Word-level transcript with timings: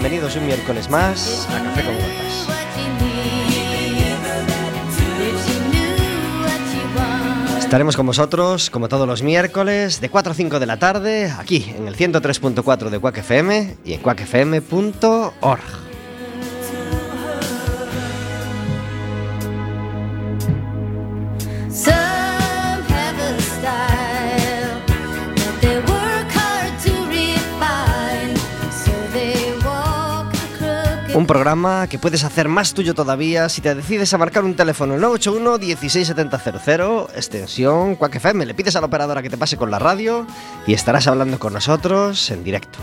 bienvenidos 0.00 0.34
un 0.36 0.46
miércoles 0.46 0.88
más 0.88 1.46
a 1.50 1.62
Café 1.62 1.84
con 1.84 1.94
Gotas. 1.94 2.48
Estaremos 7.58 7.96
con 7.98 8.06
vosotros, 8.06 8.70
como 8.70 8.88
todos 8.88 9.06
los 9.06 9.22
miércoles, 9.22 10.00
de 10.00 10.08
4 10.08 10.32
a 10.32 10.34
5 10.34 10.58
de 10.58 10.64
la 10.64 10.78
tarde, 10.78 11.30
aquí 11.38 11.74
en 11.76 11.86
el 11.86 11.96
103.4 11.96 12.88
de 12.88 12.98
Quack 12.98 13.18
FM 13.18 13.76
y 13.84 13.92
en 13.92 14.00
quackfm.org. 14.00 15.89
Un 31.12 31.26
programa 31.26 31.88
que 31.88 31.98
puedes 31.98 32.22
hacer 32.22 32.48
más 32.48 32.72
tuyo 32.72 32.94
todavía 32.94 33.48
si 33.48 33.60
te 33.60 33.74
decides 33.74 34.14
a 34.14 34.18
marcar 34.18 34.44
un 34.44 34.54
teléfono 34.54 34.96
981 34.96 35.58
16700 35.58 37.10
extensión 37.16 37.96
Quack 37.96 38.16
FM. 38.16 38.46
Le 38.46 38.54
pides 38.54 38.76
a 38.76 38.80
la 38.80 38.86
operadora 38.86 39.20
que 39.20 39.28
te 39.28 39.36
pase 39.36 39.56
con 39.56 39.72
la 39.72 39.80
radio 39.80 40.24
y 40.68 40.72
estarás 40.72 41.08
hablando 41.08 41.38
con 41.40 41.52
nosotros 41.52 42.30
en 42.30 42.44
directo. 42.44 42.78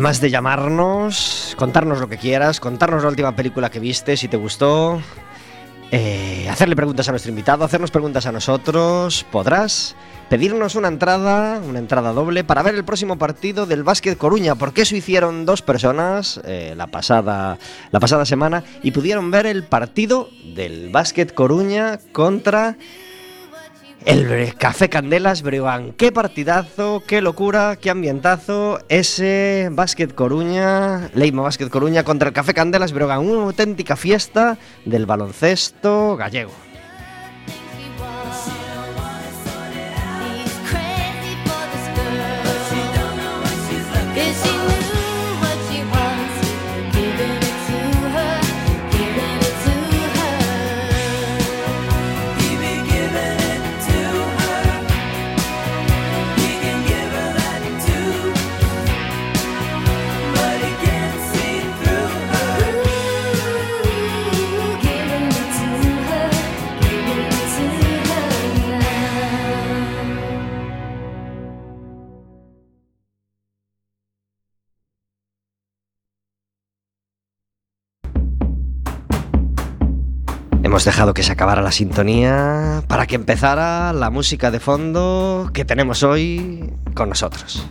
Además 0.00 0.22
de 0.22 0.30
llamarnos, 0.30 1.54
contarnos 1.58 2.00
lo 2.00 2.08
que 2.08 2.16
quieras, 2.16 2.58
contarnos 2.58 3.02
la 3.02 3.10
última 3.10 3.36
película 3.36 3.70
que 3.70 3.80
viste, 3.80 4.16
si 4.16 4.28
te 4.28 4.38
gustó, 4.38 4.98
eh, 5.90 6.48
hacerle 6.48 6.74
preguntas 6.74 7.06
a 7.06 7.10
nuestro 7.10 7.28
invitado, 7.28 7.66
hacernos 7.66 7.90
preguntas 7.90 8.24
a 8.24 8.32
nosotros, 8.32 9.26
podrás 9.30 9.94
pedirnos 10.30 10.74
una 10.74 10.88
entrada, 10.88 11.60
una 11.60 11.80
entrada 11.80 12.14
doble 12.14 12.44
para 12.44 12.62
ver 12.62 12.76
el 12.76 12.84
próximo 12.84 13.18
partido 13.18 13.66
del 13.66 13.82
Básquet 13.82 14.16
Coruña, 14.16 14.54
porque 14.54 14.80
eso 14.82 14.96
hicieron 14.96 15.44
dos 15.44 15.60
personas 15.60 16.40
eh, 16.44 16.72
la, 16.78 16.86
pasada, 16.86 17.58
la 17.92 18.00
pasada 18.00 18.24
semana 18.24 18.64
y 18.82 18.92
pudieron 18.92 19.30
ver 19.30 19.44
el 19.44 19.64
partido 19.64 20.30
del 20.54 20.88
Básquet 20.88 21.34
Coruña 21.34 21.98
contra 22.12 22.78
el 24.04 24.54
Café 24.56 24.88
Candelas 24.88 25.42
Breogán. 25.42 25.92
Qué 25.92 26.12
partidazo, 26.12 27.02
qué 27.06 27.20
locura, 27.20 27.76
qué 27.76 27.90
ambientazo. 27.90 28.80
Ese 28.88 29.68
Básquet 29.72 30.14
Coruña, 30.14 31.10
Leima 31.14 31.42
Básquet 31.42 31.68
Coruña 31.68 32.04
contra 32.04 32.28
el 32.28 32.34
Café 32.34 32.54
Candelas 32.54 32.92
Breogán. 32.92 33.20
Una 33.20 33.44
auténtica 33.44 33.96
fiesta 33.96 34.58
del 34.84 35.06
baloncesto 35.06 36.16
gallego. 36.16 36.52
Hemos 80.80 80.86
dejado 80.86 81.12
que 81.12 81.22
se 81.22 81.30
acabara 81.30 81.60
la 81.60 81.72
sintonía 81.72 82.82
para 82.88 83.06
que 83.06 83.14
empezara 83.14 83.92
la 83.92 84.08
música 84.08 84.50
de 84.50 84.60
fondo 84.60 85.50
que 85.52 85.66
tenemos 85.66 86.02
hoy 86.02 86.72
con 86.94 87.10
nosotros. 87.10 87.68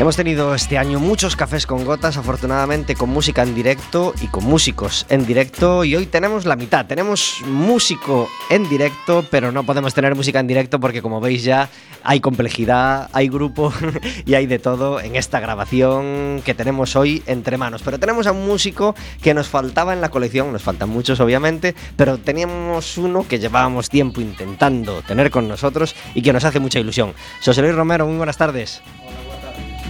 Hemos 0.00 0.16
tenido 0.16 0.54
este 0.54 0.78
año 0.78 0.98
muchos 0.98 1.36
cafés 1.36 1.66
con 1.66 1.84
gotas, 1.84 2.16
afortunadamente 2.16 2.94
con 2.94 3.10
música 3.10 3.42
en 3.42 3.54
directo 3.54 4.14
y 4.22 4.28
con 4.28 4.44
músicos 4.44 5.04
en 5.10 5.26
directo. 5.26 5.84
Y 5.84 5.94
hoy 5.94 6.06
tenemos 6.06 6.46
la 6.46 6.56
mitad. 6.56 6.86
Tenemos 6.86 7.42
músico 7.44 8.26
en 8.48 8.66
directo, 8.66 9.26
pero 9.30 9.52
no 9.52 9.64
podemos 9.64 9.92
tener 9.92 10.14
música 10.14 10.40
en 10.40 10.46
directo 10.46 10.80
porque, 10.80 11.02
como 11.02 11.20
veis, 11.20 11.44
ya 11.44 11.68
hay 12.02 12.20
complejidad, 12.20 13.10
hay 13.12 13.28
grupo 13.28 13.74
y 14.24 14.32
hay 14.32 14.46
de 14.46 14.58
todo 14.58 15.02
en 15.02 15.16
esta 15.16 15.38
grabación 15.38 16.40
que 16.46 16.54
tenemos 16.54 16.96
hoy 16.96 17.22
entre 17.26 17.58
manos. 17.58 17.82
Pero 17.84 17.98
tenemos 17.98 18.26
a 18.26 18.32
un 18.32 18.46
músico 18.46 18.94
que 19.20 19.34
nos 19.34 19.48
faltaba 19.48 19.92
en 19.92 20.00
la 20.00 20.08
colección, 20.08 20.50
nos 20.50 20.62
faltan 20.62 20.88
muchos, 20.88 21.20
obviamente, 21.20 21.74
pero 21.96 22.16
teníamos 22.16 22.96
uno 22.96 23.28
que 23.28 23.38
llevábamos 23.38 23.90
tiempo 23.90 24.22
intentando 24.22 25.02
tener 25.02 25.30
con 25.30 25.46
nosotros 25.46 25.94
y 26.14 26.22
que 26.22 26.32
nos 26.32 26.44
hace 26.44 26.58
mucha 26.58 26.80
ilusión. 26.80 27.12
José 27.44 27.60
Luis 27.60 27.74
Romero, 27.74 28.06
muy 28.06 28.16
buenas 28.16 28.38
tardes. 28.38 28.80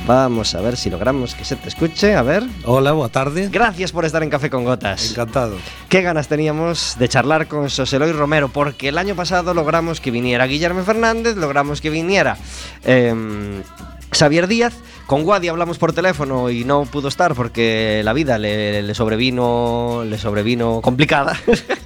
Vamos 0.06 0.54
a 0.54 0.60
ver 0.60 0.76
si 0.76 0.90
logramos 0.90 1.34
que 1.34 1.44
se 1.44 1.56
te 1.56 1.68
escuche. 1.68 2.14
A 2.14 2.22
ver. 2.22 2.42
Hola, 2.64 2.92
boa 2.92 3.08
tarde. 3.08 3.48
Gracias 3.50 3.92
por 3.92 4.04
estar 4.04 4.22
en 4.22 4.30
Café 4.30 4.50
con 4.50 4.64
Gotas. 4.64 5.10
Encantado. 5.10 5.56
Qué 5.88 6.02
ganas 6.02 6.28
teníamos 6.28 6.96
de 6.98 7.08
charlar 7.08 7.46
con 7.46 7.70
Soseloy 7.70 8.12
Romero, 8.12 8.48
porque 8.48 8.88
el 8.88 8.98
año 8.98 9.14
pasado 9.14 9.54
logramos 9.54 10.00
que 10.00 10.10
viniera 10.10 10.46
Guillermo 10.46 10.82
Fernández, 10.82 11.36
logramos 11.36 11.80
que 11.80 11.90
viniera 11.90 12.36
em, 12.84 13.62
Xavier 14.12 14.46
Díaz. 14.46 14.74
Con 15.06 15.24
Guadi 15.24 15.48
hablamos 15.48 15.78
por 15.78 15.92
teléfono 15.92 16.50
y 16.50 16.64
no 16.64 16.84
pudo 16.84 17.08
estar 17.08 17.34
porque 17.34 18.00
la 18.04 18.12
vida 18.12 18.38
le, 18.38 18.82
le 18.82 18.94
sobrevino, 18.94 20.04
le 20.06 20.18
sobrevino 20.18 20.80
complicada, 20.80 21.36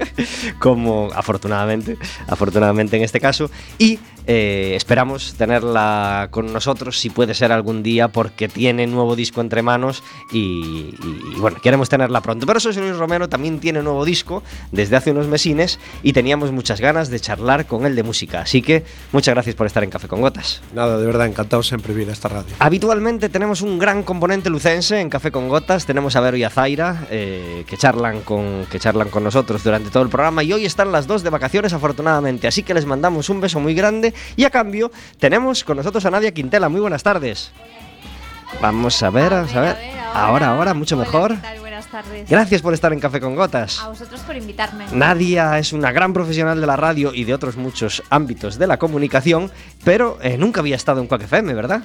como 0.59 1.09
afortunadamente, 1.15 1.97
afortunadamente 2.27 2.97
en 2.99 3.03
este 3.03 3.21
caso. 3.21 3.51
Y 3.79 3.99
eh, 4.27 4.73
esperamos 4.75 5.35
tenerla 5.35 6.29
con 6.31 6.53
nosotros, 6.53 6.99
si 6.99 7.11
puede 7.11 7.35
ser 7.35 7.53
algún 7.53 7.83
día, 7.83 8.09
porque 8.09 8.49
tiene 8.49 8.87
nuevo 8.87 9.17
disco 9.17 9.41
entre 9.41 9.63
manos 9.63 10.03
y, 10.33 10.95
y, 11.03 11.35
bueno, 11.39 11.59
queremos 11.63 11.89
tenerla 11.89 12.23
pronto. 12.23 12.47
Pero 12.47 12.61
José 12.61 12.81
Luis 12.81 12.97
Romero 12.97 13.29
también 13.29 13.61
tiene 13.61 13.83
nuevo 13.83 14.05
disco 14.05 14.43
desde 14.73 14.97
hace 14.97 15.11
unos 15.11 15.27
mesines 15.27 15.79
y 16.03 16.15
teníamos 16.15 16.53
muchas 16.53 16.81
ganas 16.81 17.11
de 17.11 17.21
charlar 17.21 17.67
con 17.67 17.85
él 17.85 17.97
de 17.97 18.03
música. 18.03 18.41
Así 18.41 18.63
que 18.63 18.85
muchas 19.13 19.35
gracias 19.35 19.57
por 19.57 19.67
estar 19.67 19.85
en 19.85 19.91
Café 19.91 20.09
con 20.09 20.23
Gotas. 20.23 20.63
Nada, 20.75 20.99
de 20.99 21.07
verdad, 21.07 21.27
encantado 21.27 21.63
siempre 21.63 21.93
vir 21.93 22.09
a 22.09 22.14
esta 22.15 22.29
radio. 22.29 22.55
Habitualmente 22.59 23.29
tenemos 23.29 23.61
un 23.61 23.79
gran 23.79 24.03
componente 24.03 24.49
lucense 24.49 25.01
en 25.01 25.11
Café 25.11 25.31
con 25.31 25.49
Gotas. 25.49 25.85
Tenemos 25.85 26.17
a 26.17 26.21
Vero 26.21 26.37
y 26.37 26.45
a 26.45 26.51
Zaira 26.51 27.07
eh, 27.11 27.65
que, 27.67 27.77
charlan 27.77 28.23
con, 28.23 28.67
que 28.71 28.81
charlan 28.81 29.11
con 29.11 29.23
nosotros 29.23 29.63
durante 29.63 29.91
todo 29.91 30.03
el 30.03 30.09
programa 30.09 30.43
y 30.43 30.53
hoy 30.53 30.65
están 30.65 30.93
las 30.93 31.07
dos 31.07 31.23
de 31.23 31.31
vacaciones 31.31 31.73
afortunadamente. 31.73 32.49
Así 32.49 32.63
que 32.63 32.75
les 32.75 32.87
mandamos 32.87 33.29
un 33.29 33.41
beso 33.41 33.61
muy 33.61 33.75
grande 33.75 34.15
y 34.37 34.45
a 34.45 34.51
cambio 34.51 34.91
tenemos 35.19 35.65
con 35.65 35.77
nosotros 35.77 36.05
a 36.07 36.11
Nadia 36.11 36.33
Quintela. 36.33 36.69
Muy 36.69 36.81
buenas 36.81 37.03
tardes. 37.03 37.53
Vamos 38.61 39.03
a 39.03 39.11
ver, 39.11 39.33
a 39.35 39.43
ver. 39.43 39.77
Ahora, 40.15 40.55
ahora, 40.55 40.75
mucho 40.75 40.97
Hola, 40.97 41.05
mejor. 41.05 41.37
Gracias 42.29 42.63
por 42.63 42.75
estar 42.75 42.93
en 42.93 43.01
Café 43.01 43.21
con 43.21 43.37
Gotas. 43.37 43.81
A 43.81 43.89
vosotros 43.89 44.21
por 44.21 44.37
invitarme. 44.37 44.87
Nadia 44.93 45.59
es 45.59 45.73
una 45.73 45.93
gran 45.93 46.13
profesional 46.13 46.61
de 46.61 46.67
la 46.67 46.77
radio 46.77 47.15
y 47.15 47.25
de 47.25 47.35
otros 47.35 47.57
muchos 47.57 48.03
ámbitos 48.11 48.59
de 48.59 48.67
la 48.67 48.79
comunicación, 48.79 49.51
pero 49.85 50.19
eh, 50.23 50.37
nunca 50.39 50.61
había 50.61 50.77
estado 50.77 51.01
en 51.01 51.07
Quack 51.07 51.23
FM, 51.23 51.55
¿verdad? 51.55 51.83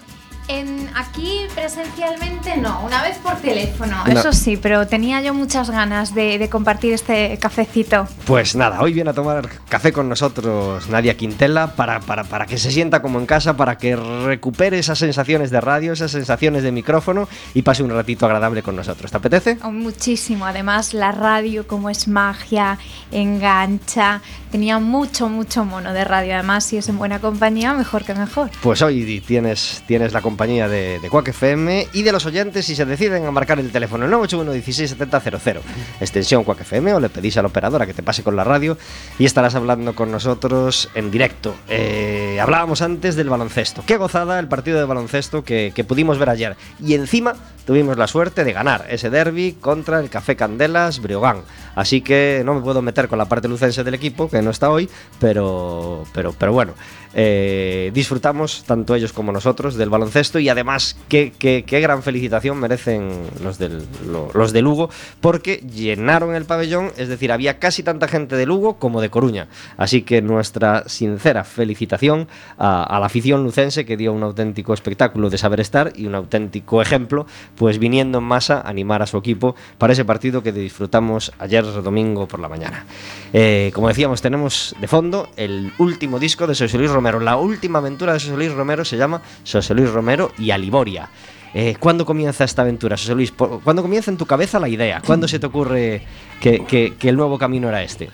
En, 0.49 0.89
aquí 0.95 1.41
presencialmente 1.53 2.57
no, 2.57 2.81
una 2.83 3.03
vez 3.03 3.17
por 3.19 3.35
teléfono, 3.35 4.03
No. 4.03 4.11
eso 4.19 4.33
sí, 4.33 4.57
pero 4.57 4.87
tenía 4.87 5.21
yo 5.21 5.35
muchas 5.35 5.69
ganas 5.69 6.15
de, 6.15 6.39
de 6.39 6.49
compartir 6.49 6.91
este 6.93 7.37
cafecito. 7.37 8.07
Pues 8.25 8.55
nada, 8.55 8.81
hoy 8.81 8.91
viene 8.91 9.11
a 9.11 9.13
tomar 9.13 9.47
café 9.69 9.93
con 9.93 10.09
nosotros 10.09 10.89
Nadia 10.89 11.15
Quintela 11.15 11.75
para, 11.75 11.99
para, 11.99 12.23
para 12.23 12.47
que 12.47 12.57
se 12.57 12.71
sienta 12.71 13.03
como 13.03 13.19
en 13.19 13.27
casa, 13.27 13.55
para 13.57 13.77
que 13.77 13.95
recupere 13.95 14.79
esas 14.79 14.97
sensaciones 14.97 15.51
de 15.51 15.61
radio, 15.61 15.93
esas 15.93 16.09
sensaciones 16.09 16.63
de 16.63 16.71
micrófono 16.71 17.29
y 17.53 17.61
pase 17.61 17.83
un 17.83 17.91
ratito 17.91 18.25
agradable 18.25 18.63
con 18.63 18.75
nosotros. 18.75 19.11
¿Te 19.11 19.17
apetece? 19.17 19.59
Oh, 19.61 19.71
muchísimo, 19.71 20.47
además 20.47 20.95
la 20.95 21.11
radio 21.11 21.67
como 21.67 21.91
es 21.91 22.07
magia, 22.07 22.79
engancha, 23.11 24.21
tenía 24.51 24.79
mucho, 24.79 25.29
mucho 25.29 25.63
mono 25.63 25.93
de 25.93 26.03
radio, 26.05 26.33
además 26.33 26.63
si 26.63 26.77
es 26.77 26.89
en 26.89 26.97
buena 26.97 27.19
compañía, 27.19 27.75
mejor 27.75 28.03
que 28.03 28.15
mejor. 28.15 28.49
Pues 28.63 28.81
hoy 28.81 29.21
tienes, 29.27 29.83
tienes 29.85 30.11
la 30.11 30.21
compañía 30.21 30.38
de, 30.47 30.99
de 31.01 31.09
Quack 31.09 31.27
FM 31.29 31.87
y 31.91 32.03
de 32.03 32.11
los 32.13 32.25
oyentes 32.25 32.65
si 32.65 32.73
se 32.73 32.85
deciden 32.85 33.25
a 33.25 33.31
marcar 33.31 33.59
el 33.59 33.71
teléfono 33.71 34.05
el 34.05 34.11
981 34.11 34.53
16 34.53 34.89
70 34.91 35.19
00, 35.19 35.61
extensión 35.99 36.45
Quack 36.45 36.61
FM 36.61 36.93
o 36.93 36.99
le 37.01 37.09
pedís 37.09 37.35
a 37.35 37.41
la 37.41 37.49
operadora 37.49 37.85
que 37.85 37.93
te 37.93 38.03
pase 38.03 38.23
con 38.23 38.37
la 38.37 38.45
radio 38.45 38.77
y 39.17 39.25
estarás 39.25 39.55
hablando 39.55 39.93
con 39.95 40.11
nosotros 40.11 40.89
en 40.95 41.11
directo. 41.11 41.55
Eh, 41.67 42.39
hablábamos 42.41 42.81
antes 42.81 43.17
del 43.17 43.29
baloncesto. 43.29 43.83
Qué 43.85 43.97
gozada 43.97 44.39
el 44.39 44.47
partido 44.47 44.79
de 44.79 44.85
baloncesto 44.85 45.43
que, 45.43 45.73
que 45.75 45.83
pudimos 45.83 46.17
ver 46.17 46.29
ayer. 46.29 46.55
Y 46.81 46.93
encima 46.93 47.33
tuvimos 47.65 47.97
la 47.97 48.07
suerte 48.07 48.45
de 48.45 48.53
ganar 48.53 48.85
ese 48.89 49.09
derby 49.09 49.57
contra 49.59 49.99
el 49.99 50.09
Café 50.09 50.37
Candelas 50.37 51.01
Breogán. 51.01 51.41
Así 51.75 51.99
que 52.01 52.43
no 52.45 52.53
me 52.55 52.61
puedo 52.61 52.81
meter 52.81 53.09
con 53.09 53.17
la 53.19 53.25
parte 53.25 53.49
lucense 53.49 53.83
del 53.83 53.93
equipo, 53.93 54.29
que 54.29 54.41
no 54.41 54.51
está 54.51 54.69
hoy, 54.69 54.89
pero, 55.19 56.05
pero, 56.13 56.33
pero 56.33 56.53
bueno. 56.53 56.73
eh, 57.13 57.91
disfrutamos 57.93 58.63
tanto 58.65 58.95
ellos 58.95 59.13
como 59.13 59.31
nosotros 59.31 59.75
del 59.75 59.89
baloncesto 59.89 60.28
y 60.37 60.49
además 60.49 60.95
qué, 61.07 61.33
qué- 61.39 61.63
qué 61.65 61.79
gran 61.79 62.03
felicitación 62.03 62.59
merecen 62.59 63.09
los 63.41 63.57
del, 63.57 63.81
lo- 64.07 64.29
los 64.35 64.53
de 64.53 64.61
Lugo 64.61 64.89
porque 65.21 65.55
llenaron 65.57 66.35
el 66.35 66.45
pabellón, 66.45 66.91
es 66.97 67.07
decir, 67.07 67.31
había 67.31 67.57
casi 67.57 67.81
tanta 67.81 68.07
gente 68.07 68.35
de 68.35 68.45
Lugo 68.45 68.75
como 68.77 69.01
de 69.01 69.09
Coruña. 69.09 69.47
Así 69.77 70.03
que 70.03 70.21
nuestra 70.21 70.83
sincera 70.87 71.43
felicitación 71.45 72.27
a, 72.57 72.83
a 72.83 72.99
la 72.99 73.05
afición 73.05 73.43
lucense 73.43 73.85
que 73.85 73.97
dio 73.97 74.13
un 74.13 74.21
auténtico 74.23 74.73
espectáculo 74.73 75.29
de 75.29 75.37
saber 75.37 75.61
estar 75.61 75.93
y 75.95 76.05
un 76.05 76.15
auténtico 76.15 76.81
ejemplo, 76.81 77.25
pues 77.55 77.79
viniendo 77.79 78.17
en 78.17 78.25
masa 78.25 78.59
a 78.59 78.69
animar 78.69 79.01
a 79.01 79.05
su 79.07 79.17
equipo 79.17 79.55
para 79.77 79.93
ese 79.93 80.03
partido 80.03 80.43
que 80.43 80.51
disfrutamos 80.51 81.31
ayer 81.39 81.63
domingo 81.63 82.27
por 82.27 82.39
la 82.41 82.49
mañana. 82.49 82.85
Eh, 83.31 83.71
como 83.73 83.87
decíamos, 83.87 84.21
tenemos 84.21 84.75
de 84.81 84.87
fondo 84.87 85.29
el 85.37 85.71
último 85.77 86.19
disco 86.19 86.45
de 86.47 86.55
José 86.55 86.77
Luis 86.77 86.91
Romero. 86.91 87.19
La 87.19 87.37
última 87.37 87.79
aventura 87.79 88.11
de 88.13 88.19
José 88.19 88.35
Luis 88.35 88.51
Romero 88.51 88.83
se 88.83 88.97
llama 88.97 89.21
José 89.49 89.73
Luis 89.73 89.89
Romero 89.89 90.18
Guerrero 90.19 90.33
y 90.37 90.51
a 90.51 90.57
Liboria. 90.57 91.09
Eh, 91.53 91.75
¿Cuándo 91.79 92.05
comienza 92.05 92.43
esta 92.43 92.61
aventura, 92.61 92.95
José 92.95 93.15
Luis? 93.15 93.31
¿Cuándo 93.31 93.81
comienza 93.81 94.11
en 94.11 94.17
tu 94.17 94.25
cabeza 94.25 94.59
la 94.59 94.69
idea? 94.69 95.01
¿Cuándo 95.05 95.27
se 95.27 95.39
te 95.39 95.47
ocurre 95.47 96.03
que, 96.39 96.63
que, 96.65 96.95
que 96.95 97.09
el 97.09 97.15
nuevo 97.15 97.39
camino 97.39 97.69
era 97.69 97.81
este? 97.81 98.09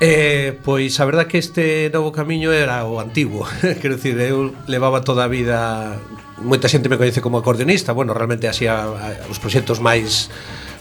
Eh, 0.00 0.58
pois 0.62 1.00
a 1.00 1.06
verdad 1.06 1.26
que 1.26 1.38
este 1.38 1.88
novo 1.90 2.12
camiño 2.12 2.52
era 2.52 2.84
o 2.84 3.00
antigo 3.00 3.48
Quero 3.80 3.96
dicir, 3.96 4.20
eu 4.20 4.52
levaba 4.68 5.00
toda 5.00 5.24
a 5.24 5.32
vida 5.32 5.96
Moita 6.36 6.68
xente 6.68 6.92
me 6.92 7.00
coñece 7.00 7.24
como 7.24 7.40
acordeonista 7.40 7.96
Bueno, 7.96 8.12
realmente 8.12 8.44
así 8.44 8.68
a, 8.68 8.84
a, 8.84 9.16
os 9.32 9.40
proxectos 9.40 9.80
máis 9.80 10.28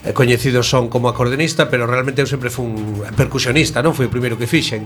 eh, 0.05 0.13
coñecidos 0.13 0.69
son 0.69 0.87
como 0.87 1.09
acordeonista, 1.09 1.67
pero 1.69 1.89
realmente 1.89 2.21
eu 2.21 2.29
sempre 2.29 2.53
fui 2.53 2.69
un 2.69 3.01
percusionista, 3.17 3.81
non? 3.81 3.97
Foi 3.97 4.05
o 4.05 4.13
primeiro 4.13 4.37
que 4.37 4.45
fixen. 4.45 4.85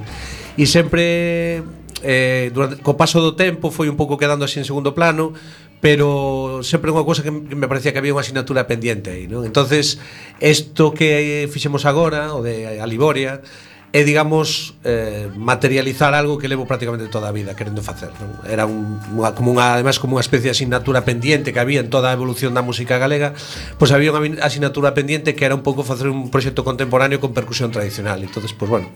E 0.56 0.63
sempre 0.63 1.62
eh, 2.01 2.48
durante, 2.56 2.80
co 2.80 2.95
paso 2.95 3.19
do 3.19 3.36
tempo 3.36 3.69
foi 3.69 3.92
un 3.92 4.00
pouco 4.00 4.16
quedando 4.16 4.48
así 4.48 4.57
en 4.60 4.68
segundo 4.68 4.95
plano, 4.95 5.36
pero 5.83 6.60
sempre 6.63 6.92
unha 6.92 7.04
cousa 7.04 7.24
que 7.24 7.31
me 7.31 7.68
parecía 7.68 7.92
que 7.92 8.00
había 8.00 8.16
unha 8.16 8.24
asignatura 8.24 8.68
pendente 8.68 9.12
aí, 9.12 9.27
non? 9.27 9.44
Entonces, 9.44 10.00
isto 10.39 10.95
que 10.95 11.48
fixemos 11.51 11.83
agora, 11.83 12.36
o 12.36 12.44
de 12.44 12.80
Aliboria, 12.80 13.44
e 13.91 14.06
digamos 14.06 14.77
eh, 14.83 15.30
materializar 15.33 16.13
algo 16.13 16.38
que 16.38 16.47
levo 16.47 16.69
prácticamente 16.69 17.09
toda 17.09 17.30
a 17.30 17.33
vida 17.33 17.57
querendo 17.57 17.81
facer 17.81 18.13
non? 18.21 18.38
era 18.45 18.69
un, 18.69 19.01
unha, 19.18 19.33
como 19.33 19.50
unha, 19.50 19.74
además 19.74 19.97
como 19.97 20.21
unha 20.21 20.21
especie 20.21 20.53
de 20.53 20.53
asignatura 20.53 21.01
pendiente 21.01 21.50
que 21.50 21.57
había 21.57 21.81
en 21.81 21.89
toda 21.89 22.13
a 22.13 22.13
evolución 22.13 22.53
da 22.53 22.62
música 22.62 23.01
galega 23.01 23.33
pois 23.81 23.89
pues 23.89 23.97
había 23.97 24.13
unha 24.13 24.45
asignatura 24.45 24.94
pendiente 24.94 25.33
que 25.33 25.41
era 25.41 25.58
un 25.58 25.65
pouco 25.65 25.81
facer 25.81 26.05
un 26.05 26.29
proxecto 26.29 26.62
contemporáneo 26.62 27.17
con 27.17 27.34
percusión 27.34 27.74
tradicional 27.74 28.22
entonces 28.22 28.53
pois 28.53 28.69
pues, 28.69 28.69
bueno 28.69 28.88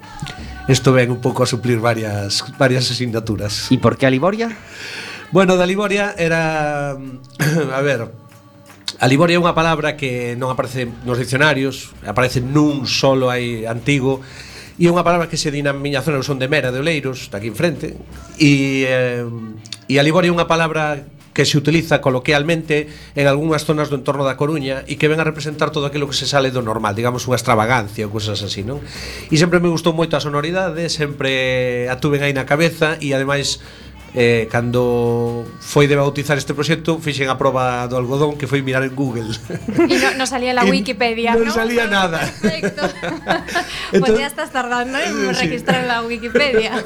isto 0.69 0.93
ven 0.93 1.09
un 1.09 1.21
pouco 1.25 1.41
a 1.41 1.49
suplir 1.49 1.81
varias 1.81 2.45
varias 2.61 2.85
asignaturas 2.85 3.73
e 3.73 3.81
por 3.81 3.97
que 3.97 4.05
a 4.05 4.13
Liboria? 4.13 4.53
Bueno, 5.33 5.57
da 5.57 5.65
Liboria 5.65 6.13
era 6.13 6.93
a 6.93 7.81
ver, 7.81 8.13
A 9.01 9.09
Liboria 9.09 9.35
é 9.35 9.41
unha 9.41 9.57
palabra 9.57 9.97
que 9.97 10.37
non 10.37 10.53
aparece 10.53 10.85
nos 11.03 11.17
dicionarios, 11.17 11.91
aparece 12.05 12.39
nun 12.39 12.85
solo 12.85 13.33
aí 13.33 13.65
antigo 13.65 14.21
E 14.79 14.89
unha 14.89 15.05
palabra 15.05 15.29
que 15.29 15.37
se 15.37 15.53
di 15.53 15.61
na 15.61 15.69
miña 15.69 16.01
zona, 16.01 16.17
eu 16.17 16.25
son 16.25 16.41
de 16.41 16.49
Mera, 16.49 16.73
de 16.73 16.81
Oleiros, 16.81 17.29
está 17.29 17.37
aquí 17.37 17.49
enfrente, 17.49 17.93
e, 18.41 18.85
eh, 18.89 19.21
e 19.85 20.01
a 20.01 20.03
Liboria 20.03 20.29
é 20.29 20.35
unha 20.35 20.49
palabra 20.49 21.05
que 21.33 21.45
se 21.45 21.57
utiliza 21.57 21.99
coloquialmente 21.99 22.87
en 23.17 23.25
algunhas 23.25 23.65
zonas 23.65 23.89
do 23.89 23.97
entorno 23.97 24.21
da 24.21 24.37
Coruña 24.37 24.85
e 24.85 25.01
que 25.01 25.09
ven 25.09 25.17
a 25.17 25.25
representar 25.25 25.73
todo 25.73 25.89
aquilo 25.89 26.05
que 26.05 26.17
se 26.17 26.29
sale 26.29 26.53
do 26.53 26.61
normal, 26.61 26.93
digamos 26.93 27.25
unha 27.25 27.37
extravagancia 27.37 28.05
ou 28.05 28.13
cousas 28.13 28.41
así, 28.45 28.61
non? 28.61 28.79
E 29.29 29.35
sempre 29.35 29.57
me 29.57 29.69
gustou 29.69 29.97
moito 29.97 30.13
a 30.13 30.21
sonoridade, 30.21 30.89
sempre 30.93 31.89
a 31.89 31.97
tuven 31.97 32.21
aí 32.21 32.33
na 32.37 32.45
cabeza 32.45 33.01
e 33.01 33.17
ademais 33.17 33.61
eh, 34.13 34.47
cando 34.49 35.45
foi 35.57 35.89
de 35.89 35.97
bautizar 35.97 36.37
este 36.37 36.53
proxecto 36.53 37.01
fixen 37.01 37.33
a 37.33 37.35
proba 37.37 37.89
do 37.89 37.97
algodón 37.97 38.37
que 38.37 38.45
foi 38.45 38.61
mirar 38.61 38.85
en 38.85 38.93
Google. 38.93 39.33
E 39.89 39.97
non 39.97 40.15
no 40.21 40.25
salía 40.29 40.53
la 40.53 40.63
Wikipedia 40.69 41.33
non 41.33 41.49
no? 41.49 41.53
salía 41.53 41.89
no, 41.89 41.97
nada. 41.97 42.21
perfecto. 42.21 42.85
Entón, 43.89 44.01
pues 44.05 44.11
ya 44.13 44.27
estás 44.29 44.53
tardando 44.53 45.01
en 45.01 45.33
sí. 45.33 45.49
registrar 45.49 45.83
la 45.89 46.05
Wikipedia. 46.05 46.77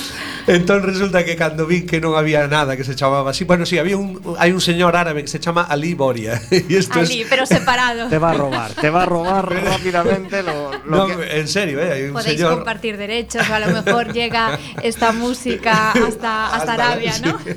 Entón 0.46 0.86
resulta 0.86 1.26
que 1.26 1.34
cando 1.34 1.66
vi 1.66 1.82
que 1.82 1.98
non 1.98 2.14
había 2.14 2.46
nada 2.46 2.78
que 2.78 2.86
se 2.86 2.94
chamaba 2.94 3.34
así 3.34 3.42
bueno, 3.42 3.66
sí, 3.66 3.82
había 3.82 3.98
un, 3.98 4.22
hai 4.38 4.54
un 4.54 4.62
señor 4.62 4.94
árabe 4.94 5.26
que 5.26 5.30
se 5.30 5.42
chama 5.42 5.66
Ali 5.66 5.98
Boria 5.98 6.38
y 6.54 6.70
esto 6.78 7.02
Ali, 7.02 7.26
es... 7.26 7.28
pero 7.28 7.46
separado. 7.50 8.06
Te 8.06 8.22
va 8.22 8.30
a 8.30 8.36
robar, 8.38 8.70
te 8.78 8.90
va 8.94 9.02
a 9.02 9.06
robar 9.10 9.50
rápidamente 9.50 10.46
lo, 10.46 10.70
lo 10.86 11.08
no, 11.08 11.18
que... 11.18 11.42
en 11.42 11.48
serio, 11.50 11.82
eh, 11.82 11.92
hay 11.92 12.02
un 12.06 12.14
Podéis 12.14 12.38
señor... 12.38 12.54
compartir 12.54 12.94
derechos, 12.96 13.42
a 13.50 13.58
lo 13.58 13.74
mejor 13.74 14.12
llega 14.14 14.58
esta 14.82 15.10
música 15.10 15.90
hasta, 15.90 16.54
hasta 16.54 16.75
Arabia, 16.76 17.12
¿no? 17.24 17.38
Sí. 17.40 17.50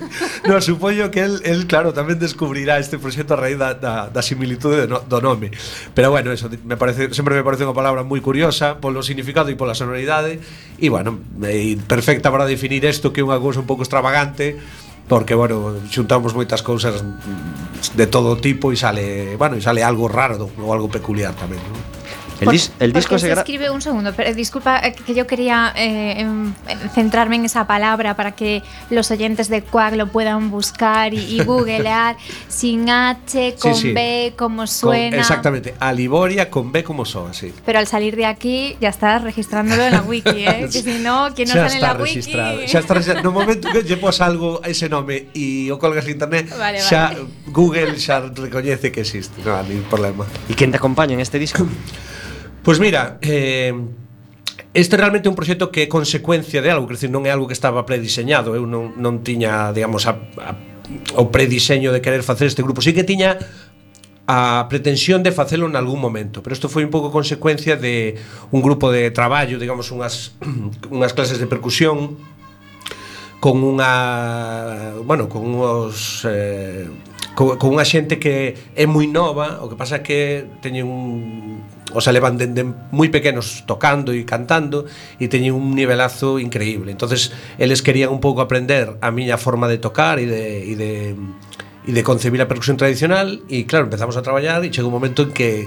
No, 0.48 0.62
supoño 0.64 1.12
que 1.12 1.22
él, 1.22 1.44
él 1.44 1.68
claro, 1.68 1.92
tamén 1.92 2.18
descubrirá 2.18 2.80
este 2.80 2.98
proxecto 2.98 3.36
a 3.36 3.40
raíz 3.40 3.60
da, 3.60 3.76
da, 3.76 4.08
da 4.08 4.22
similitude 4.24 4.88
do, 4.88 5.04
do 5.04 5.20
nome. 5.20 5.52
Pero 5.94 6.10
bueno, 6.10 6.32
eso 6.32 6.50
me 6.64 6.80
parece, 6.80 7.12
sempre 7.12 7.36
me 7.36 7.44
parece 7.44 7.68
unha 7.68 7.76
palabra 7.76 8.08
moi 8.08 8.24
curiosa 8.24 8.80
polo 8.80 9.04
significado 9.04 9.52
e 9.52 9.60
pola 9.60 9.76
sonoridade 9.76 10.40
e 10.80 10.88
bueno, 10.88 11.20
eh, 11.44 11.76
é 11.76 11.82
perfecta 11.86 12.32
para 12.32 12.48
definir 12.48 12.82
isto 12.88 13.12
que 13.12 13.22
é 13.22 13.26
unha 13.28 13.38
cousa 13.38 13.60
un 13.60 13.68
pouco 13.68 13.84
extravagante 13.84 14.56
porque 15.10 15.34
bueno, 15.34 15.76
xuntamos 15.90 16.38
moitas 16.38 16.62
cousas 16.62 17.02
de 17.02 18.06
todo 18.08 18.38
tipo 18.38 18.72
e 18.72 18.78
sale, 18.78 19.36
bueno, 19.36 19.58
e 19.58 19.62
sale 19.62 19.82
algo 19.82 20.06
raro 20.08 20.48
ou 20.62 20.70
algo 20.70 20.88
peculiar 20.88 21.34
tamén, 21.34 21.60
non? 21.66 21.99
El, 22.40 22.46
Por- 22.46 22.54
dis- 22.54 22.72
el 22.80 22.94
disco 22.94 23.20
se 23.20 23.28
se 23.28 23.34
escribe 23.34 23.70
un 23.70 23.82
segundo, 23.82 24.14
pero 24.16 24.34
disculpa 24.34 24.80
eh, 24.80 24.94
que 24.94 25.14
yo 25.14 25.28
quería 25.28 25.74
eh, 25.76 26.22
em, 26.22 26.54
centrarme 26.96 27.36
en 27.36 27.46
esa 27.46 27.68
palabra 27.68 28.16
para 28.16 28.32
que 28.32 28.64
los 28.90 29.12
oyentes 29.12 29.50
de 29.50 29.62
Quack 29.62 29.96
lo 29.96 30.08
puedan 30.08 30.50
buscar 30.50 31.14
y, 31.14 31.20
y 31.20 31.44
googlear 31.44 32.16
sin 32.48 32.90
H, 32.90 33.56
con 33.60 33.76
sí. 33.76 33.92
B, 33.94 34.34
como 34.38 34.60
Con- 34.60 34.68
suena. 34.68 35.18
exactamente, 35.18 35.76
a 35.80 35.92
Liboria 35.92 36.50
con 36.50 36.72
B 36.72 36.84
como 36.84 37.04
soa, 37.04 37.34
sí. 37.34 37.54
Pero 37.66 37.80
al 37.80 37.88
salir 37.88 38.16
de 38.16 38.26
aquí 38.26 38.78
ya 38.80 38.90
estás 38.90 39.22
registrándolo 39.22 39.84
en 39.84 39.92
la 39.92 40.02
wiki, 40.02 40.46
¿eh? 40.48 40.70
que 40.72 40.82
si 40.82 41.00
no, 41.00 41.30
quien 41.36 41.48
no 41.50 41.56
sale 41.56 41.76
en 41.76 41.82
la 41.82 41.94
wiki. 41.96 42.22
Xa 42.68 42.80
está 42.80 42.94
registrado. 42.94 43.24
No 43.24 43.32
momento 43.32 43.68
que 43.72 43.84
lle 43.84 43.98
pos 43.98 44.22
algo 44.22 44.62
a 44.64 44.70
ese 44.70 44.88
nome 44.88 45.28
e 45.36 45.68
o 45.72 45.78
colgas 45.78 46.06
en 46.08 46.12
internet, 46.16 46.48
Vale, 46.58 46.80
xa 46.80 47.12
vale. 47.12 47.28
Google 47.52 48.00
xa 48.00 48.24
recoñece 48.32 48.92
que 48.96 49.02
existe, 49.04 49.44
non 49.44 49.60
hai 49.60 49.68
ningún 49.68 49.92
problema. 49.92 50.24
¿Y 50.48 50.56
quién 50.56 50.72
te 50.72 50.78
acompaña 50.80 51.14
en 51.14 51.20
este 51.20 51.36
disco? 51.38 51.68
Pois 52.64 52.80
mira, 52.80 53.18
eh, 53.22 53.74
Este 54.74 54.96
é 54.96 55.00
realmente 55.00 55.28
un 55.28 55.34
proxecto 55.34 55.72
que 55.74 55.84
é 55.84 55.88
consecuencia 55.90 56.62
de 56.62 56.70
algo, 56.70 56.86
quer 56.86 56.94
dizer, 56.94 57.10
non 57.10 57.26
é 57.26 57.34
algo 57.34 57.50
que 57.50 57.58
estaba 57.58 57.90
prediseñado, 57.90 58.54
eu 58.54 58.70
non, 58.70 58.94
non 59.02 59.26
tiña, 59.26 59.74
digamos, 59.74 60.06
a, 60.06 60.14
a, 60.38 60.54
o 61.18 61.34
prediseño 61.34 61.90
de 61.90 62.06
querer 62.06 62.22
facer 62.22 62.46
este 62.46 62.62
grupo, 62.62 62.78
sí 62.78 62.94
que 62.94 63.02
tiña 63.02 63.42
a 64.30 64.70
pretensión 64.70 65.26
de 65.26 65.34
facelo 65.34 65.66
en 65.66 65.74
algún 65.74 65.98
momento, 65.98 66.46
pero 66.46 66.54
isto 66.54 66.70
foi 66.70 66.86
un 66.86 66.94
pouco 66.94 67.10
consecuencia 67.10 67.82
de 67.82 68.14
un 68.54 68.62
grupo 68.62 68.94
de 68.94 69.10
traballo, 69.10 69.58
digamos, 69.58 69.90
unhas, 69.90 70.38
unhas 70.94 71.18
clases 71.18 71.42
de 71.42 71.50
percusión 71.50 72.22
con 73.42 73.66
unha, 73.66 75.02
bueno, 75.02 75.26
con 75.26 75.50
uns 75.50 76.30
eh, 76.30 76.86
con, 77.34 77.58
con 77.58 77.74
unha 77.74 77.88
xente 77.88 78.22
que 78.22 78.54
é 78.78 78.86
moi 78.86 79.10
nova, 79.10 79.66
o 79.66 79.72
que 79.72 79.74
pasa 79.74 79.98
é 79.98 80.06
que 80.06 80.46
teñen 80.62 80.86
un 80.86 81.66
o 81.94 82.02
sea, 82.02 82.14
levan 82.14 82.38
dende 82.38 82.66
moi 82.94 83.10
pequenos 83.10 83.66
tocando 83.66 84.14
e 84.14 84.26
cantando 84.26 84.86
e 85.18 85.26
teñen 85.28 85.58
un 85.58 85.74
nivelazo 85.74 86.38
increíble. 86.38 86.92
Entonces, 86.94 87.34
eles 87.58 87.82
querían 87.82 88.14
un 88.14 88.22
pouco 88.22 88.42
aprender 88.42 88.98
a 89.02 89.10
miña 89.10 89.38
forma 89.38 89.68
de 89.68 89.78
tocar 89.82 90.22
e 90.22 90.26
de, 90.30 90.44
e 90.70 90.74
de 90.78 90.92
e 91.90 91.92
de 91.96 92.04
concebir 92.04 92.38
a 92.44 92.48
percusión 92.48 92.78
tradicional 92.78 93.42
e 93.50 93.66
claro, 93.66 93.90
empezamos 93.90 94.14
a 94.14 94.22
traballar 94.22 94.62
e 94.62 94.70
chegou 94.70 94.94
un 94.94 94.98
momento 95.00 95.26
en 95.26 95.32
que 95.34 95.66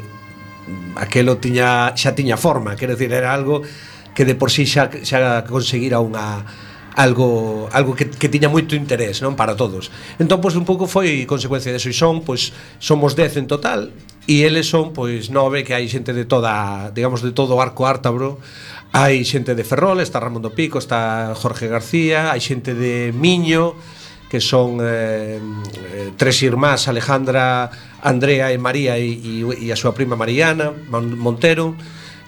aquelo 0.94 1.40
tiña 1.42 1.96
xa 1.98 2.14
tiña 2.14 2.38
forma, 2.38 2.78
quero 2.78 2.94
decir, 2.94 3.10
era 3.10 3.34
algo 3.34 3.66
que 4.14 4.22
de 4.22 4.38
por 4.38 4.54
sí 4.54 4.68
xa 4.68 4.92
xa 5.02 5.42
conseguira 5.48 5.98
unha 5.98 6.46
algo 6.94 7.66
algo 7.72 7.96
que, 7.96 8.06
que 8.06 8.28
tiña 8.28 8.52
moito 8.52 8.76
interés, 8.76 9.24
non, 9.24 9.34
para 9.34 9.56
todos. 9.56 9.88
Entón, 10.20 10.44
pois 10.44 10.54
un 10.54 10.68
pouco 10.68 10.84
foi 10.84 11.24
consecuencia 11.24 11.72
deso 11.72 11.88
e 11.88 11.96
son, 11.96 12.20
pois 12.22 12.52
somos 12.76 13.16
10 13.16 13.42
en 13.42 13.46
total 13.48 13.90
E 14.26 14.46
eles 14.46 14.70
son 14.70 14.94
pois 14.94 15.34
nove 15.34 15.66
que 15.66 15.74
hai 15.74 15.90
xente 15.90 16.14
de 16.14 16.22
toda, 16.22 16.94
digamos, 16.94 17.26
de 17.26 17.34
todo 17.34 17.58
o 17.58 17.60
arco 17.60 17.90
ártabro. 17.90 18.38
Hai 18.94 19.26
xente 19.26 19.58
de 19.58 19.66
Ferrol, 19.66 19.98
está 19.98 20.22
Ramón 20.22 20.46
do 20.46 20.54
Pico, 20.54 20.78
está 20.78 21.34
Jorge 21.34 21.66
García, 21.66 22.30
hai 22.30 22.38
xente 22.38 22.78
de 22.78 23.10
Miño, 23.10 23.74
que 24.30 24.38
son 24.38 24.78
eh, 24.78 25.42
eh 25.42 26.14
tres 26.14 26.38
irmás, 26.46 26.86
Alejandra, 26.86 27.66
Andrea 27.98 28.54
e 28.54 28.62
María 28.62 28.94
e, 28.94 29.10
e, 29.10 29.42
e 29.42 29.66
a 29.74 29.76
súa 29.76 29.90
prima 29.90 30.14
Mariana 30.14 30.70
Montero. 30.86 31.74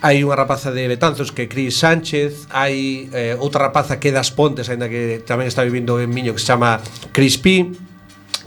Hai 0.02 0.26
unha 0.26 0.34
rapaza 0.34 0.74
de 0.74 0.90
Betanzos 0.90 1.30
que 1.30 1.46
é 1.46 1.48
Cris 1.48 1.78
Sánchez, 1.78 2.50
hai 2.50 3.06
eh, 3.14 3.38
outra 3.38 3.70
rapaza 3.70 4.02
que 4.02 4.10
é 4.10 4.12
das 4.12 4.34
Pontes, 4.34 4.66
aínda 4.66 4.90
que 4.90 5.22
tamén 5.22 5.46
está 5.46 5.62
vivindo 5.62 6.02
en 6.02 6.10
Miño 6.10 6.34
que 6.34 6.42
se 6.42 6.50
chama 6.50 6.82
Crispi, 7.14 7.70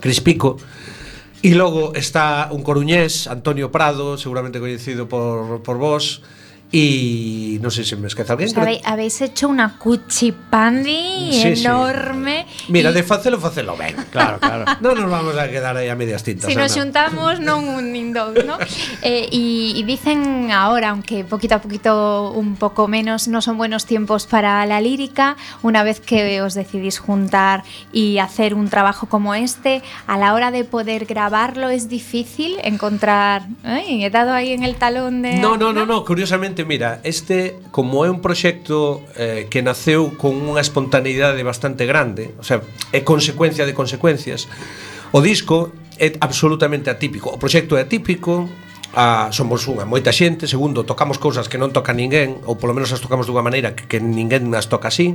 Crispico, 0.03 0.59
Crispico 0.59 0.76
E 1.45 1.53
logo 1.53 1.93
está 1.93 2.49
un 2.49 2.65
coruñés, 2.65 3.29
Antonio 3.29 3.69
Prado, 3.69 4.17
seguramente 4.17 4.57
coñecido 4.57 5.05
por, 5.05 5.61
por 5.61 5.77
vos, 5.77 6.25
e 6.71 7.57
non 7.63 7.71
sei 7.71 7.85
se 7.87 7.95
me 7.95 8.07
esquece. 8.11 8.33
Habe- 8.33 8.81
habéis 8.83 9.21
hecho 9.23 9.47
una 9.47 9.79
cuchipandi 9.79 11.31
Sí, 11.31 11.55
sí. 11.55 11.65
enorme. 11.65 12.45
Mira, 12.67 12.91
y 12.91 12.93
de 12.93 13.03
facelo, 13.03 13.39
facelo 13.39 13.75
ben. 13.77 13.95
Claro, 14.11 14.39
claro. 14.39 14.65
Non 14.83 14.95
nos 14.99 15.07
vamos 15.09 15.35
a 15.39 15.47
quedar 15.47 15.75
aí 15.79 15.87
a 15.87 15.95
medias 15.95 16.23
tintas. 16.23 16.49
si 16.49 16.55
nos 16.59 16.73
Ana. 16.75 16.83
juntamos, 16.83 17.39
non 17.39 17.63
un 17.67 17.91
¿no? 18.45 18.57
Eh, 19.01 19.29
y, 19.31 19.73
y 19.77 19.83
dicen 19.83 20.51
ahora, 20.51 20.89
aunque 20.89 21.23
poquito 21.23 21.55
a 21.55 21.61
poquito 21.61 22.31
un 22.31 22.55
poco 22.55 22.87
menos, 22.87 23.27
no 23.27 23.41
son 23.41 23.57
buenos 23.57 23.85
tiempos 23.85 24.25
para 24.27 24.65
la 24.65 24.81
lírica. 24.81 25.37
Una 25.61 25.83
vez 25.83 25.99
que 25.99 26.41
os 26.41 26.53
decidís 26.53 26.99
juntar 26.99 27.63
y 27.93 28.17
hacer 28.17 28.53
un 28.53 28.67
trabajo 28.69 29.07
como 29.07 29.35
este, 29.35 29.81
a 30.07 30.17
la 30.17 30.33
hora 30.33 30.51
de 30.51 30.63
poder 30.63 31.05
grabarlo 31.05 31.69
es 31.69 31.89
difícil 31.89 32.57
encontrar. 32.63 33.47
Ay, 33.63 34.03
he 34.03 34.09
dado 34.09 34.33
ahí 34.33 34.51
en 34.51 34.63
el 34.63 34.75
talón 34.75 35.21
de. 35.21 35.35
No, 35.39 35.57
no, 35.57 35.71
no, 35.73 35.85
no, 35.85 36.03
curiosamente, 36.03 36.56
Realmente, 36.57 36.65
mira, 36.65 37.01
este 37.03 37.59
como 37.69 38.01
é 38.01 38.09
un 38.09 38.17
proxecto 38.17 39.05
eh, 39.13 39.45
que 39.45 39.61
naceu 39.61 40.17
con 40.17 40.33
unha 40.41 40.57
espontaneidade 40.57 41.37
bastante 41.45 41.85
grande, 41.85 42.33
o 42.41 42.45
sea, 42.45 42.65
é 42.89 43.05
consecuencia 43.05 43.61
de 43.61 43.77
consecuencias, 43.77 44.49
o 45.13 45.21
disco 45.21 45.69
é 46.01 46.17
absolutamente 46.17 46.89
atípico. 46.89 47.29
O 47.29 47.37
proxecto 47.37 47.77
é 47.77 47.85
atípico, 47.85 48.49
a, 48.97 49.29
somos 49.29 49.69
unha 49.69 49.85
moita 49.85 50.09
xente, 50.09 50.49
segundo, 50.49 50.81
tocamos 50.81 51.21
cousas 51.21 51.45
que 51.45 51.61
non 51.61 51.69
toca 51.69 51.93
ninguén, 51.93 52.41
ou 52.49 52.57
polo 52.57 52.73
menos 52.73 52.89
as 52.89 53.05
tocamos 53.05 53.29
dunha 53.29 53.45
maneira 53.45 53.77
que, 53.77 53.85
que 53.85 54.01
ninguén 54.01 54.49
as 54.57 54.65
toca 54.65 54.89
así, 54.89 55.13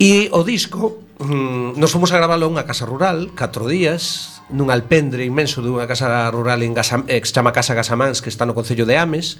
E 0.00 0.32
o 0.32 0.40
disco, 0.48 0.96
mm, 1.20 1.76
nos 1.76 1.92
fomos 1.92 2.08
a 2.08 2.16
gravalo 2.16 2.48
a 2.48 2.52
unha 2.52 2.64
casa 2.64 2.88
rural, 2.88 3.36
catro 3.36 3.68
días, 3.68 4.39
nun 4.52 4.68
alpendre 4.68 5.26
inmenso 5.26 5.62
dunha 5.62 5.86
casa 5.86 6.28
rural 6.30 6.62
en 6.62 6.74
Gasam, 6.74 7.06
eh, 7.06 7.22
que 7.22 7.26
se 7.26 7.34
chama 7.34 7.54
Casa 7.54 7.74
Gasamáns, 7.74 8.22
que 8.22 8.30
está 8.30 8.44
no 8.44 8.54
Concello 8.54 8.84
de 8.84 8.98
Ames. 8.98 9.38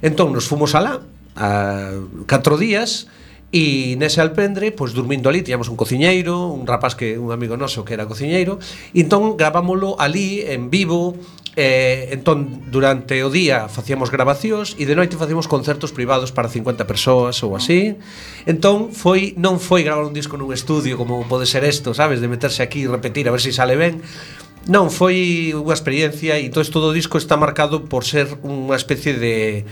Entón, 0.00 0.30
nos 0.32 0.46
fomos 0.46 0.74
alá, 0.74 1.02
a 1.36 1.92
catro 2.26 2.56
días, 2.56 3.10
E 3.52 4.00
nese 4.00 4.24
alpendre, 4.24 4.72
pois 4.72 4.96
dormindo 4.96 5.28
ali, 5.28 5.44
tiñamos 5.44 5.68
un 5.68 5.76
cociñeiro, 5.76 6.48
un 6.48 6.64
rapaz 6.64 6.96
que 6.96 7.20
un 7.20 7.36
amigo 7.36 7.60
noso 7.60 7.84
que 7.84 7.92
era 7.92 8.08
cociñeiro, 8.08 8.56
e 8.96 9.04
entón 9.04 9.36
gravámolo 9.36 10.00
ali 10.00 10.40
en 10.48 10.72
vivo, 10.72 11.20
Eh, 11.54 12.08
entón, 12.16 12.64
durante 12.72 13.20
o 13.20 13.28
día 13.28 13.68
facíamos 13.68 14.08
grabacións 14.08 14.72
e 14.80 14.88
de 14.88 14.96
noite 14.96 15.20
facíamos 15.20 15.52
concertos 15.52 15.92
privados 15.92 16.32
para 16.32 16.48
50 16.48 16.88
persoas 16.88 17.44
ou 17.44 17.52
así. 17.52 18.00
Entón, 18.48 18.88
foi 18.88 19.36
non 19.36 19.60
foi 19.60 19.84
gravar 19.84 20.08
un 20.08 20.16
disco 20.16 20.40
nun 20.40 20.48
estudio 20.56 20.96
como 20.96 21.20
pode 21.28 21.44
ser 21.44 21.60
isto, 21.68 21.92
sabes, 21.92 22.24
de 22.24 22.28
meterse 22.32 22.64
aquí 22.64 22.88
e 22.88 22.88
repetir 22.88 23.28
a 23.28 23.36
ver 23.36 23.44
se 23.44 23.52
si 23.52 23.60
sale 23.60 23.76
ben, 23.76 24.00
Non, 24.70 24.94
foi 24.94 25.50
unha 25.50 25.74
experiencia 25.74 26.38
e 26.38 26.46
todo 26.46 26.62
todo 26.70 26.86
o 26.90 26.94
disco 26.94 27.18
está 27.18 27.34
marcado 27.34 27.82
por 27.90 28.06
ser 28.06 28.30
unha 28.46 28.78
especie 28.78 29.18
de 29.18 29.66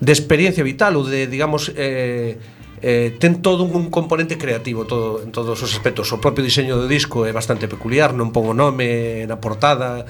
de 0.00 0.12
experiencia 0.12 0.60
vital 0.60 1.00
ou 1.00 1.04
de, 1.08 1.24
digamos, 1.24 1.72
eh, 1.72 2.36
eh, 2.84 3.16
ten 3.16 3.40
todo 3.40 3.64
un 3.64 3.88
componente 3.88 4.36
creativo 4.36 4.84
todo, 4.84 5.24
en 5.24 5.32
todos 5.32 5.56
os 5.56 5.70
aspectos. 5.72 6.12
O 6.12 6.20
propio 6.20 6.44
diseño 6.44 6.76
do 6.76 6.84
disco 6.84 7.24
é 7.24 7.32
bastante 7.32 7.64
peculiar, 7.64 8.12
non 8.12 8.28
pon 8.28 8.52
o 8.52 8.54
nome 8.56 9.24
na 9.24 9.40
portada. 9.40 10.04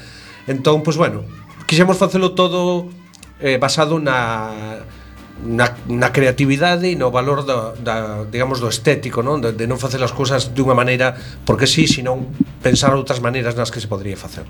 Entón, 0.50 0.82
pois 0.82 0.98
bueno, 0.98 1.22
quixemos 1.70 1.94
facelo 1.94 2.34
todo 2.34 2.90
eh, 3.38 3.62
basado 3.62 4.02
na 4.02 4.82
na, 5.42 5.74
na 5.90 6.14
creatividade 6.14 6.86
e 6.86 6.94
no 6.94 7.10
valor 7.10 7.42
da, 7.42 7.74
da 7.74 8.24
digamos 8.30 8.62
do 8.62 8.70
estético, 8.70 9.26
non? 9.26 9.42
De, 9.42 9.50
de 9.50 9.66
non 9.66 9.82
facer 9.82 9.98
as 9.98 10.14
cousas 10.14 10.54
dunha 10.54 10.78
maneira 10.78 11.18
porque 11.42 11.66
si, 11.66 11.90
sí, 11.90 12.00
senón 12.00 12.30
pensar 12.62 12.94
outras 12.94 13.18
maneiras 13.18 13.58
nas 13.58 13.74
que 13.74 13.82
se 13.82 13.90
podría 13.90 14.14
facer. 14.14 14.46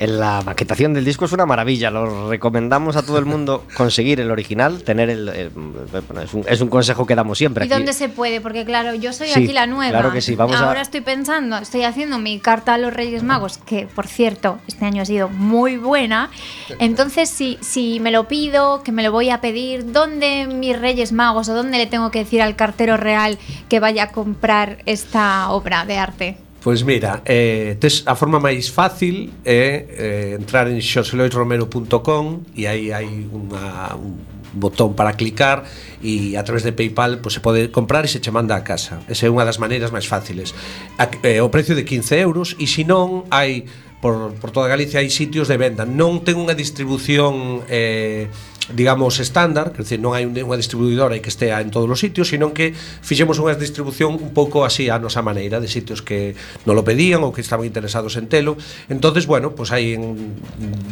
La 0.00 0.42
maquetación 0.44 0.94
del 0.94 1.04
disco 1.04 1.24
es 1.24 1.32
una 1.32 1.44
maravilla. 1.46 1.90
Lo 1.90 2.28
recomendamos 2.30 2.96
a 2.96 3.02
todo 3.02 3.18
el 3.18 3.24
mundo 3.24 3.64
conseguir 3.76 4.20
el 4.20 4.30
original, 4.30 4.82
tener 4.82 5.10
el. 5.10 5.28
el- 5.28 5.50
bueno, 5.50 6.20
es, 6.22 6.32
un, 6.34 6.44
es 6.48 6.60
un 6.60 6.68
consejo 6.68 7.06
que 7.06 7.14
damos 7.14 7.38
siempre. 7.38 7.66
¿Y 7.66 7.68
dónde 7.68 7.92
se 7.92 8.08
puede? 8.08 8.40
Porque 8.40 8.64
claro, 8.64 8.94
yo 8.94 9.12
soy 9.12 9.28
Sí, 9.28 9.44
aquí 9.44 9.52
la 9.52 9.66
nueva. 9.66 9.90
claro 9.90 10.12
que 10.12 10.20
sí, 10.20 10.34
vamos 10.36 10.56
a- 10.56 10.66
Ahora 10.66 10.80
estoy 10.82 11.00
pensando, 11.00 11.56
estoy 11.58 11.82
haciendo 11.84 12.18
mi 12.18 12.38
carta 12.38 12.74
a 12.74 12.78
los 12.78 12.92
Reyes 12.92 13.22
Magos, 13.22 13.58
que 13.58 13.86
por 13.86 14.06
cierto, 14.06 14.58
este 14.68 14.84
año 14.84 15.02
ha 15.02 15.06
sido 15.06 15.28
muy 15.28 15.76
buena. 15.76 16.30
Entonces, 16.78 17.28
si, 17.28 17.58
si 17.60 18.00
me 18.00 18.10
lo 18.10 18.28
pido, 18.28 18.82
que 18.82 18.92
me 18.92 19.02
lo 19.02 19.12
voy 19.12 19.30
a 19.30 19.40
pedir, 19.40 19.90
¿dónde 19.92 20.46
mis 20.46 20.78
Reyes 20.78 21.12
Magos 21.12 21.48
o 21.48 21.54
dónde 21.54 21.78
le 21.78 21.86
tengo 21.86 22.10
que 22.10 22.20
decir 22.20 22.42
al 22.42 22.56
cartero 22.56 22.96
real 22.96 23.38
que 23.68 23.80
vaya 23.80 24.04
a 24.04 24.08
comprar 24.12 24.78
esta 24.86 25.50
obra 25.50 25.84
de 25.84 25.98
arte? 25.98 26.36
Pois 26.58 26.82
mira, 26.82 27.22
eh, 27.24 27.76
tes 27.78 28.02
a 28.02 28.18
forma 28.18 28.42
máis 28.42 28.66
fácil 28.66 29.30
é 29.46 29.86
eh, 29.94 30.34
entrar 30.34 30.66
en 30.66 30.82
xoseloisromero.com 30.82 32.42
e 32.58 32.66
aí 32.66 32.90
hai 32.90 33.06
unha, 33.30 33.94
un 33.94 34.18
botón 34.58 34.98
para 34.98 35.14
clicar 35.14 35.62
e 36.02 36.34
a 36.34 36.42
través 36.42 36.66
de 36.66 36.74
Paypal 36.74 37.22
pues, 37.22 37.38
se 37.38 37.40
pode 37.40 37.70
comprar 37.70 38.02
e 38.04 38.10
se 38.10 38.18
che 38.18 38.34
manda 38.34 38.58
a 38.58 38.66
casa. 38.66 38.98
Esa 39.06 39.26
é 39.26 39.30
unha 39.30 39.46
das 39.46 39.62
maneiras 39.62 39.94
máis 39.94 40.10
fáciles. 40.10 40.50
A, 40.98 41.06
eh, 41.22 41.38
o 41.38 41.46
precio 41.46 41.78
de 41.78 41.86
15 41.86 42.18
euros 42.18 42.58
e 42.58 42.66
se 42.66 42.82
non 42.82 43.22
hai 43.30 43.62
por, 44.02 44.34
por 44.42 44.50
toda 44.50 44.66
Galicia 44.66 44.98
hai 44.98 45.14
sitios 45.14 45.46
de 45.46 45.62
venda. 45.62 45.86
Non 45.86 46.26
ten 46.26 46.38
unha 46.38 46.58
distribución 46.58 47.62
eh, 47.70 48.26
digamos, 48.74 49.20
estándar, 49.20 49.72
quer 49.72 49.82
dizer, 49.84 50.00
non 50.00 50.12
hai 50.12 50.28
unha 50.28 50.56
distribuidora 50.60 51.16
que 51.20 51.32
estea 51.32 51.60
en 51.64 51.72
todos 51.72 51.88
os 51.88 51.96
sitios, 51.96 52.28
sino 52.28 52.52
que 52.52 52.76
fixemos 52.76 53.40
unha 53.40 53.56
distribución 53.56 54.20
un 54.20 54.36
pouco 54.36 54.68
así 54.68 54.92
a 54.92 55.00
nosa 55.00 55.24
maneira, 55.24 55.56
de 55.56 55.68
sitios 55.68 56.04
que 56.04 56.36
non 56.68 56.76
lo 56.76 56.84
pedían 56.84 57.24
ou 57.24 57.32
que 57.32 57.40
estaban 57.40 57.64
interesados 57.64 58.20
en 58.20 58.28
telo. 58.28 58.60
Entonces, 58.92 59.24
bueno, 59.24 59.56
pues 59.56 59.72
hai 59.72 59.96
en 59.96 60.36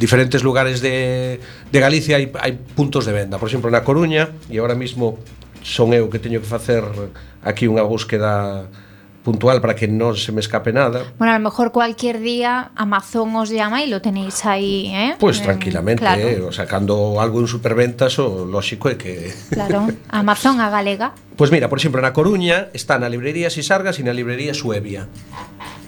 diferentes 0.00 0.40
lugares 0.40 0.80
de, 0.80 1.36
de 1.42 1.78
Galicia 1.78 2.16
hai, 2.16 2.32
hai 2.40 2.56
puntos 2.56 3.04
de 3.04 3.12
venda. 3.12 3.36
Por 3.36 3.52
exemplo, 3.52 3.68
na 3.68 3.84
Coruña, 3.84 4.32
e 4.48 4.56
agora 4.56 4.78
mismo 4.78 5.20
son 5.60 5.92
eu 5.92 6.08
que 6.08 6.22
teño 6.22 6.40
que 6.40 6.48
facer 6.48 6.80
aquí 7.44 7.68
unha 7.68 7.84
búsqueda 7.84 8.70
puntual 9.26 9.60
para 9.60 9.74
que 9.74 9.90
non 9.90 10.14
se 10.14 10.30
me 10.30 10.38
escape 10.38 10.70
nada. 10.70 11.02
Bueno, 11.18 11.34
a 11.34 11.38
lo 11.42 11.42
mejor 11.42 11.74
cualquier 11.74 12.22
día 12.22 12.70
Amazon 12.78 13.34
os 13.34 13.50
llama 13.50 13.82
y 13.82 13.90
lo 13.90 13.98
tenéis 13.98 14.46
ahí, 14.46 14.86
¿eh? 14.94 15.18
Eh, 15.18 15.40
tranquilamente, 15.42 16.06
claro, 16.06 16.22
eh, 16.22 16.46
o 16.46 16.54
sea, 16.54 16.70
cando 16.70 17.18
algo 17.18 17.42
en 17.42 17.50
superventas, 17.50 18.22
o 18.22 18.46
lóxico 18.46 18.86
é 18.86 18.94
que 18.94 19.34
claro. 19.50 19.90
Amazon 20.14 20.62
a 20.62 20.70
galega. 20.70 21.10
Pois 21.34 21.50
mira, 21.50 21.66
por 21.66 21.82
exemplo, 21.82 21.98
na 21.98 22.14
Coruña 22.14 22.70
está 22.70 23.02
na 23.02 23.10
librería 23.10 23.50
Sisargas 23.50 23.98
e 23.98 24.06
na 24.06 24.14
librería 24.14 24.54
Suevia. 24.54 25.10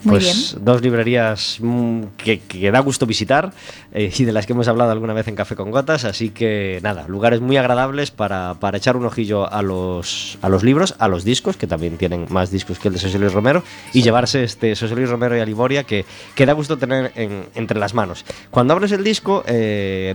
Muy 0.04 0.18
pues 0.20 0.56
dos 0.60 0.80
librerías 0.82 1.58
mm, 1.60 2.02
que, 2.16 2.38
que 2.40 2.70
da 2.70 2.78
gusto 2.80 3.04
visitar 3.06 3.52
eh, 3.92 4.12
y 4.16 4.24
de 4.24 4.32
las 4.32 4.46
que 4.46 4.52
hemos 4.52 4.68
hablado 4.68 4.90
alguna 4.92 5.12
vez 5.12 5.26
en 5.28 5.34
Café 5.34 5.56
con 5.56 5.70
Gotas, 5.70 6.04
así 6.04 6.30
que 6.30 6.78
nada, 6.82 7.06
lugares 7.08 7.40
muy 7.40 7.56
agradables 7.56 8.10
para, 8.10 8.54
para 8.54 8.78
echar 8.78 8.96
un 8.96 9.06
ojillo 9.06 9.50
a 9.52 9.62
los, 9.62 10.38
a 10.42 10.48
los 10.48 10.62
libros, 10.62 10.94
a 10.98 11.08
los 11.08 11.24
discos, 11.24 11.56
que 11.56 11.66
también 11.66 11.96
tienen 11.96 12.26
más 12.30 12.50
discos 12.50 12.78
que 12.78 12.88
el 12.88 12.94
de 12.94 13.00
José 13.00 13.18
Luis 13.18 13.32
Romero, 13.32 13.62
y 13.92 14.02
llevarse 14.02 14.44
este 14.44 14.76
José 14.76 14.94
Luis 14.94 15.08
Romero 15.08 15.36
y 15.36 15.40
Aliboria 15.40 15.84
que, 15.84 16.04
que 16.34 16.46
da 16.46 16.52
gusto 16.52 16.76
tener 16.78 17.12
en- 17.16 17.46
entre 17.54 17.78
las 17.78 17.94
manos. 17.94 18.24
Cuando 18.50 18.74
abres 18.74 18.92
el 18.92 19.02
disco, 19.02 19.42
eh, 19.46 20.14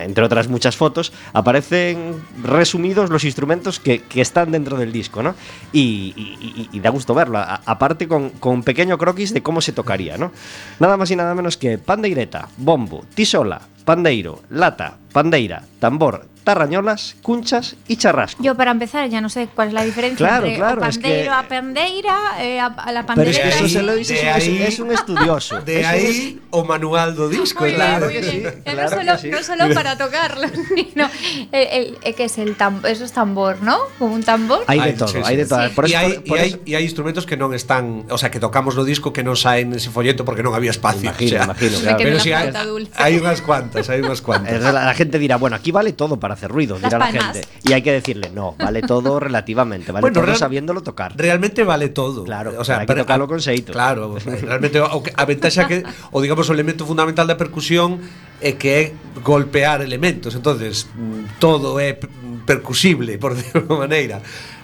entre 0.00 0.24
otras 0.24 0.48
muchas 0.48 0.76
fotos, 0.76 1.12
aparecen 1.32 2.14
resumidos 2.42 3.10
los 3.10 3.24
instrumentos 3.24 3.78
que, 3.80 4.00
que 4.02 4.20
están 4.20 4.50
dentro 4.50 4.76
del 4.76 4.92
disco, 4.92 5.22
¿no? 5.22 5.34
Y, 5.72 6.12
y- 6.16 6.68
y- 6.72 6.80
da 6.80 6.90
gusto 6.90 7.14
verlo, 7.14 7.38
aparte 7.38 8.08
con, 8.08 8.30
con 8.30 8.64
pequeño 8.72 8.96
croquis 8.96 9.34
de 9.34 9.42
cómo 9.42 9.60
se 9.60 9.72
tocaría, 9.76 10.16
¿no? 10.16 10.32
Nada 10.80 10.96
más 10.96 11.10
y 11.10 11.16
nada 11.16 11.34
menos 11.34 11.58
que 11.58 11.76
pandeireta, 11.76 12.48
bombo, 12.56 13.04
tisola, 13.14 13.60
pandeiro, 13.84 14.42
lata, 14.50 14.96
pandeira, 15.12 15.62
tambor, 15.78 16.26
tarrañolas, 16.44 17.16
cunchas 17.22 17.76
y 17.86 17.96
charrasco. 17.96 18.42
Yo 18.42 18.54
para 18.56 18.70
empezar 18.70 19.08
ya 19.08 19.20
no 19.20 19.28
sé 19.28 19.48
cuál 19.54 19.68
es 19.68 19.74
la 19.74 19.84
diferencia 19.84 20.26
claro, 20.26 20.46
entre 20.46 20.58
claro, 20.58 20.80
pandeiro 20.80 21.08
es 21.08 21.22
que... 21.22 21.28
a 21.28 21.48
pandeira, 21.48 22.16
eh, 22.40 22.60
a, 22.60 22.66
a, 22.66 22.92
la 22.92 23.06
pandeira. 23.06 23.32
Pero 23.32 23.48
es 23.48 23.54
que 23.54 23.64
eso 23.64 23.68
se 23.68 23.82
lo 23.82 23.94
dice, 23.94 24.30
ahí, 24.30 24.62
es, 24.62 24.74
es, 24.74 24.80
un 24.80 24.92
estudioso. 24.92 25.60
De 25.64 25.80
eso 25.80 25.88
ahí 25.88 26.38
es... 26.38 26.48
o 26.50 26.64
manual 26.64 27.14
do 27.14 27.28
disco. 27.28 27.64
Muy 27.64 27.74
claro, 27.74 28.08
bien, 28.08 28.24
sí, 28.24 28.42
claro 28.64 28.82
no, 28.82 28.88
solo, 28.88 29.18
sí. 29.18 29.30
no 29.30 29.42
solo 29.42 29.74
para 29.74 29.96
tocarlo, 29.96 30.48
sino 30.74 31.08
eh, 31.52 31.68
el, 31.72 31.98
el, 32.02 32.14
que 32.14 32.24
es 32.24 32.38
el 32.38 32.56
tambor, 32.56 32.90
eso 32.90 33.04
es 33.04 33.12
tambor, 33.12 33.62
¿no? 33.62 33.78
Como 33.98 34.14
un 34.14 34.22
tambor. 34.22 34.64
Hay 34.66 34.80
de 34.80 34.92
todo, 34.94 35.08
sí, 35.08 35.18
hay 35.24 35.36
de 35.36 35.46
todo. 35.46 35.70
Por 35.70 35.88
y, 35.88 35.92
eso, 35.92 35.98
hay, 35.98 36.18
por 36.18 36.38
y, 36.38 36.40
eso... 36.40 36.56
hay, 36.56 36.62
y, 36.64 36.74
hay, 36.74 36.84
instrumentos 36.84 37.24
que 37.26 37.36
non 37.36 37.54
están, 37.54 38.06
o 38.10 38.18
sea, 38.18 38.30
que 38.30 38.40
tocamos 38.40 38.74
no 38.74 38.82
disco 38.82 39.12
que 39.12 39.22
non 39.22 39.38
saen 39.38 39.70
ese 39.78 39.94
folleto 39.94 40.26
porque 40.26 40.42
non 40.42 40.58
había 40.58 40.74
espacio. 40.74 41.06
Imagino, 41.06 41.38
o 41.38 41.38
sea, 41.38 41.44
imagino. 41.46 41.78
Claro. 41.78 41.98
Pero 42.02 42.18
si 42.18 42.32
hay, 42.34 42.50
hai 42.98 43.14
unhas 43.14 43.40
cuantas 43.40 43.71
hai 43.88 44.00
unhas 44.04 44.20
Eh, 44.20 44.26
cuantas. 44.26 44.60
La, 44.60 44.72
la 44.84 44.94
gente 44.94 45.18
dirá, 45.18 45.36
bueno, 45.40 45.56
aquí 45.56 45.72
vale 45.72 45.92
todo 45.92 46.20
para 46.20 46.34
hacer 46.34 46.50
ruido, 46.52 46.76
Las 46.78 46.92
dirá 46.92 46.98
la 46.98 47.12
gente. 47.12 47.40
Y 47.64 47.72
hay 47.72 47.82
que 47.82 47.92
decirle, 47.92 48.28
no, 48.28 48.54
vale 48.58 48.82
todo 48.82 49.18
relativamente, 49.28 49.92
vale 49.92 50.02
Bueno, 50.02 50.14
todo 50.20 50.26
real- 50.26 50.38
sabiéndolo 50.38 50.82
tocar. 50.82 51.12
Realmente 51.16 51.64
vale 51.64 51.88
todo. 51.88 52.24
Claro, 52.24 52.52
o 52.58 52.64
sea, 52.64 52.82
hai 52.82 52.86
que 52.86 52.94
tocalo 52.94 53.24
con 53.26 53.40
xeito. 53.40 53.72
Claro, 53.72 54.16
realmente 54.20 54.76
a 54.82 55.24
ventaxa 55.24 55.64
que 55.70 55.82
o 56.12 56.20
digamos 56.20 56.44
o 56.48 56.52
elemento 56.52 56.84
fundamental 56.84 57.24
da 57.26 57.34
percusión 57.40 57.98
é 58.42 58.58
que 58.58 58.70
é 58.74 58.82
golpear 59.22 59.80
elementos. 59.80 60.34
Entonces, 60.34 60.90
mm, 60.92 61.38
todo 61.40 61.78
é 61.80 61.94
percusible, 62.46 63.18
por 63.18 63.34
decirlo 63.38 63.66
de 63.68 63.78
maneira. 63.78 64.18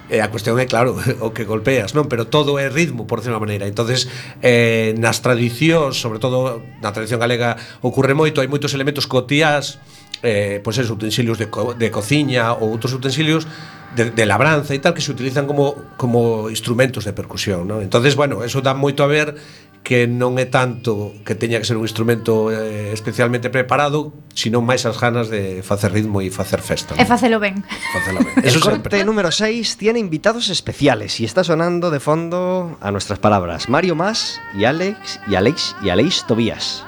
E 0.08 0.24
a 0.24 0.32
cuestión 0.32 0.56
é 0.56 0.64
claro, 0.64 0.96
o 1.26 1.36
que 1.36 1.44
golpeas, 1.44 1.92
non, 1.92 2.08
pero 2.08 2.24
todo 2.32 2.56
é 2.56 2.72
ritmo 2.72 3.04
por 3.04 3.20
de 3.20 3.28
unha 3.28 3.40
maneira. 3.40 3.68
Entonces, 3.68 4.08
eh 4.40 4.96
nas 4.96 5.20
tradicións, 5.20 6.00
sobre 6.00 6.16
todo 6.16 6.64
na 6.80 6.96
tradición 6.96 7.20
galega 7.20 7.60
ocorre 7.84 8.16
moito, 8.16 8.40
hai 8.40 8.48
moitos 8.48 8.72
elementos 8.72 9.04
cotías 9.04 9.76
eh 10.22 10.60
pois 10.64 10.76
pues, 10.76 10.90
utensilios 10.90 11.38
de 11.38 11.46
co 11.46 11.74
de 11.74 11.92
cociña 11.92 12.56
ou 12.56 12.74
outros 12.74 12.90
utensilios 12.90 13.46
de, 13.94 14.11
de 14.11 14.24
labranza 14.26 14.74
e 14.74 14.80
tal 14.83 14.92
que 14.92 15.04
se 15.04 15.12
utilizan 15.12 15.46
como 15.46 15.94
como 16.00 16.50
instrumentos 16.50 17.06
de 17.06 17.12
percusión, 17.12 17.68
non? 17.70 17.85
Entonces, 17.85 18.18
bueno, 18.18 18.42
eso 18.42 18.59
dá 18.64 18.74
moito 18.74 19.06
a 19.06 19.09
ver 19.09 19.38
que 19.82 20.06
non 20.06 20.36
é 20.36 20.44
tanto 20.44 21.16
que 21.24 21.32
teña 21.34 21.56
que 21.56 21.64
ser 21.64 21.80
un 21.80 21.86
instrumento 21.88 22.52
eh, 22.52 22.92
especialmente 22.92 23.48
preparado, 23.48 24.12
sino 24.36 24.60
máis 24.60 24.84
as 24.84 25.00
ganas 25.00 25.32
de 25.32 25.64
facer 25.64 25.92
ritmo 25.92 26.20
e 26.20 26.28
facer 26.28 26.60
festa. 26.60 26.92
E 27.00 27.04
facelo 27.08 27.40
ben. 27.40 27.64
Facelo 27.92 28.20
ben. 28.20 28.34
Eso 28.44 28.60
El 28.60 28.64
corte 28.64 29.00
sempre. 29.00 29.04
número 29.08 29.32
6 29.32 29.76
tiene 29.80 29.98
invitados 29.98 30.48
especiales 30.52 31.20
y 31.20 31.24
está 31.24 31.42
sonando 31.42 31.90
de 31.90 32.00
fondo 32.00 32.76
a 32.80 32.90
nuestras 32.92 33.18
palabras 33.18 33.68
Mario 33.68 33.94
Más 33.96 34.40
y 34.52 34.64
Alex 34.64 35.20
y 35.26 35.34
Alex 35.36 35.76
y 35.82 35.88
Aleix 35.88 36.24
Tobías. 36.26 36.84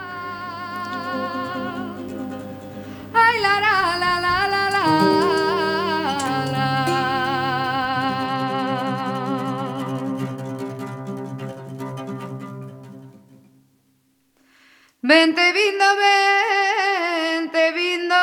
Vente 15.11 15.53
vindo, 15.53 15.85
vente 15.97 17.73
vindo, 17.73 18.15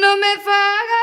non 0.00 0.16
me 0.18 0.34
fagas 0.46 0.99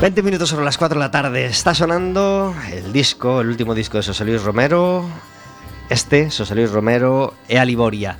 20 0.00 0.22
minutos 0.22 0.48
sobre 0.48 0.64
las 0.64 0.78
4 0.78 0.98
de 0.98 1.04
la 1.04 1.10
tarde. 1.10 1.44
Está 1.44 1.74
sonando 1.74 2.54
el 2.72 2.90
disco, 2.90 3.42
el 3.42 3.48
último 3.48 3.74
disco 3.74 3.98
de 3.98 4.04
José 4.04 4.24
Luis 4.24 4.42
Romero. 4.42 5.04
Este, 5.90 6.30
José 6.30 6.54
Luis 6.54 6.70
Romero, 6.70 7.34
e 7.46 7.58
a 7.58 7.66
Liboria. 7.66 8.16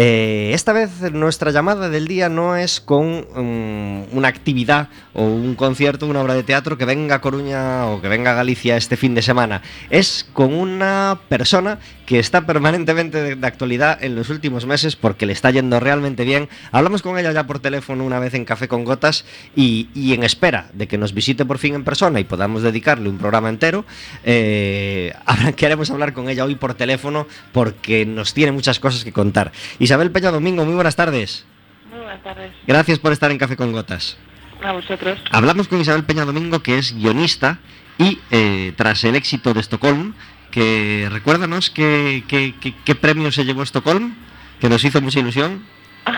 Eh, 0.00 0.52
esta 0.54 0.72
vez 0.72 1.10
nuestra 1.10 1.50
llamada 1.50 1.88
del 1.88 2.06
día 2.06 2.28
no 2.28 2.54
es 2.54 2.80
con 2.80 3.26
mm, 3.34 4.16
una 4.16 4.28
actividad 4.28 4.90
o 5.12 5.24
un 5.24 5.56
concierto, 5.56 6.06
una 6.06 6.20
obra 6.20 6.34
de 6.34 6.44
teatro 6.44 6.78
que 6.78 6.84
venga 6.84 7.16
a 7.16 7.20
Coruña 7.20 7.86
o 7.86 8.00
que 8.00 8.06
venga 8.06 8.30
a 8.30 8.34
Galicia 8.34 8.76
este 8.76 8.96
fin 8.96 9.16
de 9.16 9.22
semana. 9.22 9.60
Es 9.90 10.24
con 10.32 10.54
una 10.54 11.18
persona 11.28 11.80
que 12.06 12.20
está 12.20 12.46
permanentemente 12.46 13.34
de, 13.34 13.46
actualidad 13.46 14.02
en 14.02 14.14
los 14.14 14.30
últimos 14.30 14.66
meses 14.66 14.94
porque 14.94 15.26
le 15.26 15.32
está 15.32 15.50
yendo 15.50 15.80
realmente 15.80 16.24
bien. 16.24 16.48
Hablamos 16.70 17.02
con 17.02 17.18
ella 17.18 17.32
ya 17.32 17.48
por 17.48 17.58
teléfono 17.58 18.04
una 18.04 18.20
vez 18.20 18.34
en 18.34 18.44
Café 18.44 18.68
con 18.68 18.84
Gotas 18.84 19.24
y, 19.56 19.88
y 19.94 20.14
en 20.14 20.22
espera 20.22 20.70
de 20.74 20.86
que 20.86 20.96
nos 20.96 21.12
visite 21.12 21.44
por 21.44 21.58
fin 21.58 21.74
en 21.74 21.82
persona 21.82 22.20
y 22.20 22.24
podamos 22.24 22.62
dedicarle 22.62 23.08
un 23.08 23.18
programa 23.18 23.48
entero, 23.48 23.84
eh, 24.22 25.12
queremos 25.56 25.90
hablar 25.90 26.12
con 26.12 26.28
ella 26.28 26.44
hoy 26.44 26.54
por 26.54 26.74
teléfono 26.74 27.26
porque 27.50 28.06
nos 28.06 28.32
tiene 28.32 28.52
muchas 28.52 28.78
cosas 28.78 29.02
que 29.02 29.12
contar. 29.12 29.50
Isabel 29.88 30.10
Peña 30.10 30.30
Domingo, 30.30 30.66
muy 30.66 30.74
buenas 30.74 30.96
tardes. 30.96 31.46
Muy 31.90 32.00
buenas 32.00 32.22
tardes. 32.22 32.52
Gracias 32.66 32.98
por 32.98 33.10
estar 33.12 33.30
en 33.30 33.38
Café 33.38 33.56
con 33.56 33.72
Gotas. 33.72 34.18
A 34.62 34.72
vosotros. 34.72 35.18
Hablamos 35.30 35.66
con 35.66 35.80
Isabel 35.80 36.04
Peña 36.04 36.26
Domingo, 36.26 36.62
que 36.62 36.76
es 36.76 36.94
guionista, 36.94 37.56
y 37.96 38.18
eh, 38.30 38.74
tras 38.76 39.02
el 39.04 39.16
éxito 39.16 39.54
de 39.54 39.60
Estocolmo, 39.60 40.12
que 40.50 41.08
recuérdanos 41.10 41.70
qué, 41.70 42.22
qué, 42.28 42.54
qué- 42.60 42.74
qué 42.84 42.94
premio 42.96 43.32
se 43.32 43.46
llevó 43.46 43.62
Estocolmo, 43.62 44.14
que 44.60 44.68
nos 44.68 44.84
hizo 44.84 45.00
mucha 45.00 45.20
ilusión. 45.20 45.64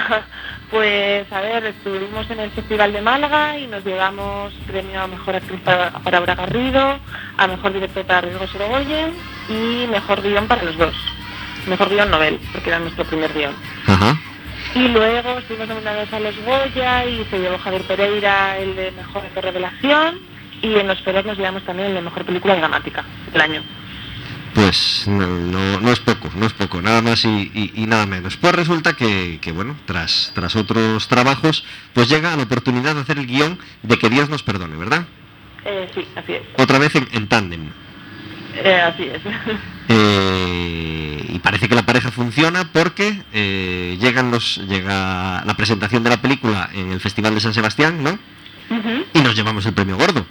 Pues 0.71 1.27
a 1.33 1.41
ver, 1.41 1.65
estuvimos 1.67 2.31
en 2.31 2.39
el 2.39 2.51
Festival 2.53 2.93
de 2.93 3.03
Málaga 3.03 3.59
y 3.59 3.67
nos 3.67 3.85
llevamos 3.85 4.53
premio 4.69 5.01
a 5.03 5.09
Mejor 5.09 5.35
Actriz 5.35 5.61
para, 5.65 5.91
para 5.91 6.19
Aura 6.19 6.37
Garrido, 6.37 7.01
a 7.37 7.47
Mejor 7.49 7.73
Director 7.73 8.05
para 8.07 8.21
Riesgo 8.21 8.47
Sorogoyen 8.47 9.13
y 9.49 9.89
Mejor 9.89 10.23
Guión 10.23 10.47
para 10.47 10.63
los 10.63 10.79
dos. 10.79 10.95
Mejor 11.67 11.89
Guión 11.89 12.11
Nobel, 12.11 12.39
porque 12.53 12.69
era 12.71 12.79
nuestro 12.79 13.05
primer 13.05 13.33
guion. 13.33 13.55
Ajá. 13.87 14.19
Y 14.75 14.89
luego 14.89 15.39
estuvimos 15.39 15.69
nominados 15.69 16.13
a 16.13 16.21
los 16.21 16.37
Goya 16.45 17.05
y 17.05 17.25
se 17.31 17.39
llevó 17.39 17.59
Javier 17.59 17.83
Pereira 17.83 18.57
el 18.59 18.77
de 18.77 18.91
Mejor 18.93 19.23
Revelación 19.35 20.19
y 20.63 20.75
en 20.77 20.87
los 20.87 21.01
Feroz 21.03 21.25
nos 21.25 21.37
llevamos 21.39 21.65
también 21.65 21.89
el 21.89 21.95
de 21.95 22.03
Mejor 22.03 22.25
Película 22.25 22.55
Dramática 22.55 23.05
del 23.33 23.41
año. 23.43 23.63
Pues 24.55 25.05
no, 25.07 25.27
no, 25.27 25.81
no 25.81 25.93
es 25.93 26.01
poco, 26.01 26.29
no 26.35 26.45
es 26.47 26.53
poco, 26.53 26.83
nada 26.83 27.01
más 27.03 27.25
y, 27.25 27.29
y- 27.55 27.73
y 27.83 27.87
nada 27.87 28.05
menos. 28.07 28.37
Pues 28.37 28.53
resulta 28.55 28.95
que, 28.95 29.39
que, 29.41 29.53
bueno, 29.53 29.77
tras, 29.87 30.33
tras 30.35 30.57
otros 30.57 31.07
trabajos, 31.09 31.65
pues 31.93 32.09
llega 32.09 32.37
la 32.37 32.43
oportunidad 32.43 32.95
de 32.97 33.01
hacer 33.03 33.19
el 33.19 33.27
guion 33.29 33.59
de 33.83 33.97
Que 33.99 34.09
Dios 34.11 34.29
nos 34.29 34.43
perdone, 34.43 34.77
¿verdad? 34.77 35.07
Eh, 35.65 35.89
sí, 35.95 36.05
así 36.17 36.33
es. 36.35 36.43
Otra 36.59 36.79
vez 36.79 36.95
en, 36.97 37.09
en 37.13 37.29
tándem. 37.29 37.71
Eh, 38.57 38.81
así 38.81 39.05
es. 39.05 39.21
Eh, 39.89 41.00
parece 41.41 41.69
que 41.69 41.75
la 41.75 41.85
pareja 41.85 42.11
funciona 42.11 42.71
porque 42.73 43.23
eh, 43.33 43.97
llegan 44.01 44.31
los, 44.31 44.59
llega 44.69 45.43
la 45.45 45.55
presentación 45.57 46.03
de 46.05 46.11
la 46.11 46.23
película 46.23 46.71
en 46.73 46.93
el 46.93 47.01
Festival 47.01 47.35
de 47.35 47.41
San 47.41 47.55
Sebastián, 47.55 48.03
¿no? 48.03 48.11
Ujú. 48.71 49.05
Y 49.15 49.21
nos 49.21 49.35
llevamos 49.35 49.67
el 49.67 49.73
premio 49.75 49.97
gordo. 49.97 50.25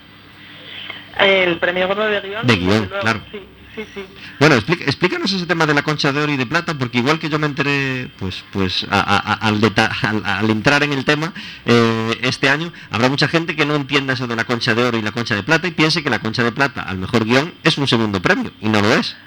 El 1.20 1.58
premio 1.58 1.88
gordo 1.88 2.06
de 2.06 2.22
guion. 2.22 2.48
De 2.48 2.56
guion, 2.56 2.88
luego, 2.88 3.00
claro. 3.02 3.22
Sí, 3.32 3.40
sí, 3.76 3.86
sí. 3.94 4.06
Bueno, 4.40 4.56
explica- 4.56 4.86
explícanos 4.86 5.32
ese 5.34 5.46
tema 5.46 5.66
de 5.66 5.74
la 5.74 5.82
concha 5.82 6.14
de 6.14 6.22
oro 6.22 6.32
y 6.32 6.38
de 6.38 6.46
plata, 6.46 6.74
porque 6.78 7.00
igual 7.00 7.20
que 7.20 7.28
yo 7.30 7.38
me 7.40 7.48
enteré, 7.48 8.10
pues, 8.20 8.44
pues 8.54 8.86
a- 8.90 9.00
a- 9.02 9.18
a- 9.18 9.48
al, 9.48 9.60
al- 10.02 10.26
al 10.26 10.50
entrar 10.50 10.82
en 10.84 10.94
el 10.94 11.04
tema 11.04 11.34
eh, 11.66 12.18
este 12.22 12.48
año, 12.50 12.72
habrá 12.90 13.10
mucha 13.10 13.28
gente 13.28 13.56
que 13.58 13.66
no 13.66 13.76
entienda 13.76 14.14
eso 14.14 14.28
de 14.28 14.36
la 14.38 14.46
concha 14.46 14.74
de 14.74 14.84
oro 14.84 14.98
y 14.98 15.02
la 15.02 15.12
concha 15.12 15.36
de 15.36 15.44
plata 15.44 15.68
y 15.68 15.72
piense 15.72 16.02
que 16.04 16.10
la 16.10 16.20
concha 16.20 16.44
de 16.44 16.54
plata 16.54 16.84
al 16.84 16.98
mejor 16.98 17.26
guion 17.26 17.54
es 17.64 17.78
un 17.78 17.88
segundo 17.88 18.22
premio, 18.22 18.52
y 18.62 18.70
no 18.70 18.80
lo 18.82 18.94
es. 18.94 19.18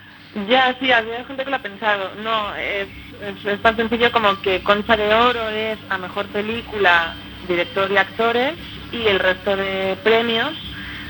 Ya, 0.49 0.75
sí, 0.81 0.91
había 0.91 1.25
gente 1.25 1.45
que 1.45 1.51
lo 1.51 1.57
ha 1.57 1.63
pensado. 1.63 2.11
No, 2.23 2.55
es, 2.57 2.89
es, 3.21 3.45
es 3.45 3.63
tan 3.63 3.77
sencillo 3.77 4.11
como 4.11 4.41
que 4.41 4.63
Concha 4.63 4.97
de 4.97 5.13
Oro 5.15 5.49
es 5.51 5.79
a 5.91 5.99
mejor 5.99 6.27
película, 6.27 7.15
director 7.47 7.91
y 7.91 7.97
actores, 7.99 8.55
y 8.93 9.07
el 9.07 9.19
resto 9.19 9.57
de 9.57 9.97
premios 10.03 10.53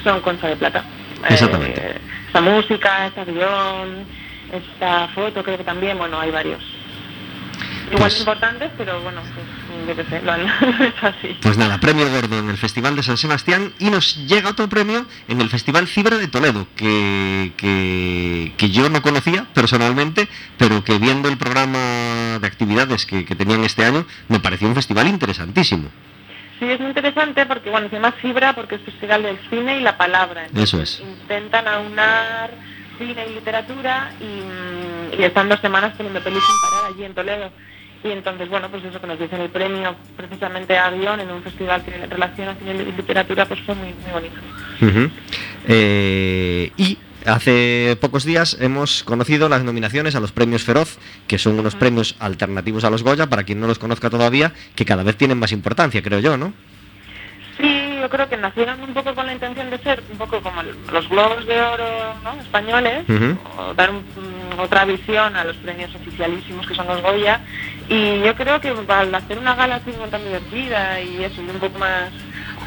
son 0.02 0.20
Concha 0.20 0.48
de 0.48 0.56
Plata. 0.56 0.85
Exactamente. 1.28 1.80
Eh, 1.80 2.00
esta 2.26 2.40
música, 2.40 3.06
esta 3.06 3.24
guion, 3.24 4.06
esta 4.52 5.08
foto, 5.08 5.42
creo 5.42 5.58
que 5.58 5.64
también, 5.64 5.98
bueno, 5.98 6.18
hay 6.18 6.30
varios. 6.30 6.62
Igual 7.92 8.09
Pues- 8.11 8.18
importantes, 8.20 8.70
pero 8.78 9.00
bueno, 9.02 9.20
pues 9.35 9.87
yo 9.87 9.96
qué 10.02 10.05
sé, 10.11 10.22
lo 10.24 10.33
han 10.33 10.40
hecho 10.40 11.07
así. 11.07 11.37
Pues 11.42 11.59
nada, 11.59 11.78
premio 11.78 12.09
gordo 12.11 12.38
en 12.38 12.48
el 12.50 12.57
Festival 12.57 12.96
de 12.96 13.02
San 13.02 13.16
Sebastián 13.18 13.72
y 13.78 13.90
nos 13.90 14.16
llega 14.26 14.50
otro 14.50 14.68
premio 14.68 15.05
en 15.28 15.40
el 15.40 15.48
Festival 15.50 15.87
Fibra 15.87 16.16
de 16.18 16.28
Toledo, 16.28 16.66
que, 16.76 17.52
que, 17.57 18.52
que 18.57 18.70
yo 18.70 18.88
no 18.88 19.02
conocía 19.02 19.46
personalmente, 19.55 20.28
pero 20.57 20.83
que 20.85 20.98
viendo 20.98 21.28
el 21.28 21.37
programa 21.37 22.38
de 22.40 22.46
actividades 22.46 23.05
que, 23.07 23.24
que 23.24 23.35
tenían 23.37 23.62
este 23.64 23.85
año, 23.85 24.07
me 24.28 24.40
pareció 24.40 24.68
un 24.68 24.74
festival 24.74 25.07
interesantísimo. 25.09 25.88
Sí, 26.59 26.70
es 26.70 26.78
muy 26.78 26.90
interesante 26.90 27.44
porque, 27.46 27.70
bueno, 27.70 27.88
se 27.88 27.96
llama 27.96 28.12
Fibra 28.12 28.55
porque 28.55 28.76
es 28.76 28.83
Festival 28.83 29.22
del 29.24 29.38
Cine 29.50 29.78
y 29.78 29.81
la 29.83 29.96
Palabra. 29.98 30.46
Eso 30.55 30.81
es. 30.81 31.00
Intentan 31.00 31.66
aunar 31.66 32.50
cine 32.98 33.26
y 33.28 33.35
literatura 33.35 34.12
y, 34.20 34.24
mm, 34.24 35.20
y 35.20 35.24
están 35.24 35.48
dos 35.48 35.59
semanas 35.61 35.92
poniendo 35.96 36.22
pelis 36.22 36.40
sin 36.44 36.70
parar 36.70 36.92
allí 36.92 37.05
en 37.05 37.14
Toledo. 37.14 37.52
Y 38.04 38.10
entonces, 38.10 38.48
bueno, 38.48 38.68
pues 38.68 38.84
eso 38.84 39.00
que 39.00 39.06
nos 39.06 39.18
dicen 39.18 39.40
el 39.40 39.50
premio 39.50 39.94
precisamente 40.16 40.76
a 40.76 40.90
guion 40.90 41.20
en 41.20 41.30
un 41.30 41.42
festival 41.42 41.84
que 41.84 42.06
relaciona 42.06 42.54
cine 42.56 42.72
y 42.82 42.92
literatura, 42.96 43.46
pues 43.46 43.60
fue 43.60 43.74
muy, 43.76 43.94
muy 44.02 44.12
bonito. 44.12 44.34
Eh, 45.68 46.72
y 46.76 46.98
hace 47.24 47.96
pocos 48.00 48.24
días 48.24 48.56
hemos 48.60 49.04
conocido 49.04 49.48
las 49.48 49.62
nominaciones 49.62 50.16
a 50.16 50.20
los 50.20 50.32
premios 50.32 50.64
Feroz, 50.64 50.98
que 51.28 51.38
son 51.38 51.58
unos 51.58 51.76
premios 51.76 52.16
alternativos 52.18 52.82
a 52.84 52.90
los 52.90 53.02
Goya, 53.04 53.28
para 53.28 53.44
quien 53.44 53.60
no 53.60 53.66
los 53.68 53.78
conozca 53.78 54.10
todavía, 54.10 54.52
que 54.74 54.84
cada 54.84 55.04
vez 55.04 55.16
tienen 55.16 55.38
más 55.38 55.52
importancia, 55.52 56.02
creo 56.02 56.18
yo, 56.18 56.36
¿no? 56.36 56.52
Sí, 57.60 57.98
yo 58.00 58.08
creo 58.10 58.28
que 58.28 58.36
nacieron 58.36 58.80
un 58.82 58.94
poco 58.94 59.14
con 59.14 59.26
la 59.26 59.34
intención 59.34 59.70
de 59.70 59.78
ser 59.78 60.02
un 60.10 60.18
poco 60.18 60.40
como 60.40 60.62
los 60.64 61.08
globos 61.08 61.46
de 61.46 61.60
oro 61.60 61.84
¿no? 62.24 62.32
españoles, 62.40 63.04
o 63.58 63.74
dar 63.74 63.90
un- 63.90 63.98
mm, 63.98 64.58
otra 64.58 64.84
visión 64.84 65.36
a 65.36 65.44
los 65.44 65.56
premios 65.58 65.94
oficialísimos 65.94 66.66
que 66.66 66.74
son 66.74 66.86
los 66.88 67.00
Goya. 67.02 67.40
Y 67.88 68.21
yo 68.25 68.35
creo 68.35 68.61
que 68.61 68.68
al 68.88 69.14
hacer 69.14 69.38
una 69.38 69.55
gala 69.55 69.77
así 69.77 69.90
tan 70.11 70.25
divertida 70.25 71.01
y 71.01 71.25
eso, 71.25 71.42
y 71.42 71.51
un 71.51 71.59
poco 71.59 71.79
más 71.79 72.11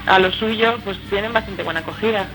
a 0.05 0.19
lo 0.19 0.31
suyo, 0.31 0.77
pues 0.83 0.97
tienen 1.09 1.33
bastante 1.33 1.63
buena 1.63 1.79
acogida. 1.79 2.27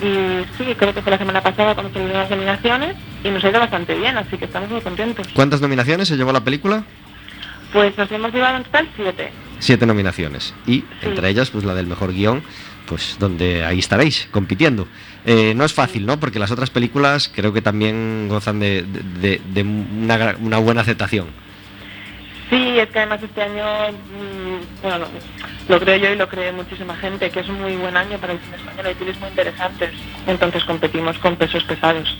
Y 0.00 0.44
sí, 0.56 0.74
creo 0.78 0.94
que 0.94 1.02
fue 1.02 1.10
la 1.10 1.18
semana 1.18 1.42
pasada 1.42 1.74
cuando 1.74 1.92
se 1.92 2.06
las 2.12 2.30
nominaciones 2.30 2.94
y 3.24 3.28
nos 3.30 3.42
ha 3.44 3.50
ido 3.50 3.58
bastante 3.60 3.94
bien, 3.96 4.16
así 4.16 4.38
que 4.38 4.44
estamos 4.44 4.70
muy 4.70 4.80
contentos. 4.80 5.26
¿Cuántas 5.34 5.60
nominaciones 5.60 6.08
se 6.08 6.16
llevó 6.16 6.32
la 6.32 6.44
película? 6.44 6.84
Pues 7.72 7.98
nos 7.98 8.10
hemos 8.12 8.32
llevado 8.32 8.56
en 8.58 8.62
total 8.64 8.88
siete. 8.96 9.30
Siete 9.58 9.84
nominaciones. 9.84 10.54
Y 10.66 10.84
entre 11.02 11.28
ellas, 11.28 11.50
pues 11.50 11.64
la 11.64 11.74
del 11.74 11.86
mejor 11.86 12.12
guion, 12.14 12.42
pues 12.86 13.16
donde 13.18 13.64
ahí 13.64 13.80
estaréis 13.80 14.28
compitiendo. 14.30 14.86
Eh, 15.26 15.52
no 15.54 15.64
es 15.64 15.74
fácil, 15.74 16.06
¿no? 16.06 16.18
Porque 16.18 16.38
las 16.38 16.50
otras 16.52 16.70
películas 16.70 17.30
creo 17.34 17.52
que 17.52 17.60
también 17.60 18.28
gozan 18.28 18.60
de, 18.60 18.84
de- 19.20 19.42
de- 19.52 19.62
una 20.40 20.58
buena 20.58 20.80
aceptación. 20.80 21.26
Sí, 22.50 22.78
es 22.78 22.88
que 22.88 22.98
además 22.98 23.22
este 23.22 23.42
año, 23.42 23.92
mm, 23.92 24.82
bueno, 24.82 25.06
lo, 25.68 25.80
creo 25.80 25.96
yo 25.96 26.12
y 26.12 26.16
lo 26.16 26.28
cree 26.28 26.50
muchísima 26.52 26.96
gente, 26.96 27.30
que 27.30 27.40
es 27.40 27.48
un 27.48 27.60
muy 27.60 27.76
buen 27.76 27.96
año 27.96 28.16
para 28.18 28.32
el 28.32 28.38
cine 28.38 28.56
español, 28.56 28.86
hay 28.86 28.94
pelis 28.94 29.20
muy 29.20 29.28
interesantes. 29.28 29.90
Entonces 30.26 30.64
competimos 30.64 31.18
con 31.18 31.36
pesos 31.36 31.62
pesados. 31.64 32.16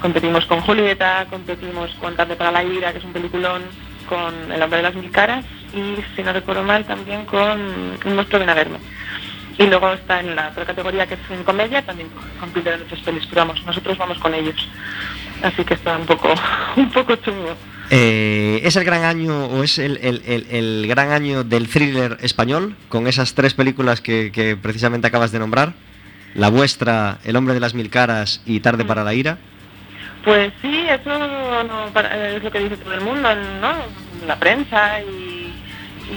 Competimos 0.00 0.44
con 0.46 0.60
Julieta, 0.62 1.26
competimos 1.30 1.90
con 2.00 2.16
Tarde 2.16 2.34
para 2.34 2.50
la 2.50 2.64
Ira, 2.64 2.92
que 2.92 2.98
es 2.98 3.04
un 3.04 3.12
peliculón, 3.12 3.62
con 4.08 4.50
El 4.50 4.60
hombre 4.60 4.78
de 4.78 4.82
las 4.82 4.94
mil 4.94 5.10
caras 5.12 5.44
y, 5.72 6.02
si 6.16 6.22
no 6.22 6.32
recuerdo 6.32 6.64
mal, 6.64 6.84
también 6.84 7.24
con 7.26 7.60
Un 8.04 8.16
monstruo 8.16 8.40
viene 8.40 8.52
a 8.52 8.56
verme. 8.56 8.78
Y 9.56 9.66
luego 9.66 9.92
está 9.92 10.20
en 10.20 10.34
la 10.34 10.48
otra 10.48 10.64
categoría 10.64 11.06
que 11.06 11.14
es 11.14 11.20
en 11.30 11.44
comedia, 11.44 11.82
también 11.82 12.08
compiten 12.40 12.74
en 12.74 12.82
otras 12.82 13.00
pelis, 13.00 13.26
pero 13.26 13.42
vamos, 13.42 13.64
nosotros 13.64 13.96
vamos 13.98 14.18
con 14.18 14.34
ellos. 14.34 14.56
Así 15.42 15.64
que 15.64 15.74
está 15.74 15.96
un 15.96 16.06
poco, 16.06 16.34
un 16.76 16.90
poco 16.90 17.14
chungo. 17.16 17.54
Eh, 17.92 18.60
¿Es 18.62 18.76
el 18.76 18.84
gran 18.84 19.02
año 19.02 19.46
o 19.46 19.64
es 19.64 19.78
el, 19.80 19.98
el- 20.02 20.46
el- 20.50 20.86
gran 20.86 21.10
año 21.10 21.42
del 21.42 21.68
thriller 21.68 22.18
español 22.20 22.76
con 22.88 23.08
esas 23.08 23.34
tres 23.34 23.52
películas 23.54 24.00
que, 24.00 24.56
precisamente 24.62 25.08
acabas 25.08 25.32
de 25.32 25.40
nombrar? 25.40 25.72
La 26.34 26.48
vuestra, 26.48 27.18
El 27.24 27.34
hombre 27.34 27.54
de 27.54 27.60
las 27.60 27.74
mil 27.74 27.90
caras 27.90 28.40
y 28.46 28.60
Tarde 28.60 28.84
para 28.84 29.02
la 29.02 29.12
ira. 29.14 29.38
Pues 30.24 30.52
sí, 30.62 30.86
eso 30.88 31.10
para- 31.92 32.36
es 32.36 32.44
lo 32.44 32.50
que 32.52 32.60
dice 32.60 32.76
todo 32.76 32.94
el 32.94 33.00
mundo, 33.00 33.28
¿no? 33.60 33.72
La 34.26 34.38
prensa 34.38 35.00
y, 35.02 35.52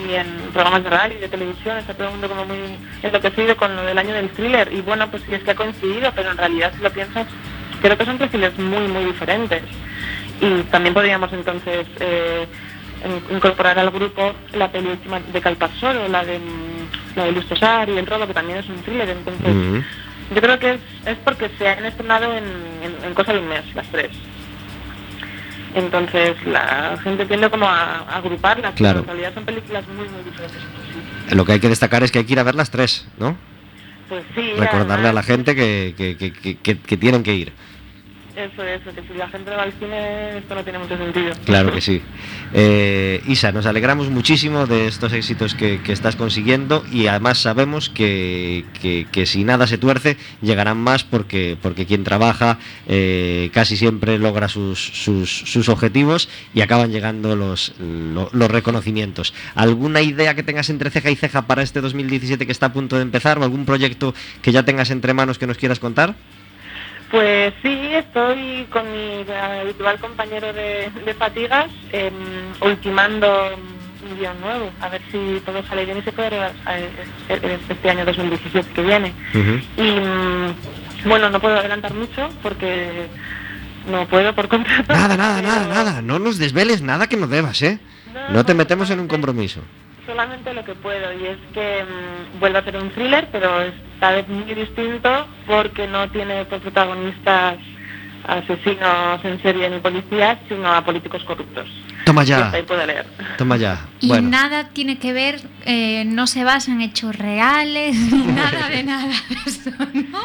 y 0.08 0.14
en 0.14 0.28
programas 0.54 0.84
de 0.84 0.90
radio 0.92 1.18
y 1.18 1.22
de 1.22 1.30
televisión, 1.30 1.78
está 1.78 1.96
todo 1.96 2.08
el 2.08 2.12
mundo 2.12 2.30
como 2.30 2.46
muy 2.46 2.58
enloquecido 3.02 3.58
con 3.58 3.76
lo 3.76 3.84
del 3.84 3.98
año 3.98 4.14
del 4.14 4.30
thriller. 4.30 4.72
Y 4.72 4.82
bueno, 4.82 5.10
pues 5.10 5.24
sí 5.28 5.34
es 5.34 5.42
que 5.42 5.52
ha 5.52 5.56
coincidido, 5.56 6.12
pero 6.14 6.30
en 6.32 6.38
realidad 6.38 6.72
si 6.78 6.84
lo 6.84 6.92
piensas, 6.92 7.26
creo 7.82 7.98
que 7.98 8.06
son 8.06 8.20
perfiles 8.20 8.56
muy, 8.60 8.88
muy 8.90 9.06
diferentes. 9.06 9.64
Y 10.42 10.62
también 10.64 10.94
podríamos 10.94 11.32
entonces 11.34 11.88
eh, 12.00 12.48
in- 13.06 13.36
incorporar 13.36 13.78
al 13.80 13.92
grupo 13.92 14.34
la 14.54 14.72
peli 14.72 14.90
última 14.90 15.20
de 15.20 15.42
Calparsoro, 15.42 16.08
la 16.08 16.24
de, 16.26 16.40
mm, 16.40 17.16
la 17.18 17.26
de 17.26 17.32
Luz 17.32 17.46
Tosar 17.48 17.90
y 17.90 17.98
El 17.98 18.06
Robo, 18.06 18.28
que 18.28 18.34
también 18.34 18.60
es 18.60 18.68
un 18.70 18.82
thriller. 18.82 19.10
Entonces, 19.10 19.84
yo 20.34 20.42
creo 20.42 20.60
que 20.60 20.72
es, 20.74 20.80
es 21.06 21.18
porque 21.24 21.50
se 21.58 21.68
han 21.68 21.86
estrenado 21.86 22.34
en, 22.34 22.44
en- 22.84 23.06
en 23.06 23.14
cosa 23.14 23.34
de 23.34 23.40
un 23.40 23.48
mes, 23.48 23.64
las 23.76 23.88
tres. 23.88 24.10
Entonces 25.76 26.36
la 26.46 26.98
gente 27.04 27.26
tiende 27.26 27.50
como 27.50 27.66
a, 27.66 28.00
a 28.08 28.18
agruparlas, 28.18 28.74
Claro. 28.76 29.02
pero 29.02 29.12
en 29.14 29.18
realidad 29.20 29.34
son 29.34 29.46
películas 29.46 29.84
muy, 29.88 30.08
muy 30.08 30.24
diferentes. 30.24 30.62
Lo 31.36 31.46
que 31.46 31.54
hay 31.54 31.60
que 31.60 31.70
destacar 31.70 32.04
es 32.04 32.12
que 32.12 32.20
hay 32.20 32.26
que 32.26 32.34
ir 32.34 32.40
a 32.40 32.44
ver 32.44 32.54
las 32.56 32.70
tres, 32.70 33.08
¿no? 33.18 33.36
Pues 34.08 34.24
sí. 34.36 34.52
Recordarle 34.58 35.08
a 35.08 35.14
la 35.14 35.24
gente 35.24 35.56
que- 35.56 35.96
que 36.88 36.98
tienen 36.98 37.24
que 37.24 37.34
ir. 37.34 37.54
Eso, 38.36 38.64
eso, 38.64 38.92
que 38.96 39.04
si 39.04 39.14
la 39.16 39.30
gente 39.30 39.52
va 39.52 39.62
al 39.62 39.74
cine, 39.74 40.40
esto 40.40 40.56
no 40.56 40.64
tiene 40.64 40.80
mucho 40.80 40.98
sentido. 40.98 41.34
Claro 41.46 41.72
que 41.72 41.82
sí. 41.82 42.02
Eh, 42.52 43.22
Isa, 43.28 43.52
nos 43.52 43.68
alegramos 43.68 44.10
muchísimo 44.10 44.66
de 44.66 44.88
estos 44.88 45.14
éxitos 45.14 45.54
que, 45.54 45.80
estás 45.88 46.16
consiguiendo 46.16 46.84
y 46.92 47.06
además 47.06 47.38
sabemos 47.38 47.90
que, 47.92 48.66
que- 48.82 49.26
si 49.28 49.44
nada 49.44 49.68
se 49.68 49.78
tuerce 49.78 50.18
llegarán 50.42 50.78
más 50.80 51.04
porque, 51.04 51.58
porque 51.62 51.86
quien 51.86 52.04
trabaja 52.04 52.58
eh, 52.88 53.52
casi 53.54 53.78
siempre 53.78 54.18
logra 54.18 54.48
sus, 54.50 54.80
sus, 54.80 55.30
sus 55.30 55.70
objetivos 55.70 56.28
y 56.56 56.62
acaban 56.62 56.92
llegando 56.92 57.36
los, 57.36 57.74
lo- 57.80 58.30
los 58.34 58.50
reconocimientos. 58.50 59.36
¿Alguna 59.54 60.02
idea 60.02 60.34
que 60.34 60.42
tengas 60.42 60.72
entre 60.72 60.90
ceja 60.90 61.12
y 61.12 61.16
ceja 61.16 61.44
para 61.44 61.62
este 61.62 61.82
2017 61.82 62.48
que 62.48 62.52
está 62.52 62.68
a 62.68 62.74
punto 62.74 62.96
de 62.96 63.04
empezar 63.04 63.38
o 63.38 63.44
algún 63.44 63.66
proyecto 63.66 64.16
que 64.42 64.52
ya 64.52 64.64
tengas 64.64 64.90
entre 64.90 65.14
manos 65.14 65.38
que 65.38 65.46
nos 65.46 65.58
quieras 65.58 65.78
contar? 65.78 66.16
Pues 67.14 67.54
sí, 67.62 67.94
estoy 67.94 68.66
con 68.72 68.92
mi 68.92 69.24
habitual 69.32 70.00
compañero 70.00 70.52
de, 70.52 70.90
de 71.06 71.14
fatigas, 71.14 71.68
em, 71.92 72.12
ultimando 72.60 73.52
un 74.04 74.18
guion 74.18 74.42
nuevo, 74.42 74.72
a 74.82 74.90
ver 74.90 75.00
si 75.12 75.40
todo 75.46 75.62
sale 75.68 75.86
bien 75.86 76.00
y 76.00 76.02
se 76.02 76.12
puede 76.12 76.32
grabar, 76.32 76.54
eh, 76.70 77.60
este 77.70 77.90
año 77.92 78.04
2017 78.04 78.68
que 78.74 78.82
viene. 78.82 79.14
Y 79.78 79.92
mm, 79.92 81.08
bueno, 81.08 81.30
no 81.30 81.40
puedo 81.40 81.56
adelantar 81.60 81.94
mucho 81.94 82.32
porque 82.42 83.06
no 83.92 84.08
puedo 84.08 84.34
por 84.34 84.48
contrato. 84.48 84.92
Nada, 84.92 85.16
nada, 85.16 85.36
pero 85.36 85.48
nada, 85.54 85.68
nada. 85.68 86.02
No 86.02 86.18
nos 86.18 86.40
desveles 86.40 86.82
nada 86.82 87.06
que 87.06 87.16
no 87.16 87.28
debas, 87.28 87.62
¿eh? 87.62 87.78
No 88.30 88.44
te 88.44 88.56
metemos 88.56 88.90
en 88.90 89.00
un 89.00 89.08
compromiso. 89.08 89.62
Solamente 90.08 90.52
lo 90.52 90.66
que 90.66 90.74
puedo 90.74 91.14
y 91.14 91.28
es 91.28 91.38
que 91.54 91.84
mm, 91.84 92.40
vuelve 92.40 92.58
a 92.58 92.64
ser 92.64 92.76
un 92.78 92.90
thriller, 92.90 93.30
pero 93.32 93.62
esta 94.04 94.16
vez 94.16 94.28
muy 94.28 94.54
distinto 94.54 95.28
porque 95.48 95.88
no 95.88 96.10
tiene 96.10 96.44
por 96.46 96.60
protagonistas 96.60 97.58
asesinos 98.28 99.24
en 99.24 99.42
serie 99.42 99.70
ni 99.70 99.80
policías, 99.80 100.40
sino 100.50 100.74
a 100.74 100.84
políticos 100.84 101.24
corruptos. 101.24 101.70
Toma 102.06 102.26
ya, 102.26 102.52
ahí 102.52 102.66
leer. 102.86 103.06
toma 103.38 103.56
ya. 103.56 103.80
Y 104.02 104.10
Bueno, 104.10 104.30
nada 104.30 104.70
tiene 104.70 104.98
que 104.98 105.14
ver, 105.14 105.40
eh, 105.66 106.04
no 106.06 106.28
se 106.28 106.44
basa 106.44 106.74
en 106.74 106.82
hechos 106.82 107.16
reales, 107.16 107.96
ni 107.96 108.26
nada 108.34 108.68
de 108.70 108.84
nada 108.84 109.08
de 109.08 109.36
eso, 109.46 109.70
¿no? 109.94 110.20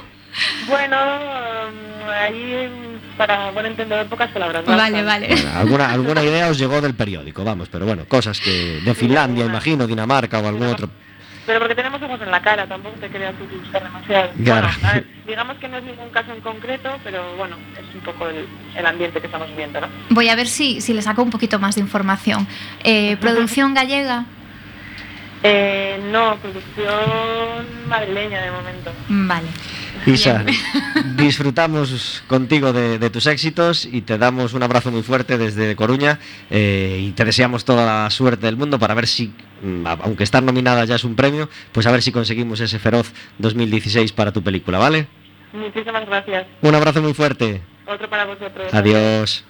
Bueno, 0.69 0.97
mm, 0.97 2.09
ahí 2.09 2.69
para 3.17 3.53
buen 3.53 3.67
entender 3.67 4.07
pocas 4.07 4.31
palabras. 4.31 4.64
Vale, 4.64 5.05
bastan. 5.05 5.07
vale. 5.07 5.29
bueno, 5.29 5.51
alguna, 5.55 5.91
alguna 5.91 6.25
idea 6.25 6.49
os 6.49 6.59
llegó 6.59 6.81
del 6.81 6.95
periódico, 6.95 7.45
vamos, 7.45 7.69
pero 7.71 7.87
bueno, 7.87 8.07
cosas 8.07 8.41
que 8.41 8.81
de 8.85 8.95
Finlandia, 8.97 9.45
imagino, 9.45 9.87
Dinamarca 9.87 10.41
o 10.41 10.49
algún 10.49 10.67
otro. 10.67 10.91
Pero 11.49 11.61
porque 11.61 11.75
tenemos 11.75 12.03
ojos 12.03 12.21
en 12.21 12.31
la 12.31 12.43
cara, 12.43 12.67
tampoco 12.67 12.97
te 13.01 13.09
quería 13.09 13.31
asustar 13.31 13.83
demasiado. 13.83 14.31
Claro. 14.45 14.69
Bueno, 14.71 14.89
a 14.89 14.93
ver, 14.93 15.07
digamos 15.27 15.57
que 15.57 15.67
no 15.69 15.79
es 15.79 15.83
ningún 15.85 16.11
caso 16.11 16.31
en 16.35 16.43
concreto, 16.43 16.91
pero 17.03 17.37
bueno, 17.39 17.57
es 17.73 17.95
un 17.95 18.03
poco 18.03 18.29
el, 18.29 18.47
el 18.77 18.87
ambiente 18.87 19.19
que 19.19 19.27
estamos 19.29 19.49
viviendo, 19.49 19.81
¿no? 19.81 19.89
Voy 20.11 20.29
a 20.29 20.37
ver 20.37 20.47
si, 20.47 20.83
si 20.83 20.93
le 20.93 21.01
saco 21.01 21.23
un 21.23 21.31
poquito 21.31 21.59
más 21.59 21.75
de 21.77 21.81
información. 21.81 22.47
Eh, 22.85 23.17
producción 23.17 23.73
gallega, 23.73 24.27
Eh, 25.43 25.99
no, 26.13 26.37
producción 26.37 27.89
madrileña 27.89 28.43
de 28.43 28.51
momento. 28.51 28.93
vale. 29.09 29.49
Isa, 30.09 30.44
disfrutamos 31.16 32.23
contigo 32.27 32.73
de, 32.73 32.99
de 32.99 33.11
tus 33.11 33.27
éxitos 33.27 33.85
y 33.85 34.03
te 34.03 34.16
damos 34.16 34.55
un 34.55 34.62
abrazo 34.62 34.90
muy 34.90 35.03
fuerte 35.03 35.37
desde 35.37 35.77
Coruña 35.77 36.18
eh, 36.51 36.99
y 37.01 37.12
te 37.12 37.25
deseamos 37.25 37.64
toda 37.64 37.85
la 37.85 38.11
suerte 38.11 38.47
del 38.47 38.57
mundo 38.57 38.79
para 38.79 38.94
ver 38.94 39.07
si, 39.07 39.33
mm, 39.62 39.87
aunque 40.03 40.25
estar 40.25 40.42
nominada 40.42 40.85
ya 40.85 40.94
es 40.94 41.05
un 41.05 41.14
premio, 41.14 41.49
pues 41.73 41.87
a 41.87 41.92
ver 41.92 42.03
si 42.03 42.12
conseguimos 42.12 42.61
ese 42.61 42.79
Feroz 42.79 43.12
2016 43.38 44.12
para 44.12 44.33
tu 44.33 44.42
película, 44.42 44.79
¿vale? 44.79 45.07
Muchísimas 45.53 46.07
gracias. 46.07 46.47
Un 46.62 46.75
abrazo 46.75 47.03
muy 47.03 47.14
fuerte. 47.14 47.61
Otro 47.87 48.09
para 48.09 48.25
vosotros. 48.25 48.73
Adiós. 48.73 49.44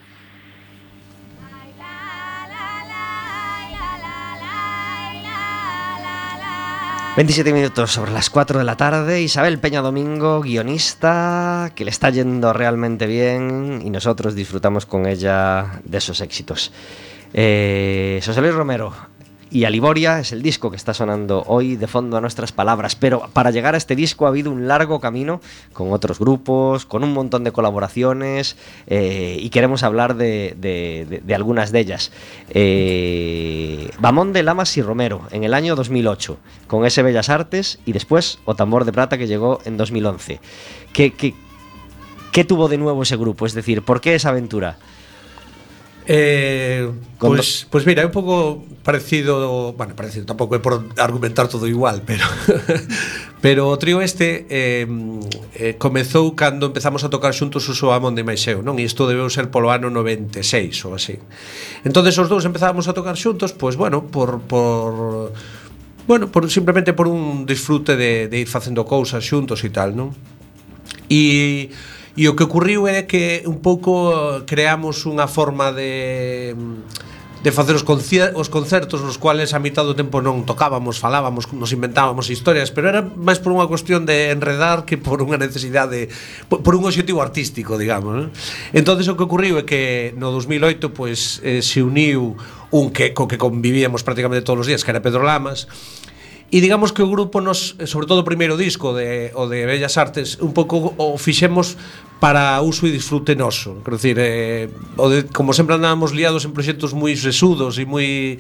27 7.19 7.53
minutos 7.53 7.91
sobre 7.91 8.13
las 8.13 8.31
4 8.31 8.61
de 8.61 8.65
la 8.65 8.77
tarde. 8.77 9.21
Isabel 9.21 9.59
Peña 9.59 9.81
Domingo, 9.81 10.41
guionista, 10.41 11.73
que 11.75 11.85
le 11.85 11.91
está 11.91 12.11
yendo 12.11 12.53
realmente 12.53 13.09
bien 13.09 13.83
y 13.85 13.91
nosotros 13.91 14.37
disfrutamos 14.37 14.87
con 14.87 15.05
ella 15.05 15.81
de 15.83 15.99
esos 15.99 16.21
éxitos. 16.21 16.71
Eh, 17.35 18.23
José 18.25 18.41
Luis 18.41 18.55
Romero 18.55 18.93
y 19.51 19.65
Aliboria 19.65 20.21
es 20.21 20.33
el 20.33 20.43
disco 20.43 20.71
que 20.71 20.77
está 20.77 20.95
sonando 20.95 21.43
hoy 21.47 21.77
de 21.77 21.87
fondo 21.87 22.17
a 22.17 22.21
nuestras 22.21 22.53
palabras, 22.53 22.97
pero 22.97 23.29
para 23.33 23.51
llegar 23.51 23.75
a 23.75 23.79
este 23.79 23.97
disco 23.97 24.27
ha 24.27 24.29
habido 24.29 24.51
un 24.51 24.69
largo 24.69 25.01
camino 25.01 25.41
con 25.73 25.93
otros 25.93 26.19
grupos, 26.19 26.85
con 26.87 27.05
un 27.05 27.13
montón 27.13 27.45
de 27.45 27.53
colaboraciones 27.53 28.57
eh, 28.87 29.39
y 29.41 29.51
queremos 29.51 29.83
hablar 29.83 30.17
de, 30.17 31.23
algunas 31.35 31.73
de 31.73 31.81
ellas. 31.81 32.13
Eh, 32.51 33.91
Bamón 33.99 34.33
de 34.33 34.43
Lamas 34.43 34.77
y 34.77 34.83
Romero 34.83 35.23
en 35.31 35.45
el 35.45 35.55
año 35.55 35.77
2008 35.77 36.39
con 36.67 36.85
ese 36.85 37.03
Bellas 37.03 37.29
Artes 37.29 37.79
y 37.87 37.93
después 37.93 38.39
O 38.45 38.55
Tambor 38.55 38.85
de 38.85 38.93
Plata 38.93 39.19
que 39.19 39.27
llegó 39.27 39.61
en 39.65 39.77
2011. 39.77 40.41
¿Qué, 40.93 41.13
qué, 41.15 41.35
qué 42.33 42.45
tuvo 42.45 42.69
de 42.69 42.79
nuevo 42.79 43.03
ese 43.03 43.17
grupo? 43.17 43.47
Es 43.47 43.55
decir, 43.55 43.83
¿por 43.83 44.01
qué 44.01 44.15
esa 44.15 44.31
aventura? 44.31 44.79
Eh, 46.11 46.89
pois, 47.19 47.69
pues, 47.69 47.69
pues 47.69 47.87
mira, 47.87 48.01
é 48.01 48.09
un 48.09 48.17
pouco 48.17 48.65
parecido, 48.81 49.77
bueno, 49.77 49.93
parecido, 49.93 50.25
tampouco 50.25 50.57
é 50.57 50.61
por 50.65 50.81
argumentar 50.97 51.53
todo 51.53 51.69
igual, 51.69 52.01
pero 52.01 52.25
pero 53.45 53.69
o 53.69 53.77
trío 53.77 54.01
este 54.01 54.49
eh, 54.49 54.89
eh, 55.53 55.77
comezou 55.77 56.33
cando 56.33 56.73
empezamos 56.73 57.05
a 57.05 57.13
tocar 57.13 57.37
xuntos 57.37 57.69
o 57.69 57.77
Soamón 57.77 58.17
de 58.17 58.25
Maixeu, 58.25 58.65
non? 58.65 58.81
E 58.81 58.89
isto 58.89 59.05
debeu 59.05 59.29
ser 59.29 59.53
polo 59.53 59.69
ano 59.69 59.93
96 59.93 60.89
ou 60.89 60.97
así. 60.97 61.21
Entonces 61.85 62.17
os 62.17 62.33
dous 62.33 62.49
empezábamos 62.49 62.89
a 62.89 62.97
tocar 62.97 63.21
xuntos, 63.21 63.53
pois 63.53 63.77
pues, 63.77 63.93
bueno, 63.93 64.09
por 64.09 64.41
por 64.49 65.37
bueno, 66.09 66.33
por 66.33 66.49
simplemente 66.49 66.97
por 66.97 67.05
un 67.05 67.45
disfrute 67.45 68.01
de, 68.01 68.33
de 68.33 68.37
ir 68.41 68.49
facendo 68.49 68.89
cousas 68.89 69.21
xuntos 69.21 69.61
e 69.61 69.69
tal, 69.69 69.93
non? 69.93 70.17
E 71.13 71.69
E 72.19 72.27
o 72.27 72.35
que 72.35 72.43
ocurriu 72.43 72.91
é 72.91 73.07
que 73.07 73.47
un 73.47 73.63
pouco 73.63 74.43
creamos 74.43 75.07
unha 75.07 75.31
forma 75.31 75.71
de 75.71 76.51
de 77.39 77.53
facer 77.53 77.79
os, 77.79 77.87
concier 77.87 78.35
os 78.35 78.51
concertos 78.51 78.99
nos 79.01 79.15
cuales 79.15 79.55
a 79.55 79.63
mitad 79.63 79.87
do 79.87 79.95
tempo 79.95 80.19
non 80.19 80.43
tocábamos, 80.43 80.99
falábamos, 80.99 81.47
nos 81.55 81.71
inventábamos 81.71 82.27
historias, 82.35 82.75
pero 82.75 82.91
era 82.91 83.07
máis 83.07 83.39
por 83.39 83.55
unha 83.55 83.71
cuestión 83.71 84.03
de 84.03 84.35
enredar 84.35 84.83
que 84.83 84.99
por 84.99 85.23
unha 85.23 85.39
necesidade, 85.39 86.11
por, 86.51 86.67
por 86.67 86.75
un 86.75 86.91
objetivo 86.91 87.23
artístico, 87.23 87.79
digamos. 87.79 88.11
Né? 88.19 88.27
Entonces 88.75 89.07
o 89.07 89.15
que 89.15 89.23
ocurriu 89.23 89.55
é 89.55 89.63
que 89.63 90.11
no 90.19 90.35
2008 90.35 90.91
pues, 90.91 91.39
eh, 91.47 91.63
se 91.63 91.87
uniu 91.87 92.35
un 92.75 92.91
que, 92.91 93.15
co 93.15 93.31
que 93.31 93.39
convivíamos 93.39 94.03
prácticamente 94.03 94.43
todos 94.43 94.67
os 94.67 94.69
días, 94.69 94.83
que 94.83 94.91
era 94.91 94.99
Pedro 94.99 95.23
Lamas, 95.23 95.71
E 96.49 96.65
digamos 96.65 96.97
que 96.97 97.05
o 97.05 97.13
grupo 97.13 97.45
nos, 97.45 97.77
sobre 97.85 98.09
todo 98.09 98.25
o 98.25 98.29
primeiro 98.29 98.57
disco 98.57 98.97
de 98.97 99.37
o 99.37 99.53
de 99.53 99.69
Bellas 99.69 100.01
Artes, 100.01 100.41
un 100.41 100.57
pouco 100.57 100.97
o 100.97 101.21
fixemos 101.21 101.77
para 102.19 102.61
uso 102.61 102.87
e 102.87 102.95
disfrute 102.95 103.39
noso. 103.39 103.79
Quero 103.87 103.97
dicir, 103.97 104.17
eh, 104.19 104.69
o 104.99 105.07
de, 105.09 105.31
como 105.31 105.55
sempre 105.55 105.79
andábamos 105.79 106.11
liados 106.11 106.43
en 106.43 106.53
proxectos 106.53 106.91
moi 106.95 107.15
sesudos 107.15 107.79
e 107.79 107.87
moi 107.87 108.39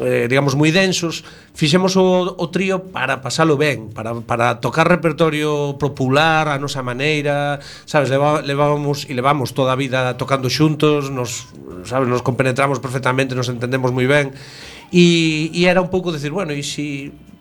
eh, 0.00 0.28
digamos 0.28 0.52
moi 0.52 0.68
densos, 0.68 1.24
fixemos 1.56 1.96
o, 1.96 2.36
o 2.36 2.46
trío 2.52 2.92
para 2.92 3.24
pasalo 3.24 3.56
ben, 3.56 3.88
para, 3.88 4.12
para 4.20 4.60
tocar 4.60 4.84
repertorio 4.84 5.80
popular 5.80 6.52
a 6.52 6.60
nosa 6.60 6.84
maneira, 6.84 7.60
sabes, 7.88 8.12
leva, 8.12 8.44
levábamos 8.44 9.08
e 9.08 9.16
levamos 9.16 9.56
toda 9.56 9.72
a 9.72 9.80
vida 9.80 10.12
tocando 10.20 10.52
xuntos, 10.52 11.08
nos 11.08 11.48
sabes, 11.88 12.08
nos 12.08 12.20
compenetramos 12.20 12.76
perfectamente, 12.84 13.32
nos 13.32 13.48
entendemos 13.48 13.88
moi 13.88 14.04
ben 14.04 14.36
e, 14.92 15.48
e 15.56 15.64
era 15.64 15.80
un 15.80 15.88
pouco 15.88 16.12
decir, 16.12 16.28
bueno, 16.28 16.52
e 16.52 16.60
se 16.60 16.76
si 16.76 16.86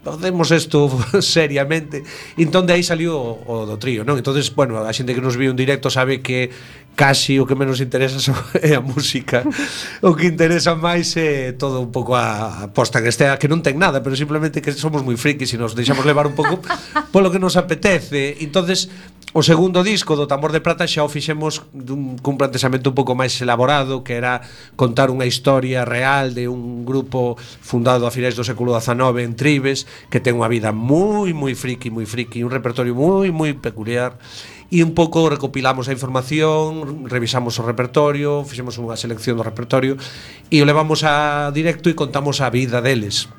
facemos 0.05 0.53
isto 0.53 0.85
seriamente. 1.19 2.05
Entón 2.37 2.69
de 2.69 2.77
aí 2.77 2.85
saliu 2.85 3.17
o, 3.17 3.41
o 3.41 3.65
do 3.65 3.81
trío, 3.81 4.05
non? 4.05 4.21
Entonces, 4.21 4.53
bueno, 4.53 4.77
a 4.77 4.93
xente 4.93 5.17
que 5.17 5.23
nos 5.25 5.33
viu 5.33 5.49
en 5.49 5.57
directo 5.57 5.89
sabe 5.89 6.21
que 6.21 6.53
casi 6.95 7.37
o 7.39 7.45
que 7.45 7.53
menos 7.53 7.83
interesa 7.83 8.17
é 8.63 8.73
a 8.73 8.81
música. 8.81 9.43
O 10.01 10.15
que 10.15 10.25
interesa 10.25 10.73
máis 10.73 11.11
é 11.19 11.51
todo 11.53 11.83
un 11.83 11.91
pouco 11.91 12.15
a 12.15 12.71
posta 12.71 13.03
que 13.03 13.11
estea, 13.11 13.37
que 13.37 13.51
non 13.51 13.59
ten 13.59 13.75
nada, 13.75 13.99
pero 13.99 14.15
simplemente 14.15 14.63
que 14.63 14.71
somos 14.73 15.03
moi 15.03 15.19
frikis 15.19 15.51
e 15.53 15.59
nos 15.59 15.75
deixamos 15.75 16.07
levar 16.07 16.25
un 16.25 16.33
pouco 16.33 16.63
polo 17.13 17.29
que 17.29 17.37
nos 17.37 17.59
apetece. 17.59 18.39
Entonces, 18.39 18.87
o 19.35 19.43
segundo 19.43 19.83
disco 19.83 20.15
do 20.15 20.31
Tambor 20.31 20.55
de 20.55 20.63
Prata 20.63 20.87
xa 20.87 21.03
o 21.03 21.11
fixemos 21.11 21.67
dun, 21.75 22.15
cun 22.23 22.39
plantexamento 22.39 22.87
un 22.87 22.95
pouco 22.95 23.19
máis 23.19 23.35
elaborado, 23.43 23.99
que 23.99 24.15
era 24.15 24.39
contar 24.79 25.11
unha 25.11 25.27
historia 25.27 25.83
real 25.83 26.31
de 26.31 26.47
un 26.47 26.87
grupo 26.87 27.35
fundado 27.59 28.07
a 28.07 28.15
finais 28.15 28.39
do 28.39 28.47
século 28.47 28.71
XIX 28.71 29.27
en 29.27 29.35
Tribes, 29.35 29.83
que 30.07 30.23
ten 30.23 30.39
unha 30.39 30.47
vida 30.47 30.71
moi, 30.71 31.35
moi 31.35 31.51
friki, 31.51 31.91
moi 31.91 32.07
friki, 32.07 32.47
un 32.47 32.51
repertorio 32.55 32.95
moi, 32.95 33.27
moi 33.35 33.51
peculiar 33.51 34.15
e 34.73 34.81
un 34.81 34.97
pouco 34.97 35.29
recopilamos 35.29 35.87
a 35.87 35.93
información, 35.93 37.05
revisamos 37.05 37.57
o 37.61 37.63
repertorio, 37.63 38.41
fixemos 38.43 38.81
unha 38.81 38.97
selección 38.97 39.37
do 39.37 39.45
repertorio 39.45 39.95
e 40.49 40.57
o 40.61 40.65
levamos 40.65 41.05
a 41.05 41.49
directo 41.53 41.87
e 41.89 41.97
contamos 41.97 42.41
a 42.41 42.49
vida 42.49 42.81
deles. 42.81 43.29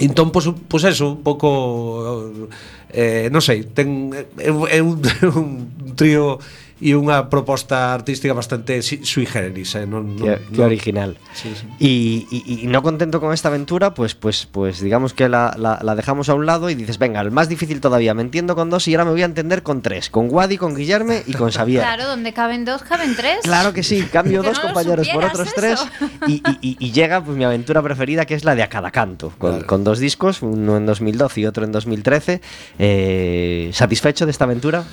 Entón, 0.00 0.34
pois, 0.34 0.50
pois 0.66 0.82
eso, 0.82 1.14
un 1.14 1.22
pouco... 1.22 2.48
Eh, 2.90 3.30
non 3.30 3.42
sei, 3.42 3.66
ten, 3.70 4.10
é, 4.38 4.50
é 4.50 4.80
un, 4.82 4.98
un 5.38 5.48
trío 5.94 6.38
e 6.82 6.90
unha 6.98 7.30
proposta 7.30 7.94
artística 7.94 8.34
bastante 8.34 8.82
sui 8.82 9.24
generis, 9.26 9.74
eh? 9.78 9.86
non, 9.86 10.18
non, 10.18 10.26
Qué, 10.26 10.34
qué 10.50 10.58
non- 10.58 10.66
original. 10.66 11.10
Sí, 11.32 11.54
sí. 11.54 11.64
Y, 11.78 12.26
y- 12.34 12.64
y 12.64 12.66
no 12.66 12.82
contento 12.82 13.20
con 13.22 13.32
esta 13.32 13.48
aventura, 13.48 13.94
pues, 13.94 14.14
pues, 14.14 14.46
pues 14.50 14.80
digamos 14.82 15.14
que 15.14 15.28
la, 15.30 15.54
la- 15.56 15.78
la 15.82 15.94
dejamos 15.94 16.28
a 16.28 16.34
un 16.34 16.46
lado 16.46 16.68
y 16.70 16.74
dices, 16.74 16.98
venga, 16.98 17.20
el 17.22 17.30
más 17.30 17.48
difícil 17.48 17.80
todavía, 17.80 18.12
me 18.12 18.22
entiendo 18.22 18.54
con 18.56 18.70
dos 18.70 18.88
y 18.88 18.94
ahora 18.94 19.04
me 19.06 19.12
voy 19.12 19.22
a 19.22 19.30
entender 19.30 19.62
con 19.62 19.82
tres, 19.82 20.10
con 20.10 20.26
Wadi, 20.30 20.58
con 20.58 20.74
Guillerme 20.74 21.22
y 21.26 21.32
con 21.34 21.50
Xavier. 21.50 21.80
Claro, 21.82 22.06
donde 22.06 22.32
caben 22.32 22.64
dos, 22.64 22.82
caben 22.82 23.14
tres. 23.14 23.38
Claro 23.44 23.72
que 23.72 23.82
sí, 23.82 24.02
cambio 24.12 24.42
Que 24.42 24.48
dos 24.48 24.58
no 24.58 24.64
compañeros 24.64 25.08
por 25.08 25.24
otros 25.24 25.54
tres 25.54 25.80
eso. 25.80 25.88
y, 26.26 26.42
y- 26.42 26.58
y- 26.60 26.76
y 26.80 26.92
llega 26.92 27.22
pues 27.24 27.36
mi 27.36 27.44
aventura 27.44 27.82
preferida 27.82 28.26
que 28.26 28.34
es 28.34 28.44
la 28.44 28.54
de 28.54 28.62
A 28.62 28.68
Cada 28.68 28.90
Canto, 28.90 29.32
con, 29.38 29.52
Claro. 29.52 29.66
con 29.66 29.84
dos 29.84 29.98
discos, 29.98 30.42
uno 30.42 30.76
en 30.76 30.86
2012 30.86 31.40
y 31.40 31.46
otro 31.46 31.64
en 31.64 31.72
2013. 31.72 32.40
Eh, 32.78 33.70
¿Satisfecho 33.72 34.24
de 34.26 34.30
esta 34.32 34.44
aventura? 34.44 34.84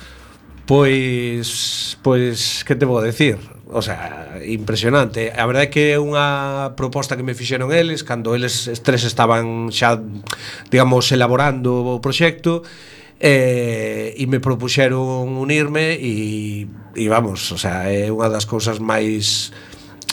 Pois, 0.65 1.97
pois 2.01 2.63
que 2.63 2.75
te 2.75 2.85
vou 2.85 3.01
decir? 3.01 3.37
O 3.71 3.81
sea, 3.81 4.39
impresionante. 4.45 5.31
A 5.31 5.45
verdade 5.47 5.67
é 5.67 5.71
que 5.71 5.83
é 5.95 5.99
unha 5.99 6.75
proposta 6.75 7.15
que 7.15 7.23
me 7.23 7.35
fixeron 7.35 7.71
eles 7.71 8.03
cando 8.03 8.35
eles 8.35 8.67
tres 8.83 9.07
estaban 9.07 9.71
xa, 9.71 9.99
digamos, 10.67 11.07
elaborando 11.15 11.97
o 11.97 12.03
proxecto 12.03 12.63
eh, 13.21 14.11
e 14.17 14.27
me 14.27 14.43
propuxeron 14.43 15.39
unirme 15.39 15.95
e, 15.95 16.67
e 16.97 17.05
vamos, 17.07 17.47
o 17.53 17.57
sea, 17.57 17.87
é 17.87 18.09
unha 18.09 18.27
das 18.27 18.49
cousas 18.49 18.81
máis 18.81 19.55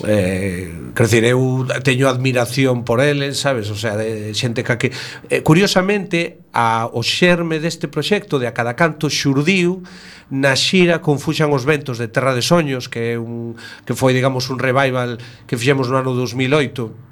eh, 0.06 0.70
crecer, 0.94 1.24
eu 1.24 1.66
teño 1.82 2.06
admiración 2.06 2.84
por 2.84 3.00
eles, 3.02 3.40
sabes, 3.40 3.70
o 3.70 3.78
sea, 3.78 3.96
de 3.96 4.30
xente 4.34 4.62
que, 4.62 4.78
que 4.78 4.88
eh, 5.30 5.42
curiosamente 5.42 6.38
a 6.54 6.86
o 6.92 7.02
xerme 7.02 7.58
deste 7.58 7.90
proxecto 7.90 8.38
de 8.38 8.46
a 8.46 8.54
cada 8.54 8.78
canto 8.78 9.10
xurdiu 9.10 9.82
na 10.30 10.54
xira 10.54 11.00
Confuxan 11.00 11.50
os 11.50 11.64
ventos 11.64 11.98
de 11.98 12.06
Terra 12.06 12.36
de 12.36 12.44
Soños, 12.44 12.86
que 12.86 13.14
é 13.14 13.18
un 13.18 13.58
que 13.82 13.96
foi, 13.96 14.14
digamos, 14.14 14.52
un 14.52 14.62
revival 14.62 15.18
que 15.48 15.58
fixemos 15.58 15.90
no 15.90 15.98
ano 15.98 16.14
2008 16.14 17.08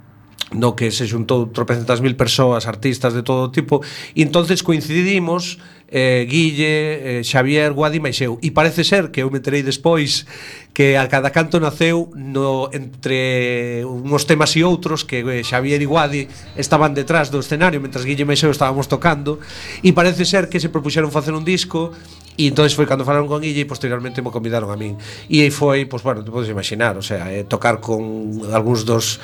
no 0.55 0.79
que 0.79 0.95
se 0.95 1.11
xuntou 1.11 1.51
tropecentas 1.51 1.99
mil 1.99 2.15
persoas, 2.15 2.71
artistas 2.71 3.11
de 3.11 3.27
todo 3.27 3.51
tipo, 3.51 3.83
e 4.15 4.23
entonces 4.23 4.63
coincidimos 4.63 5.59
eh, 5.89 6.27
Guille, 6.29 7.21
eh, 7.21 7.23
Xavier, 7.25 7.73
Guadi 7.73 7.99
e 7.99 8.25
eu. 8.25 8.39
E 8.43 8.51
parece 8.51 8.85
ser 8.85 9.11
que 9.11 9.23
eu 9.23 9.31
me 9.31 9.41
terei 9.41 9.63
despois 9.63 10.27
que 10.75 10.97
a 10.97 11.09
cada 11.09 11.31
canto 11.31 11.59
naceu 11.59 12.13
no, 12.15 12.69
entre 12.73 13.83
uns 13.87 14.25
temas 14.27 14.53
e 14.57 14.65
outros 14.65 15.05
que 15.05 15.25
eh, 15.25 15.43
Xavier 15.43 15.81
e 15.81 15.87
Guadi 15.87 16.29
estaban 16.57 16.93
detrás 16.93 17.31
do 17.31 17.41
escenario 17.41 17.81
mentras 17.81 18.05
Guille 18.05 18.27
e 18.27 18.45
eu 18.45 18.51
estábamos 18.51 18.87
tocando 18.87 19.39
e 19.83 19.93
parece 19.93 20.27
ser 20.27 20.51
que 20.51 20.61
se 20.61 20.69
propuxeron 20.69 21.09
facer 21.11 21.33
un 21.33 21.45
disco 21.45 21.95
E 22.37 22.53
entonces 22.53 22.77
foi 22.77 22.85
cando 22.85 23.01
falaron 23.09 23.25
con 23.25 23.41
Guille 23.41 23.65
e 23.65 23.69
posteriormente 23.69 24.21
me 24.21 24.29
convidaron 24.29 24.69
a 24.69 24.77
min. 24.77 25.01
E 25.33 25.41
aí 25.41 25.49
foi, 25.49 25.89
pois 25.89 26.05
bueno, 26.05 26.21
te 26.21 26.29
podes 26.29 26.53
imaginar, 26.53 26.93
o 27.01 27.01
sea, 27.01 27.33
eh, 27.33 27.49
tocar 27.49 27.81
con 27.81 28.45
algúns 28.53 28.85
dos 28.85 29.17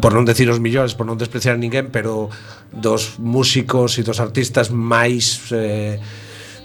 por 0.00 0.16
non 0.16 0.24
decir 0.24 0.48
os 0.48 0.62
millóns, 0.62 0.96
por 0.96 1.04
non 1.04 1.20
despreciar 1.20 1.56
a 1.56 1.60
ninguén, 1.60 1.92
pero 1.92 2.32
dos 2.72 3.20
músicos 3.20 4.00
e 4.00 4.06
dos 4.06 4.22
artistas 4.22 4.72
máis 4.72 5.52
eh, 5.52 6.00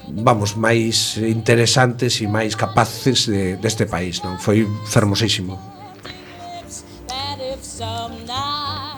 vamos, 0.08 0.56
máis 0.56 1.20
interesantes 1.20 2.24
e 2.24 2.26
máis 2.32 2.56
capaces 2.56 3.28
de, 3.28 3.60
deste 3.60 3.84
país, 3.84 4.24
non? 4.24 4.40
Foi 4.40 4.63
fermosísimo. 4.88 5.60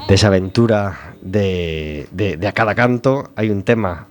Esa 0.10 0.28
aventura 0.30 1.13
de, 1.22 2.10
de, 2.13 2.38
de 2.38 2.46
a 2.50 2.54
cada 2.54 2.74
canto 2.74 3.34
hai 3.38 3.50
un 3.50 3.65
tema 3.65 4.10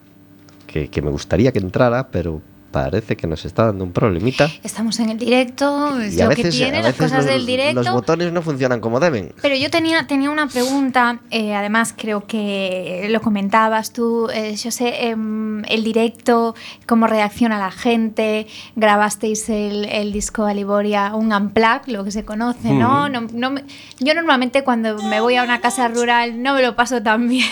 que, 0.67 0.91
que 0.91 1.03
me 1.03 1.11
gustaría 1.11 1.51
que 1.51 1.63
entrara, 1.63 2.11
pero 2.11 2.43
parece 2.71 3.17
que 3.17 3.27
nos 3.27 3.45
está 3.45 3.67
dando 3.67 3.85
un 3.85 3.93
problemita. 3.93 4.51
Estamos 4.63 4.99
en 5.01 5.11
el 5.11 5.19
directo, 5.19 5.99
es 6.01 6.15
Y 6.15 6.23
lo 6.23 6.29
veces, 6.29 6.45
que 6.45 6.51
tiene 6.51 6.83
las 6.83 6.95
cosas 6.95 7.25
los, 7.25 7.27
del 7.27 7.47
directo. 7.47 7.83
los 7.83 7.93
botones 7.93 8.33
no 8.33 8.43
funcionan 8.43 8.81
como 8.81 9.01
deben. 9.01 9.33
Pero 9.41 9.55
yo 9.57 9.71
tenía, 9.71 10.07
tenía 10.07 10.31
una 10.31 10.49
pregunta, 10.49 11.21
eh, 11.31 11.55
además 11.55 11.95
creo 11.97 12.27
que 12.27 13.07
lo 13.11 13.21
comentabas 13.21 13.93
tú, 13.93 14.29
eh, 14.33 14.55
yo 14.57 14.71
sé, 14.71 15.09
em, 15.09 15.65
el 15.65 15.83
directo, 15.85 16.55
cómo 16.87 17.07
reacciona 17.07 17.59
la 17.59 17.71
gente, 17.71 18.47
grabasteis 18.77 19.49
el, 19.49 19.87
el 19.87 20.13
disco 20.13 20.45
de 20.47 20.55
Liboria, 20.55 21.15
un 21.15 21.33
unplug, 21.33 21.83
lo 21.87 22.05
que 22.05 22.11
se 22.11 22.25
conoce, 22.25 22.73
¿no? 22.73 23.09
no, 23.09 23.23
no 23.33 23.51
me- 23.51 23.65
yo 23.99 24.15
normalmente 24.15 24.63
cuando 24.65 25.03
me 25.05 25.21
voy 25.21 25.37
a 25.37 25.43
una 25.43 25.61
casa 25.61 25.89
rural 25.89 26.43
no 26.43 26.55
me 26.55 26.63
lo 26.63 26.77
paso 26.77 27.03
tan 27.03 27.29
bien 27.31 27.49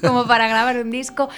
como 0.00 0.26
para 0.26 0.48
grabar 0.48 0.76
un 0.78 0.90
disco, 0.90 1.28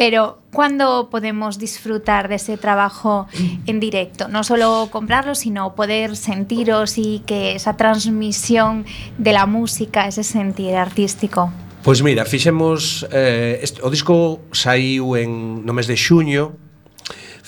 Pero 0.00 0.38
¿cuándo 0.50 1.10
podemos 1.10 1.58
disfrutar 1.58 2.30
de 2.30 2.36
ese 2.36 2.56
trabajo 2.56 3.28
en 3.66 3.80
directo? 3.80 4.28
No 4.28 4.44
solo 4.44 4.88
comprarlo, 4.90 5.34
sino 5.34 5.74
poder 5.74 6.16
sentiros 6.16 6.96
y 6.96 7.22
que 7.26 7.54
esa 7.54 7.76
transmisión 7.76 8.86
de 9.18 9.34
la 9.34 9.44
música, 9.44 10.08
ese 10.08 10.24
sentir 10.24 10.74
artístico. 10.74 11.52
Pois 11.84 12.02
mira, 12.02 12.24
fixemos 12.24 13.06
eh, 13.12 13.60
este, 13.60 13.84
o 13.84 13.92
disco 13.92 14.40
saiu 14.56 15.20
en 15.20 15.68
no 15.68 15.76
mes 15.76 15.84
de 15.84 16.00
xuño 16.00 16.56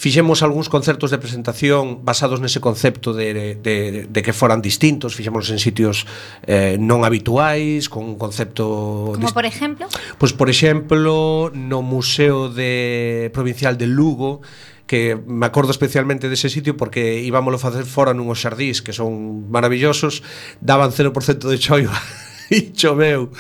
Fixemos 0.03 0.43
algúns 0.43 0.67
concertos 0.67 1.15
de 1.15 1.23
presentación 1.23 2.03
basados 2.03 2.43
nese 2.43 2.59
concepto 2.59 3.15
de, 3.15 3.55
de, 3.63 4.11
de 4.11 4.21
que 4.27 4.35
foran 4.35 4.59
distintos, 4.59 5.15
fixémoslos 5.15 5.55
en 5.55 5.63
sitios 5.63 6.11
eh, 6.43 6.75
non 6.75 7.07
habituais, 7.07 7.87
con 7.87 8.11
un 8.11 8.19
concepto... 8.19 9.15
Como 9.15 9.31
por 9.31 9.47
exemplo? 9.47 9.87
Pois, 10.19 10.19
pues, 10.19 10.33
por 10.35 10.51
exemplo, 10.51 11.55
no 11.55 11.87
Museo 11.87 12.51
de 12.51 13.31
Provincial 13.31 13.79
de 13.79 13.87
Lugo, 13.87 14.43
que 14.91 15.15
me 15.15 15.47
acordo 15.47 15.71
especialmente 15.71 16.27
dese 16.27 16.51
sitio 16.51 16.75
porque 16.75 17.23
íbamoslo 17.23 17.63
facer 17.63 17.87
fora 17.87 18.11
nunhos 18.11 18.43
xardís 18.43 18.83
que 18.83 18.91
son 18.91 19.47
maravillosos, 19.55 20.27
daban 20.59 20.91
0% 20.91 21.15
de 21.47 21.59
choio 21.63 21.95
e 22.53 22.73
choveu. 22.77 23.33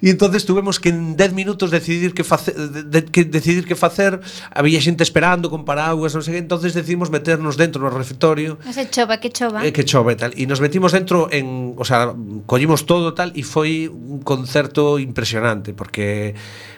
E 0.00 0.08
entonces 0.08 0.44
tuvemos 0.44 0.80
que 0.80 0.88
en 0.88 1.16
10 1.16 1.32
minutos 1.32 1.70
decidir 1.70 2.16
que 2.16 2.24
facer 2.24 2.56
de, 2.56 3.04
que 3.04 3.24
decidir 3.24 3.64
que 3.68 3.76
facer, 3.76 4.20
había 4.52 4.80
xente 4.80 5.04
esperando 5.04 5.52
con 5.52 5.68
paraguas, 5.68 6.16
non 6.16 6.24
sei, 6.24 6.40
entonces 6.40 6.72
decidimos 6.72 7.12
meternos 7.12 7.60
dentro 7.60 7.84
no 7.84 7.92
refectorio. 7.92 8.56
Ese 8.64 8.88
chova, 8.88 9.20
que 9.20 9.28
chova. 9.28 9.60
Eh, 9.64 9.72
que 9.72 9.84
chova 9.84 10.12
e 10.12 10.18
tal. 10.18 10.32
E 10.32 10.48
nos 10.48 10.64
metimos 10.64 10.96
dentro 10.96 11.28
en, 11.28 11.76
o 11.76 11.84
sea, 11.84 12.16
collimos 12.48 12.88
todo 12.88 13.12
tal 13.12 13.36
e 13.36 13.44
foi 13.44 13.88
un 13.88 14.24
concerto 14.24 14.96
impresionante 14.96 15.76
porque 15.76 16.32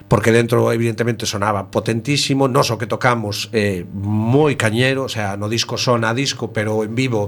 porque 0.09 0.31
dentro 0.31 0.71
evidentemente 0.73 1.27
sonaba 1.27 1.71
potentísimo, 1.71 2.49
nos 2.49 2.71
o 2.71 2.79
que 2.79 2.87
tocamos 2.87 3.51
eh, 3.51 3.83
moi 3.91 4.55
cañero, 4.55 5.07
o 5.07 5.11
sea, 5.11 5.35
no 5.35 5.51
disco 5.51 5.75
sona 5.75 6.15
disco, 6.15 6.55
pero 6.55 6.87
en 6.87 6.95
vivo 6.95 7.27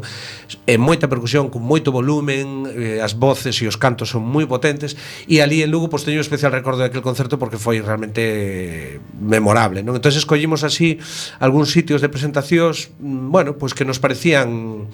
é 0.63 0.75
eh, 0.75 0.79
moita 0.79 1.11
percusión 1.11 1.51
con 1.51 1.67
moito 1.67 1.91
volumen, 1.91 2.71
eh, 2.71 3.03
as 3.03 3.19
voces 3.19 3.59
e 3.59 3.67
os 3.67 3.75
cantos 3.75 4.15
son 4.15 4.23
moi 4.23 4.47
potentes 4.49 4.97
e 5.29 5.45
ali 5.45 5.61
en 5.61 5.71
Lugo 5.71 5.93
pois 5.93 6.03
teño 6.03 6.19
un 6.19 6.27
especial 6.27 6.51
recordo 6.51 6.81
daquele 6.81 7.05
concerto 7.05 7.37
porque 7.37 7.61
foi 7.61 7.85
realmente 7.85 8.99
memorable, 9.21 9.85
non? 9.85 9.95
Entonces 9.95 10.25
escollimos 10.25 10.65
así 10.65 10.97
algúns 11.39 11.71
sitios 11.71 12.01
de 12.01 12.09
presentacións, 12.09 12.91
mm, 12.99 13.29
bueno, 13.29 13.61
pois 13.61 13.77
que 13.77 13.85
nos 13.85 14.01
parecían 14.01 14.89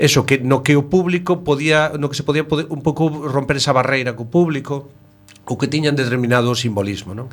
eso 0.00 0.24
que 0.26 0.40
no 0.40 0.64
que 0.64 0.76
o 0.76 0.88
público 0.88 1.44
podía, 1.44 1.92
no 1.96 2.08
que 2.08 2.16
se 2.16 2.24
podía 2.24 2.48
poder, 2.48 2.66
un 2.72 2.80
pouco 2.80 3.08
romper 3.28 3.60
esa 3.60 3.76
barreira 3.76 4.16
co 4.16 4.28
público 4.28 4.88
ou 5.46 5.54
que 5.54 5.70
tiñan 5.70 5.94
determinado 5.94 6.50
simbolismo, 6.58 7.14
non? 7.14 7.30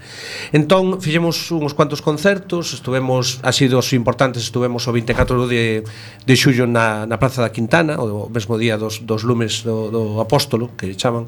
Entón, 0.54 1.02
fixemos 1.02 1.50
uns 1.50 1.74
cuantos 1.74 2.06
concertos, 2.06 2.78
estuvemos, 2.78 3.42
así 3.42 3.66
dos 3.66 3.90
importantes, 3.98 4.46
estuvemos 4.46 4.86
o 4.86 4.94
24 4.94 5.50
de, 5.50 5.82
de 5.82 6.36
xullo 6.38 6.70
na, 6.70 7.10
na 7.10 7.18
Praza 7.18 7.42
da 7.42 7.50
Quintana, 7.50 7.98
o 7.98 8.30
mesmo 8.30 8.54
día 8.62 8.78
dos, 8.78 9.02
dos 9.02 9.26
lumes 9.26 9.66
do, 9.66 9.90
do 9.90 10.04
Apóstolo, 10.22 10.70
que 10.78 10.94
chaman, 10.94 11.26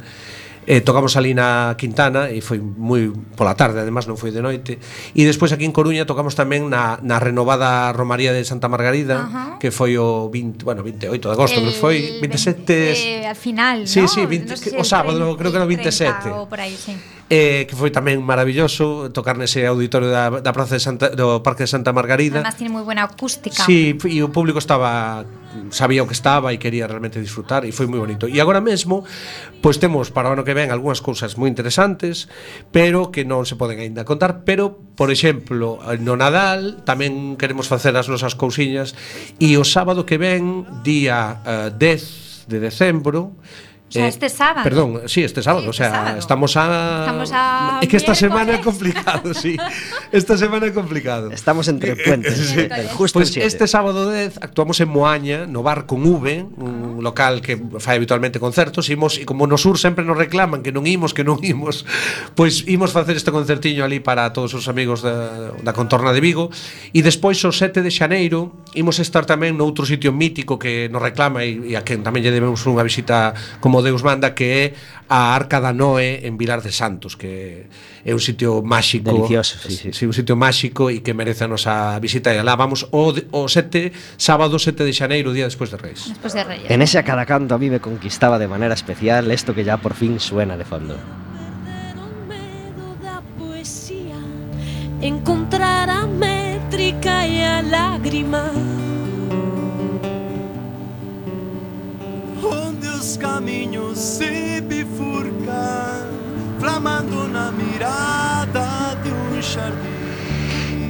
eh, 0.68 0.82
tocamos 0.82 1.16
ali 1.18 1.34
na 1.34 1.78
Quintana 1.78 2.30
e 2.34 2.42
foi 2.42 2.58
moi 2.60 3.14
pola 3.38 3.54
tarde, 3.54 3.82
además 3.82 4.10
non 4.10 4.18
foi 4.18 4.34
de 4.34 4.42
noite 4.42 4.82
e 5.14 5.22
despois 5.24 5.54
aquí 5.54 5.66
en 5.66 5.74
Coruña 5.74 6.10
tocamos 6.10 6.34
tamén 6.34 6.68
na, 6.68 6.98
na 7.06 7.22
renovada 7.22 7.94
Romaría 7.94 8.34
de 8.34 8.42
Santa 8.44 8.66
Margarida 8.66 9.26
uh 9.26 9.30
-huh. 9.30 9.52
que 9.62 9.70
foi 9.70 9.98
o 9.98 10.28
20, 10.34 10.66
bueno, 10.66 10.82
28 10.82 11.30
de 11.30 11.34
agosto 11.34 11.60
el, 11.62 11.70
foi 11.78 12.18
eh, 12.18 12.26
27 12.26 12.66
20, 12.66 13.26
eh, 13.26 13.28
al 13.30 13.38
final, 13.38 13.78
sí, 13.86 14.02
¿no? 14.02 14.10
sí, 14.10 14.26
20, 14.26 14.50
no 14.50 14.58
sé, 14.58 14.74
o 14.74 14.84
sábado, 14.84 15.22
30, 15.22 15.38
creo 15.38 15.50
que 15.54 15.60
era 15.62 15.70
27 15.70 16.34
30, 16.34 16.42
o 16.42 16.50
por 16.50 16.60
aí, 16.60 16.74
sí 16.74 16.98
eh, 17.30 17.66
que 17.66 17.74
foi 17.74 17.90
tamén 17.90 18.22
maravilloso 18.22 19.10
tocar 19.10 19.34
nese 19.34 19.66
auditorio 19.66 20.14
da, 20.14 20.30
da 20.30 20.52
Praza 20.54 20.78
de 20.78 20.84
Santa, 20.84 21.10
do 21.10 21.42
Parque 21.42 21.66
de 21.66 21.72
Santa 21.74 21.90
Margarida. 21.90 22.46
Además, 22.46 22.54
tiene 22.54 22.70
moi 22.70 22.86
buena 22.86 23.10
acústica. 23.10 23.66
Sí, 23.66 23.98
e 24.06 24.22
o 24.22 24.30
público 24.30 24.62
estaba 24.62 25.26
sabía 25.72 26.04
o 26.04 26.08
que 26.08 26.14
estaba 26.14 26.54
e 26.54 26.62
quería 26.62 26.86
realmente 26.86 27.18
disfrutar 27.18 27.66
e 27.66 27.74
foi 27.74 27.90
moi 27.90 27.98
bonito. 27.98 28.30
E 28.30 28.38
agora 28.38 28.62
mesmo, 28.62 29.02
pois 29.66 29.82
temos 29.82 30.14
para 30.14 30.30
o 30.30 30.38
ano 30.38 30.46
que 30.46 30.54
ven 30.54 30.70
algunhas 30.70 31.02
cousas 31.02 31.34
moi 31.34 31.50
interesantes, 31.50 32.30
pero 32.70 33.10
que 33.10 33.26
non 33.26 33.50
se 33.50 33.58
poden 33.58 33.82
aínda 33.82 34.06
contar, 34.06 34.46
pero 34.46 34.78
por 34.94 35.10
exemplo, 35.10 35.82
no 36.06 36.14
Nadal 36.14 36.86
tamén 36.86 37.42
queremos 37.42 37.66
facer 37.66 37.98
as 37.98 38.06
nosas 38.06 38.38
cousiñas 38.38 38.94
e 39.42 39.58
o 39.58 39.66
sábado 39.66 40.06
que 40.06 40.22
ven, 40.22 40.68
día 40.86 41.42
eh, 41.42 41.74
uh, 41.74 41.82
10 41.82 42.46
de 42.46 42.62
decembro, 42.62 43.34
Eh, 43.96 44.00
sea, 44.00 44.06
eh, 44.06 44.10
este 44.10 44.30
sábado. 44.30 44.64
Perdón, 44.64 45.02
sí, 45.08 45.24
este 45.24 45.42
sábado. 45.42 45.64
Sí, 45.64 45.70
este 45.70 45.84
o 45.84 45.88
sea, 45.88 45.92
sábado. 45.92 46.20
estamos 46.20 46.58
a. 46.58 47.00
Estamos 47.00 47.32
a. 47.34 47.80
Es 47.82 47.88
que 47.88 47.98
esta 47.98 48.12
miércoles. 48.12 48.20
semana 48.20 48.54
es 48.54 48.66
complicado, 48.66 49.34
sí. 49.34 49.58
Esta 50.12 50.38
semana 50.38 50.66
es 50.68 50.74
complicado. 50.74 51.32
Estamos 51.32 51.68
entre 51.68 51.96
puentes. 52.06 52.36
sí. 52.38 52.68
Justo 52.94 53.20
pues 53.20 53.36
este 53.38 53.68
sábado 53.68 54.12
10 54.12 54.40
actuamos 54.42 54.80
en 54.80 54.90
Moaña, 54.90 55.46
no 55.46 55.64
bar 55.64 55.86
con 55.86 56.06
V, 56.06 56.46
un 56.58 56.98
ah. 57.00 57.02
local 57.02 57.42
que 57.42 57.58
fai 57.80 57.98
habitualmente 57.98 58.40
concertos. 58.40 58.90
Imos, 58.90 59.18
e 59.18 59.26
como 59.26 59.48
no 59.48 59.58
sur 59.58 59.78
sempre 59.78 60.04
nos 60.04 60.18
reclaman 60.18 60.64
que 60.64 60.72
non 60.72 60.86
imos, 60.86 61.14
que 61.14 61.24
non 61.24 61.40
imos, 61.42 61.86
pois 62.36 62.64
pues, 62.64 62.70
imos 62.72 62.92
facer 62.92 63.16
este 63.16 63.32
concertiño 63.32 63.84
ali 63.84 64.00
para 64.00 64.32
todos 64.34 64.54
os 64.54 64.68
amigos 64.68 65.02
da, 65.02 65.52
da 65.64 65.74
contorna 65.74 66.12
de 66.12 66.22
Vigo. 66.22 66.52
E 66.92 67.02
despois, 67.02 67.40
o 67.46 67.52
7 67.52 67.82
de 67.82 67.92
xaneiro, 67.92 68.52
imos 68.76 69.00
estar 69.00 69.24
tamén 69.24 69.56
noutro 69.56 69.86
sitio 69.86 70.12
mítico 70.12 70.60
que 70.60 70.88
nos 70.92 71.02
reclama 71.02 71.46
e, 71.46 71.72
e 71.72 71.74
a 71.78 71.82
quen 71.86 72.04
tamén 72.04 72.26
lle 72.26 72.34
debemos 72.34 72.62
unha 72.68 72.84
visita 72.84 73.34
como 73.62 73.85
Deus 73.86 74.02
manda 74.02 74.34
que 74.34 74.46
é 74.50 74.64
a 75.08 75.38
Arca 75.38 75.62
da 75.62 75.70
Noé 75.70 76.26
en 76.26 76.36
Vilar 76.36 76.66
de 76.66 76.74
Santos, 76.74 77.14
que 77.14 77.70
é 78.02 78.12
un 78.12 78.20
sitio 78.20 78.66
máxico. 78.66 79.14
Delicioso, 79.14 79.62
sí, 79.62 79.78
sí. 79.78 79.88
sí 79.94 80.04
un 80.10 80.18
sitio 80.18 80.34
máxico 80.34 80.90
e 80.90 81.06
que 81.06 81.14
merece 81.14 81.46
a 81.46 81.50
nosa 81.50 81.96
visita 82.02 82.34
e 82.34 82.42
alá 82.42 82.58
vamos 82.58 82.90
o, 82.90 83.14
o 83.14 83.46
sete, 83.46 83.94
sábado 84.18 84.58
7 84.58 84.82
de 84.82 84.92
xaneiro, 84.92 85.30
día 85.32 85.46
despois 85.46 85.70
de 85.70 85.78
Reis. 85.78 86.10
Despois 86.10 86.34
de 86.34 86.42
Reis. 86.42 86.66
En 86.66 86.82
ese 86.82 86.98
a 86.98 87.06
cada 87.06 87.30
canto 87.30 87.54
a 87.54 87.62
mí 87.62 87.70
me 87.70 87.80
conquistaba 87.80 88.42
de 88.42 88.50
maneira 88.50 88.74
especial 88.74 89.30
esto 89.30 89.54
que 89.54 89.64
ya 89.64 89.78
por 89.78 89.94
fin 89.94 90.18
suena 90.20 90.58
de 90.58 90.66
fondo. 90.66 90.98
encontrar 95.06 95.90
a 95.90 96.08
métrica 96.08 97.28
e 97.28 97.44
a 97.44 97.62
lágrima. 97.62 98.52
Onde 102.46 102.88
os 102.90 103.18
caminhos 103.18 103.98
se 103.98 104.62
bifurcam, 104.62 106.06
flamando 106.60 107.28
na 107.28 107.52
mirada 107.52 108.96
de 109.04 109.10
um 109.12 109.42
jardim. 109.42 109.96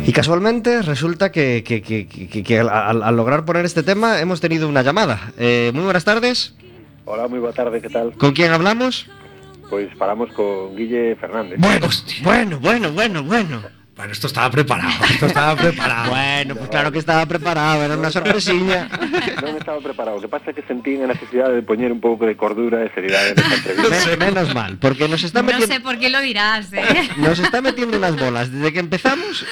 Y 0.08 0.12
casualmente 0.14 0.82
resulta 0.84 1.32
que, 1.32 1.64
que- 1.64 1.82
que- 1.82 2.06
que- 2.08 2.43
que 2.43 2.60
al, 2.60 3.16
lograr 3.16 3.43
poner 3.45 3.66
este 3.66 3.82
tema 3.82 4.20
hemos 4.22 4.39
tenido 4.39 4.70
una 4.70 4.84
llamada. 4.84 5.32
Eh, 5.38 5.72
muy 5.74 5.84
buenas 5.84 6.06
tardes. 6.06 6.53
Hola, 7.06 7.28
moi 7.28 7.38
boa 7.41 7.53
tarde, 7.53 7.82
que 7.82 7.89
tal? 7.89 8.14
¿Con 8.18 8.34
quién 8.34 8.53
hablamos? 8.53 9.06
Pois 9.70 9.89
falamos 9.97 10.30
con 10.38 10.76
Guille 10.78 11.16
Fernández. 11.18 11.58
Bueno, 11.58 11.89
bueno, 12.24 12.60
bueno, 12.62 12.91
bueno, 12.93 13.24
bueno. 13.24 13.62
Bueno, 13.96 14.12
esto 14.12 14.28
estaba 14.28 14.52
preparado, 14.52 14.91
esto 15.10 15.26
estaba 15.28 15.56
preparado. 15.56 16.10
Bueno, 16.10 16.56
pues 16.58 16.70
claro 16.70 16.91
que 16.91 17.00
estaba 17.00 17.26
preparado, 17.26 17.82
era 17.82 17.96
una 17.96 18.12
sorpresiña. 18.12 18.89
Non 19.39 19.56
estaba 19.56 19.80
preparado. 19.80 20.20
O 20.20 20.22
que 20.22 20.28
pasa 20.28 20.52
é 20.52 20.54
que 20.54 20.68
sentí 20.68 21.00
a 21.00 21.08
necesidade 21.08 21.56
de 21.56 21.64
poñer 21.64 21.96
un 21.96 22.04
pouco 22.04 22.28
de 22.28 22.36
cordura 22.36 22.84
e 22.84 22.91
seriedade 22.91 23.39
nesta 23.39 23.56
entrevista. 23.56 23.96
Men- 24.20 24.20
menos 24.36 24.52
mal, 24.52 24.76
porque 24.84 25.08
nos 25.08 25.24
está 25.24 25.39
No 25.39 25.48
metiendo... 25.48 25.72
sé 25.72 25.80
por 25.80 25.96
qué 25.96 26.12
lo 26.12 26.20
dirás, 26.20 26.76
¿eh? 26.76 26.84
Nos 27.24 27.39
está 27.39 27.64
metiendo 27.64 27.96
unas 27.96 28.20
bolas 28.20 28.52
desde 28.52 28.76
que 28.76 28.84
empezamos. 28.84 29.48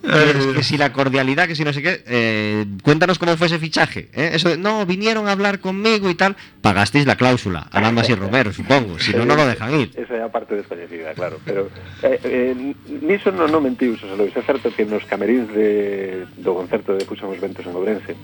Que, 0.00 0.56
que 0.56 0.62
si 0.64 0.80
la 0.80 0.88
cordialidad, 0.96 1.44
que 1.46 1.54
si 1.54 1.60
no 1.62 1.72
sé 1.76 1.84
qué. 1.84 2.00
eh, 2.08 2.64
cuéntanos 2.80 3.20
cómo 3.20 3.36
fue 3.36 3.46
ese 3.52 3.60
fichaje. 3.60 4.08
¿eh? 4.16 4.32
Eso 4.32 4.48
de, 4.48 4.56
no, 4.56 4.86
vinieron 4.88 5.28
a 5.28 5.32
hablar 5.36 5.60
conmigo 5.60 6.08
y 6.08 6.14
tal. 6.16 6.32
Pagasteis 6.64 7.04
la 7.04 7.16
cláusula, 7.20 7.68
hablando 7.70 8.00
así 8.00 8.14
Romero, 8.16 8.52
supongo. 8.56 8.96
Si 8.98 9.12
no, 9.12 9.28
no 9.28 9.36
lo 9.36 9.44
dejan 9.44 9.68
ir. 9.76 9.92
Esa 10.00 10.16
é 10.16 10.22
a 10.24 10.32
parte 10.32 10.56
descoñecida, 10.56 11.12
claro. 11.12 11.36
Pero 11.44 11.68
eh, 12.02 12.16
eh, 12.24 12.74
niso 13.04 13.28
non, 13.30 13.52
colectivos 13.82 14.02
a 14.04 14.16
Lois. 14.16 14.36
É 14.36 14.42
certo 14.42 14.70
que 14.70 14.84
nos 14.84 15.04
camerins 15.04 15.50
de, 15.50 16.26
do 16.38 16.54
concerto 16.54 16.94
de 16.94 17.04
Puxamos 17.04 17.38
Ventos 17.40 17.66
en 17.66 17.74
Ourense, 17.74 18.14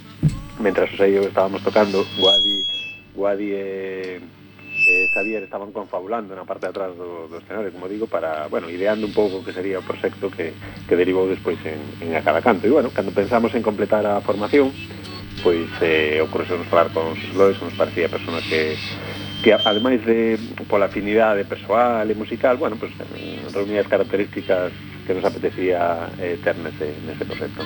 mentras 0.62 0.92
os 0.94 1.00
eu 1.00 1.26
estábamos 1.26 1.62
tocando, 1.62 2.06
Guadi, 2.14 2.58
Guadi 3.14 3.50
e, 3.52 4.20
e 4.86 5.10
Xavier 5.10 5.42
estaban 5.42 5.74
confabulando 5.74 6.34
na 6.34 6.46
parte 6.46 6.66
de 6.66 6.70
atrás 6.70 6.94
do, 6.94 7.26
do 7.26 7.42
escenario, 7.42 7.74
como 7.74 7.90
digo, 7.90 8.06
para, 8.06 8.46
bueno, 8.46 8.70
ideando 8.70 9.06
un 9.06 9.14
pouco 9.14 9.42
que 9.42 9.52
sería 9.52 9.82
o 9.82 9.86
proxecto 9.86 10.30
que, 10.30 10.54
que 10.86 10.94
derivou 10.94 11.26
despois 11.26 11.58
en, 11.66 11.82
en 12.06 12.14
a 12.14 12.22
cada 12.22 12.38
canto. 12.38 12.66
E, 12.66 12.70
bueno, 12.70 12.94
cando 12.94 13.10
pensamos 13.10 13.50
en 13.58 13.62
completar 13.66 14.06
a 14.06 14.22
formación, 14.22 14.70
pois 15.42 15.66
eh, 15.82 16.22
ocorreu 16.22 16.54
nos 16.54 16.70
falar 16.70 16.94
con 16.94 17.18
os 17.18 17.22
Lois, 17.34 17.58
nos 17.58 17.74
parecía 17.74 18.06
personas 18.06 18.46
que 18.46 18.78
que 19.38 19.54
ademais 19.54 20.02
de 20.02 20.34
pola 20.66 20.90
afinidade 20.90 21.46
persoal 21.46 22.10
e 22.10 22.14
musical, 22.18 22.58
bueno, 22.58 22.74
pues 22.74 22.90
reunía 23.54 23.86
as 23.86 23.86
características 23.86 24.74
que 25.08 25.14
nos 25.14 25.24
apetecía 25.24 26.12
eh, 26.20 26.36
ter 26.44 26.52
nese, 26.60 26.92
nese 27.08 27.24
proxecto. 27.24 27.64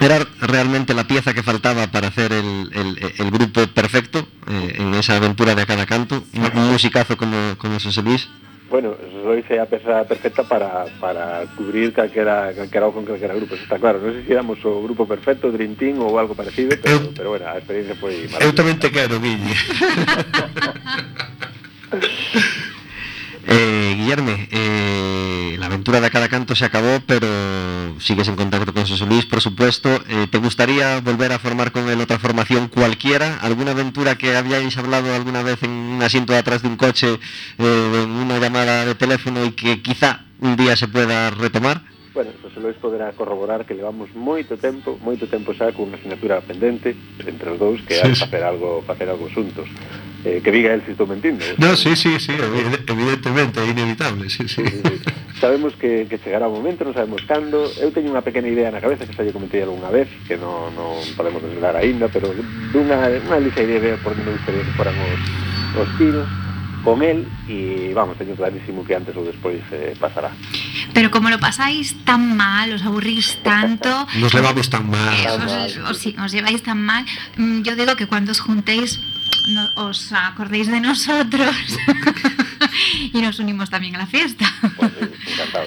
Era 0.00 0.22
realmente 0.38 0.94
la 0.94 1.02
pieza 1.02 1.34
que 1.34 1.42
faltaba 1.42 1.88
para 1.88 2.08
hacer 2.08 2.32
el, 2.32 2.70
el, 2.72 3.12
el 3.18 3.30
grupo 3.32 3.66
perfecto 3.66 4.28
eh, 4.46 4.78
en 4.78 4.94
esa 4.94 5.16
aventura 5.16 5.56
de 5.56 5.62
a 5.62 5.66
cada 5.66 5.84
canto, 5.84 6.22
un, 6.32 6.44
un 6.54 6.70
musicazo 6.70 7.16
como, 7.16 7.58
como 7.58 7.80
José 7.80 8.02
Luis. 8.02 8.28
Bueno, 8.70 8.94
soy 9.22 9.58
a 9.58 9.66
pesa 9.66 10.04
perfecta 10.04 10.44
para, 10.44 10.86
para 11.00 11.42
cubrir 11.56 11.92
calquera, 11.92 12.52
calquera 12.54 12.86
con 12.90 13.04
calquera 13.04 13.34
grupo, 13.34 13.54
eso 13.54 13.64
está 13.64 13.78
claro. 13.78 13.98
Non 14.00 14.14
sei 14.14 14.24
se 14.24 14.32
éramos 14.32 14.58
o 14.64 14.82
grupo 14.82 15.06
perfecto, 15.06 15.50
Dream 15.50 15.74
Team 15.74 15.98
ou 16.00 16.18
algo 16.18 16.34
parecido, 16.34 16.74
pero, 16.78 16.90
eu, 16.90 17.12
pero 17.14 17.28
bueno, 17.34 17.50
a 17.50 17.58
experiencia 17.58 17.94
foi 17.98 18.26
maravillosa. 18.30 18.46
Eu 18.46 18.54
tamén 18.54 18.78
te 18.78 18.90
quero, 18.90 19.18
Guille. 19.18 19.54
Eh, 23.46 23.94
Guillerme, 23.96 24.48
eh, 24.50 25.56
la 25.58 25.66
aventura 25.66 26.00
de 26.00 26.06
a 26.06 26.10
cada 26.10 26.28
canto 26.28 26.54
se 26.54 26.64
acabó, 26.64 27.00
pero 27.06 27.26
sigues 28.00 28.28
en 28.28 28.36
contacto 28.36 28.72
con 28.72 28.86
José 28.86 29.06
Luis, 29.06 29.26
por 29.26 29.40
supuesto. 29.40 29.88
Eh, 30.08 30.26
¿Te 30.30 30.38
gustaría 30.38 31.00
volver 31.00 31.32
a 31.32 31.38
formar 31.38 31.72
con 31.72 31.88
él 31.88 32.00
otra 32.00 32.18
formación 32.18 32.68
cualquiera? 32.68 33.38
¿Alguna 33.40 33.72
aventura 33.72 34.16
que 34.16 34.36
habíais 34.36 34.76
hablado 34.78 35.14
alguna 35.14 35.42
vez 35.42 35.62
en 35.62 35.70
un 35.70 36.02
asiento 36.02 36.32
de 36.32 36.38
atrás 36.38 36.62
de 36.62 36.68
un 36.68 36.76
coche, 36.76 37.18
eh, 37.58 38.02
en 38.04 38.10
una 38.10 38.38
llamada 38.38 38.84
de 38.84 38.94
teléfono 38.94 39.44
y 39.44 39.52
que 39.52 39.82
quizá 39.82 40.24
un 40.40 40.56
día 40.56 40.76
se 40.76 40.88
pueda 40.88 41.30
retomar? 41.30 41.82
Bueno, 42.14 42.30
José 42.40 42.60
Lois 42.60 42.76
poderá 42.76 43.10
corroborar 43.12 43.66
que 43.66 43.74
levamos 43.74 44.08
moito 44.14 44.56
tempo, 44.56 44.96
moito 45.02 45.26
tempo 45.26 45.50
xa 45.50 45.74
con 45.74 45.90
unha 45.90 45.98
asignatura 45.98 46.38
pendente 46.46 46.94
entre 47.26 47.50
os 47.50 47.58
dous 47.58 47.82
que 47.82 47.98
sí. 47.98 48.14
facer 48.14 48.46
algo, 48.46 48.86
facer 48.86 49.10
algo 49.10 49.26
xuntos. 49.34 49.66
Eh, 50.24 50.40
que 50.42 50.50
diga 50.50 50.72
él 50.72 50.80
se 50.88 50.92
estou 50.96 51.04
mentindo. 51.06 51.44
No, 51.60 51.76
sí, 51.76 51.92
sí, 51.96 52.16
sí, 52.18 52.32
evi- 52.32 52.80
evidentemente, 52.88 53.60
é 53.60 53.68
inevitable, 53.68 54.30
sí, 54.32 54.48
sí. 54.48 54.64
Sí, 54.64 54.80
sí. 54.82 54.96
Sabemos 55.38 55.76
que, 55.76 56.06
que 56.08 56.16
chegará 56.16 56.48
o 56.48 56.54
momento, 56.56 56.80
non 56.80 56.96
sabemos 56.96 57.20
cando. 57.28 57.68
Eu 57.76 57.92
teño 57.92 58.08
unha 58.08 58.24
pequena 58.24 58.48
idea 58.48 58.72
na 58.72 58.80
cabeza 58.80 59.04
que 59.04 59.12
xa 59.12 59.20
lle 59.20 59.36
comentei 59.36 59.60
algunha 59.60 59.92
vez, 59.92 60.08
que 60.24 60.40
non, 60.40 60.72
non 60.72 60.96
podemos 61.12 61.44
desvelar 61.44 61.76
aínda, 61.76 62.08
pero 62.08 62.32
dunha, 62.72 62.96
unha 63.04 63.36
lixa 63.36 63.60
idea 63.68 64.00
por 64.00 64.16
onde 64.16 64.24
me 64.24 64.32
gustaría 64.40 64.64
que 64.64 64.72
foran 64.80 64.96
os, 64.96 65.20
os 65.84 65.88
tiros 66.00 66.24
con 66.80 67.00
él 67.04 67.28
e 67.48 67.92
vamos, 67.92 68.16
teño 68.16 68.32
clarísimo 68.36 68.80
que 68.84 68.96
antes 68.96 69.12
ou 69.16 69.28
despois 69.28 69.60
eh, 69.76 69.92
pasará. 70.00 70.32
Pero 70.96 71.12
como 71.12 71.28
lo 71.28 71.36
pasáis 71.36 71.92
tan 72.08 72.32
mal, 72.36 72.72
os 72.72 72.80
aburrís 72.80 73.40
tanto, 73.44 73.92
Nos 74.16 74.32
levamos 74.32 74.72
tan 74.72 74.88
mal. 74.88 75.12
eh, 75.12 75.28
os, 75.28 75.76
os- 75.84 75.98
sí, 76.00 76.16
os 76.16 76.32
lleváis 76.32 76.64
tan 76.64 76.80
mal, 76.80 77.04
mm, 77.36 77.60
yo 77.60 77.76
digo 77.76 77.92
que 77.96 78.08
cuando 78.08 78.32
os 78.32 78.40
juntéis 78.40 79.00
no- 79.46 79.70
os 79.76 80.12
acordéis 80.12 80.66
de 80.68 80.80
nosotros 80.80 81.54
y 83.12 83.20
nos 83.20 83.38
unimos 83.38 83.70
también 83.70 83.94
a 83.96 83.98
la 83.98 84.06
fiesta. 84.06 84.46
Pues. 84.76 84.92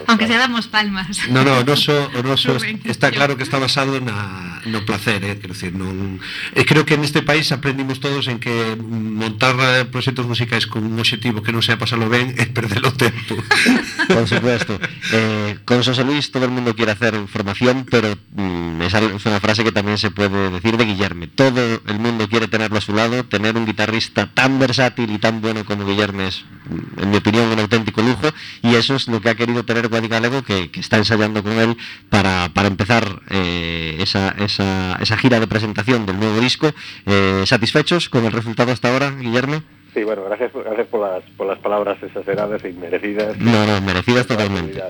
Aunque 0.08 0.28
sea 0.28 0.38
damos 0.40 0.68
palmas. 0.68 1.08
No, 1.30 1.44
no, 1.44 1.58
o 1.60 1.64
noso, 1.64 2.10
o 2.16 2.24
noso 2.24 2.54
Rubén, 2.54 2.82
está 2.86 3.12
claro 3.12 3.38
que 3.38 3.44
está 3.44 3.58
basado 3.60 4.00
na, 4.00 4.47
no 4.68 4.86
placer, 4.86 5.24
eh? 5.24 5.38
quero 5.40 5.54
decir, 5.54 5.74
non, 5.74 6.20
e 6.54 6.62
creo 6.68 6.86
que 6.86 7.00
neste 7.00 7.24
país 7.24 7.50
aprendimos 7.52 8.00
todos 8.00 8.28
en 8.28 8.38
que 8.38 8.76
montar 8.78 9.56
eh, 9.60 9.86
proxectos 9.88 10.28
musicais 10.28 10.68
con 10.68 10.84
un 10.84 11.00
objetivo 11.00 11.42
que 11.42 11.56
non 11.56 11.64
sea 11.64 11.80
pasarlo 11.80 12.12
ben 12.12 12.36
é 12.36 12.46
perder 12.46 12.84
o 12.84 12.94
tempo. 12.94 13.36
Por 14.14 14.28
supuesto. 14.28 14.80
Eh, 15.12 15.60
con 15.66 15.84
José 15.84 16.04
Luis 16.04 16.32
todo 16.32 16.46
el 16.46 16.52
mundo 16.52 16.76
quiere 16.76 16.92
hacer 16.92 17.16
formación, 17.28 17.86
pero 17.90 18.16
mm, 18.36 18.82
es 18.84 19.26
una 19.26 19.40
frase 19.40 19.64
que 19.64 19.72
también 19.72 19.98
se 19.98 20.12
puede 20.12 20.52
decir 20.52 20.78
de 20.78 20.86
Guillerme. 20.86 21.28
Todo 21.28 21.82
el 21.86 22.00
mundo 22.00 22.28
quiere 22.28 22.48
tenerlo 22.48 22.78
a 22.78 22.82
su 22.82 22.94
lado, 22.94 23.26
tener 23.26 23.58
un 23.58 23.66
guitarrista 23.66 24.28
tan 24.34 24.60
versátil 24.60 25.10
y 25.12 25.18
tan 25.18 25.42
bueno 25.42 25.66
como 25.66 25.86
Guillerme 25.86 26.28
es, 26.28 26.44
mm, 26.70 27.04
en 27.04 27.10
mi 27.10 27.18
opinión, 27.18 27.48
un 27.52 27.60
auténtico 27.60 28.02
lujo, 28.02 28.30
y 28.62 28.76
eso 28.76 28.96
es 28.96 29.08
lo 29.08 29.22
que 29.22 29.30
ha 29.30 29.36
querido 29.36 29.64
tener 29.64 29.88
Guadi 29.88 30.08
Galego, 30.08 30.44
que, 30.44 30.70
que 30.72 30.80
está 30.80 30.98
ensayando 30.98 31.44
con 31.44 31.54
él 31.54 31.78
para, 32.10 32.50
empezar 32.68 33.22
eh, 33.30 33.98
esa, 34.00 34.36
esa, 34.58 34.98
esa 35.02 35.18
gira 35.18 35.40
de 35.40 35.48
presentación 35.48 36.06
del 36.06 36.20
nuevo 36.20 36.40
disco. 36.40 36.72
Eh, 37.06 37.44
¿Satisfechos 37.46 38.10
con 38.10 38.26
el 38.26 38.32
resultado 38.32 38.72
hasta 38.72 38.92
ahora, 38.92 39.12
Guillermo? 39.12 39.62
Sí, 39.94 40.04
bueno, 40.04 40.24
gracias, 40.26 40.52
gracias 40.54 40.88
por, 40.88 41.02
las, 41.02 41.24
por 41.38 41.48
las 41.48 41.60
palabras 41.60 42.02
exageradas 42.02 42.64
e 42.64 42.70
inmerecidas. 42.70 43.38
No, 43.38 43.66
no, 43.66 43.82
merecidas 43.82 44.28
totalmente. 44.28 44.82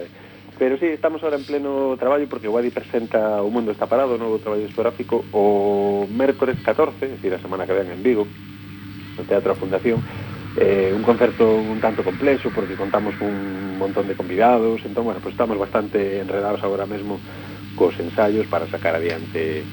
Pero 0.58 0.78
sí, 0.78 0.88
estamos 0.88 1.22
ahora 1.24 1.38
en 1.38 1.46
pleno 1.46 1.96
traballo 2.00 2.28
porque 2.28 2.48
Wadi 2.48 2.72
presenta 2.72 3.44
O 3.44 3.50
Mundo 3.50 3.72
Está 3.72 3.86
Parado, 3.86 4.16
o 4.16 4.18
novo 4.18 4.40
traballo 4.40 4.66
discográfico, 4.66 5.24
o 5.32 6.08
mércores 6.10 6.58
14, 6.66 7.06
é 7.06 7.08
dicir, 7.14 7.30
a 7.30 7.38
semana 7.38 7.68
que 7.68 7.78
ven 7.78 7.94
en 7.94 8.02
Vigo, 8.02 8.26
no 8.26 9.24
Teatro 9.24 9.54
da 9.54 9.60
Fundación, 9.60 10.02
eh, 10.58 10.92
un 10.98 11.06
concerto 11.06 11.46
un 11.46 11.78
tanto 11.78 12.02
complexo 12.02 12.50
porque 12.50 12.74
contamos 12.74 13.14
un 13.22 13.78
montón 13.78 14.08
de 14.10 14.18
convidados, 14.18 14.82
entón, 14.84 15.06
bueno, 15.06 15.20
pues 15.22 15.38
estamos 15.38 15.60
bastante 15.60 16.20
enredados 16.20 16.64
agora 16.64 16.90
mesmo 16.90 17.22
cos 17.78 17.94
ensaios 18.00 18.46
para 18.48 18.68
sacar 18.68 18.96
adiante 18.96 19.64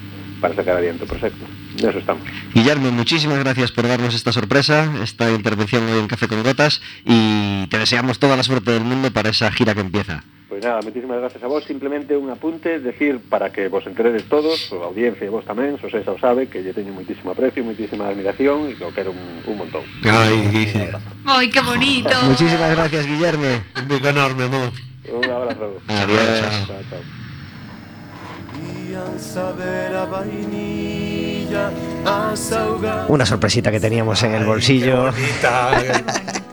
para 0.40 0.54
sacar 0.54 0.76
adiante 0.76 1.04
o 1.04 1.06
proxecto. 1.08 1.40
Eso 1.78 1.98
estamos. 1.98 2.22
Guillermo, 2.52 2.92
muchísimas 2.92 3.38
gracias 3.40 3.72
por 3.72 3.88
darnos 3.88 4.14
esta 4.14 4.30
sorpresa, 4.30 4.92
esta 5.02 5.30
intervención 5.32 5.88
hoy 5.88 5.98
en 5.98 6.06
Café 6.06 6.28
con 6.28 6.42
Gotas 6.42 6.82
y 7.04 7.66
te 7.68 7.78
deseamos 7.78 8.18
toda 8.18 8.36
la 8.36 8.42
suerte 8.42 8.70
del 8.72 8.84
mundo 8.84 9.10
para 9.10 9.30
esa 9.30 9.50
gira 9.50 9.74
que 9.74 9.80
empieza. 9.80 10.22
Pois 10.48 10.62
nada, 10.62 10.82
moitísimas 10.82 11.18
gracias 11.18 11.42
a 11.42 11.48
vos 11.48 11.64
Simplemente 11.64 12.16
un 12.16 12.30
apunte, 12.30 12.78
decir 12.78 13.18
para 13.28 13.50
que 13.50 13.66
vos 13.66 13.84
enteredes 13.88 14.22
todos 14.28 14.70
A 14.70 14.86
audiencia 14.86 15.26
e 15.26 15.32
vos 15.32 15.42
tamén, 15.42 15.80
Xosé 15.82 16.04
xa 16.06 16.14
o 16.14 16.20
sabe 16.20 16.46
Que 16.46 16.62
lle 16.62 16.70
teño 16.70 16.94
moitísimo 16.94 17.34
aprecio, 17.34 17.66
moitísima 17.66 18.06
admiración 18.06 18.70
E 18.70 18.78
que 18.78 18.86
o 18.86 18.94
quero 18.94 19.10
un, 19.10 19.42
un 19.50 19.56
montón 19.58 19.82
Ai, 20.06 20.70
¡Ay, 21.26 21.50
qué 21.50 21.58
bonito! 21.58 22.14
Muchísimas 22.22 22.70
gracias, 22.70 23.02
Guillermo. 23.02 23.50
un 23.50 23.88
bico 23.88 24.06
enorme, 24.06 24.44
amor. 24.44 24.70
Un 25.10 25.26
abrazo 25.26 25.80
Adiós. 25.88 26.22
Chao, 26.70 26.82
chao. 26.86 27.02
Ian 27.02 27.02
saber 27.02 27.02
a 27.02 27.02
vainilla 27.02 27.24
a 27.24 28.43
saugar 28.43 28.43
Una 33.08 33.26
sorpresita 33.26 33.70
que 33.70 33.80
teníamos 33.80 34.22
en 34.22 34.34
el 34.34 34.44
bolsillo. 34.44 35.10
Bonita. 35.12 35.82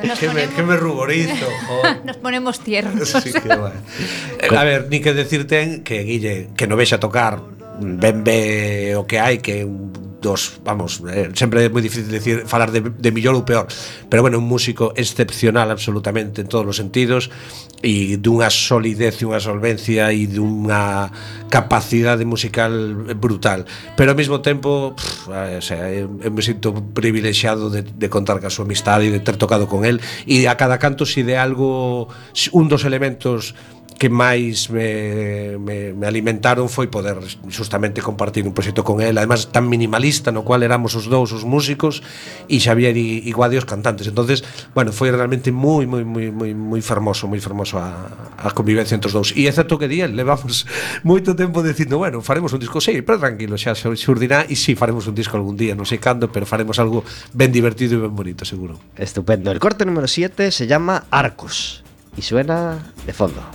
Nos 0.04 0.20
que, 0.20 0.28
me, 0.30 0.34
ponemos- 0.34 0.56
que 0.56 0.64
me 0.64 0.78
ruborizo, 0.78 1.46
joder. 1.68 2.02
Nos 2.06 2.18
ponemos 2.18 2.60
tiernos. 2.60 3.10
Sí. 3.10 3.32
Eh, 3.36 4.56
A 4.58 4.64
ver, 4.64 4.88
ni 4.90 5.00
que 5.00 5.14
decirte 5.14 5.82
que 5.84 6.04
Guille, 6.04 6.50
que 6.56 6.68
no 6.68 6.76
vexa 6.76 7.00
tocar 7.00 7.40
ben 7.82 8.24
ve 8.24 8.94
o 8.98 9.06
que 9.10 9.18
hai 9.22 9.38
que 9.42 9.66
un 9.66 9.94
dos, 10.22 10.62
vamos, 10.64 11.02
eh, 11.10 11.34
sempre 11.34 11.66
é 11.66 11.70
moi 11.74 11.82
difícil 11.82 12.08
decir 12.08 12.46
falar 12.46 12.70
de, 12.70 12.80
de 12.80 13.10
millor 13.10 13.34
ou 13.34 13.44
peor, 13.44 13.66
pero 14.08 14.22
bueno, 14.22 14.38
un 14.38 14.46
músico 14.46 14.94
excepcional 14.94 15.74
absolutamente 15.74 16.46
en 16.46 16.48
todos 16.48 16.64
os 16.70 16.78
sentidos 16.78 17.34
e 17.82 18.22
dunha 18.22 18.54
solidez 18.54 19.18
e 19.20 19.26
unha 19.26 19.42
solvencia 19.42 20.14
e 20.14 20.30
dunha 20.30 21.10
capacidade 21.50 22.22
musical 22.24 22.72
brutal, 23.18 23.66
pero 23.98 24.14
ao 24.14 24.18
mesmo 24.18 24.40
tempo, 24.46 24.94
pff, 24.94 25.34
o 25.58 25.64
sea, 25.66 25.90
eu, 25.90 26.14
eu 26.22 26.30
me 26.30 26.46
sinto 26.46 26.72
privilexiado 26.94 27.74
de, 27.74 27.82
de 27.82 28.08
contar 28.08 28.38
ca 28.38 28.54
súa 28.54 28.70
amistade 28.70 29.10
e 29.10 29.12
de 29.12 29.26
ter 29.26 29.42
tocado 29.42 29.66
con 29.66 29.84
el 29.84 29.98
e 30.30 30.46
a 30.46 30.54
cada 30.54 30.78
canto 30.78 31.10
si 31.10 31.26
de 31.26 31.42
algo 31.42 32.06
un 32.54 32.70
dos 32.70 32.86
elementos 32.86 33.58
que 34.02 34.10
máis 34.10 34.74
me, 34.74 35.62
me, 35.62 35.94
me 35.94 36.10
alimentaron 36.10 36.74
foi 36.74 36.90
poder 36.90 37.22
justamente 37.54 38.02
compartir 38.02 38.50
un 38.50 38.54
proxecto 38.58 38.82
con 38.82 38.98
él 38.98 39.14
además 39.14 39.54
tan 39.54 39.70
minimalista 39.70 40.34
no 40.34 40.42
cual 40.42 40.66
éramos 40.66 40.98
os 40.98 41.06
dous 41.06 41.30
os 41.30 41.46
músicos 41.46 42.02
e 42.50 42.58
Xavier 42.58 42.98
e, 42.98 43.22
e 43.22 43.30
Guadi 43.30 43.62
os 43.62 43.70
cantantes. 43.70 44.10
Entonces 44.10 44.42
bueno 44.74 44.90
foi 44.90 45.14
realmente 45.14 45.54
moi 45.54 45.86
moi 45.86 46.02
moi 46.02 46.34
moi 46.34 46.50
moi 46.58 46.82
fermoso 46.82 47.30
moi 47.30 47.38
fermoso 47.38 47.78
a, 47.78 48.10
a 48.42 48.50
convivencia 48.58 48.98
entre 48.98 49.06
os 49.06 49.14
dous. 49.14 49.38
E 49.38 49.46
é 49.46 49.54
certo 49.54 49.78
que 49.78 49.86
di 49.86 50.02
levamos 50.02 50.66
moito 51.06 51.38
tempo 51.38 51.62
dicindo 51.62 52.02
bueno 52.02 52.26
faremos 52.26 52.50
un 52.58 52.62
disco 52.66 52.82
sí 52.82 53.06
pero 53.06 53.22
tranquilo 53.22 53.54
xa 53.54 53.78
xurdirá 53.78 54.50
e 54.50 54.58
si 54.58 54.74
sí, 54.74 54.80
faremos 54.82 55.06
un 55.06 55.14
disco 55.14 55.38
algún 55.38 55.54
día 55.54 55.78
non 55.78 55.86
sei 55.86 56.02
cando 56.02 56.26
pero 56.34 56.50
faremos 56.50 56.82
algo 56.82 57.06
ben 57.38 57.54
divertido 57.54 58.02
e 58.02 58.10
ben 58.10 58.18
bonito 58.18 58.50
seguro. 58.50 58.82
Estupendo. 58.98 59.54
El 59.54 59.62
corte 59.62 59.86
número 59.86 60.10
7 60.10 60.50
se 60.50 60.66
llama 60.66 61.06
Arcos 61.14 61.86
y 62.18 62.26
suena 62.26 62.82
de 63.06 63.14
fondo. 63.14 63.46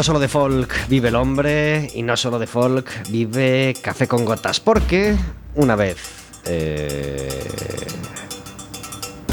No 0.00 0.04
solo 0.04 0.18
de 0.18 0.28
folk 0.28 0.88
vive 0.88 1.08
el 1.08 1.14
hombre 1.14 1.90
y 1.94 2.02
no 2.02 2.16
solo 2.16 2.38
de 2.38 2.46
folk 2.46 3.06
vive 3.10 3.74
Café 3.82 4.08
con 4.08 4.24
Gotas, 4.24 4.58
porque 4.58 5.14
una 5.56 5.76
vez 5.76 5.98
eh, 6.46 7.28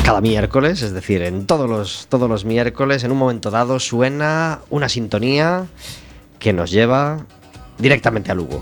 cada 0.04 0.20
miércoles, 0.20 0.82
es 0.82 0.92
decir, 0.92 1.22
en 1.22 1.46
todos 1.46 1.70
los, 1.70 2.08
todos 2.10 2.30
los 2.30 2.44
miércoles, 2.44 3.06
en 3.06 3.14
un 3.14 3.18
momento 3.18 3.50
dado 3.50 3.80
suena 3.80 4.60
una 4.70 4.90
sintonía 4.90 5.68
que 6.38 6.52
nos 6.52 6.70
lleva 6.70 7.26
directamente 7.78 8.34
a 8.34 8.36
Lugo. 8.36 8.62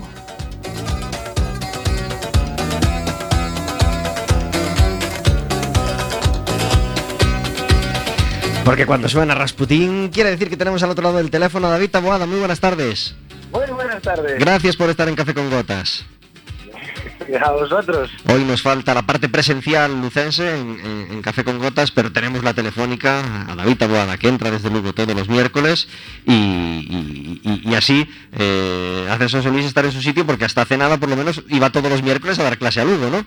Porque 8.66 8.84
cuando 8.84 9.08
suena 9.08 9.34
Rasputín, 9.34 10.08
quiere 10.08 10.30
decir 10.30 10.50
que 10.50 10.56
tenemos 10.56 10.82
al 10.82 10.90
otro 10.90 11.04
lado 11.04 11.18
del 11.18 11.30
teléfono 11.30 11.68
a 11.68 11.70
David 11.70 11.88
Taboada. 11.90 12.26
Muy 12.26 12.38
buenas 12.40 12.58
tardes. 12.58 13.14
Muy 13.52 13.64
buenas 13.72 14.02
tardes. 14.02 14.40
Gracias 14.40 14.74
por 14.74 14.90
estar 14.90 15.08
en 15.08 15.14
Café 15.14 15.34
con 15.34 15.48
Gotas. 15.48 16.04
A 17.44 17.50
vosotros. 17.52 18.10
Hoy 18.28 18.44
nos 18.44 18.62
falta 18.62 18.92
la 18.94 19.02
parte 19.02 19.28
presencial 19.28 20.00
lucense 20.00 20.48
en, 20.60 20.78
en- 20.80 21.06
en 21.12 21.22
Café 21.22 21.42
con 21.44 21.58
Gotas, 21.58 21.90
pero 21.92 22.12
tenemos 22.12 22.42
la 22.44 22.54
telefónica 22.54 23.50
a 23.50 23.54
David 23.56 23.76
Taboada, 23.78 24.16
que 24.18 24.28
entra 24.28 24.50
desde 24.50 24.70
Lugo 24.70 24.92
todos 24.92 25.14
los 25.14 25.28
miércoles 25.28 25.88
y, 26.24 26.32
y- 26.34 27.40
y- 27.42 27.70
y 27.70 27.74
así 27.74 28.08
eh, 28.32 29.08
hace 29.10 29.28
José 29.28 29.50
Luis 29.50 29.64
estar 29.64 29.84
en 29.84 29.92
su 29.92 30.02
sitio 30.02 30.24
porque 30.26 30.44
hasta 30.44 30.62
hace 30.62 30.76
nada 30.76 30.98
por 30.98 31.08
lo 31.08 31.16
menos 31.16 31.42
iba 31.48 31.70
todos 31.70 31.90
los 31.90 32.02
miércoles 32.02 32.38
a 32.38 32.44
dar 32.44 32.58
clase 32.58 32.80
a 32.80 32.84
Lugo, 32.84 33.10
¿no? 33.10 33.24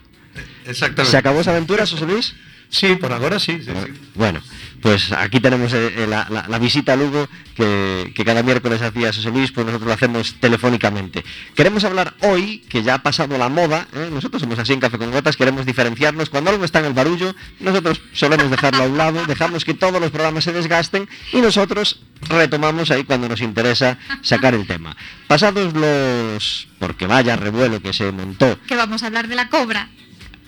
Exactamente. 0.65 1.11
¿Se 1.11 1.17
acabó 1.17 1.41
esa 1.41 1.51
aventura, 1.51 1.85
José 1.85 2.05
Luis? 2.05 2.35
Sí, 2.69 2.95
por 2.95 3.11
agora 3.11 3.39
sí, 3.39 3.59
sí, 3.65 3.71
sí. 3.71 3.93
Bueno, 4.13 4.41
pues 4.81 5.11
aquí 5.11 5.39
tenemos 5.39 5.73
eh, 5.73 5.91
eh, 6.03 6.07
la, 6.07 6.27
la- 6.29 6.47
la 6.47 6.59
visita 6.59 6.93
a 6.93 6.95
Lugo 6.95 7.27
que, 7.55 8.11
que 8.15 8.23
cada 8.23 8.43
miércoles 8.43 8.79
hacía 8.81 9.11
José 9.11 9.31
Luis, 9.31 9.51
pues 9.51 9.65
nosotros 9.65 9.87
lo 9.87 9.93
hacemos 9.93 10.35
telefónicamente. 10.39 11.25
Queremos 11.55 11.83
hablar 11.83 12.13
hoy, 12.21 12.59
que 12.69 12.83
ya 12.83 12.93
ha 12.95 13.03
pasado 13.03 13.37
la 13.39 13.49
moda, 13.49 13.87
¿eh? 13.95 14.09
nosotros 14.13 14.41
somos 14.41 14.59
así 14.59 14.73
en 14.73 14.79
Café 14.79 14.99
con 14.99 15.09
Gotas, 15.11 15.35
queremos 15.35 15.65
diferenciarnos. 15.65 16.29
Cuando 16.29 16.51
algo 16.51 16.63
está 16.63 16.79
en 16.79 16.85
el 16.85 16.93
barullo, 16.93 17.33
nosotros 17.59 18.01
solemos 18.13 18.51
dejarlo 18.51 18.83
a 18.83 18.87
un 18.87 18.97
lado, 18.97 19.25
dejamos 19.25 19.65
que 19.65 19.73
todos 19.73 19.99
los 19.99 20.11
programas 20.11 20.43
se 20.43 20.53
desgasten 20.53 21.09
y 21.33 21.37
nosotros 21.41 22.01
retomamos 22.29 22.91
ahí 22.91 23.03
cuando 23.03 23.27
nos 23.27 23.41
interesa 23.41 23.97
sacar 24.21 24.53
el 24.53 24.67
tema. 24.67 24.95
Pasados 25.27 25.73
los... 25.73 26.67
porque 26.77 27.07
vaya 27.07 27.35
revuelo 27.35 27.81
que 27.81 27.93
se 27.93 28.11
montó 28.11 28.59
Que 28.67 28.75
vamos 28.75 29.01
a 29.03 29.07
hablar 29.07 29.27
de 29.27 29.35
la 29.35 29.49
cobra. 29.49 29.89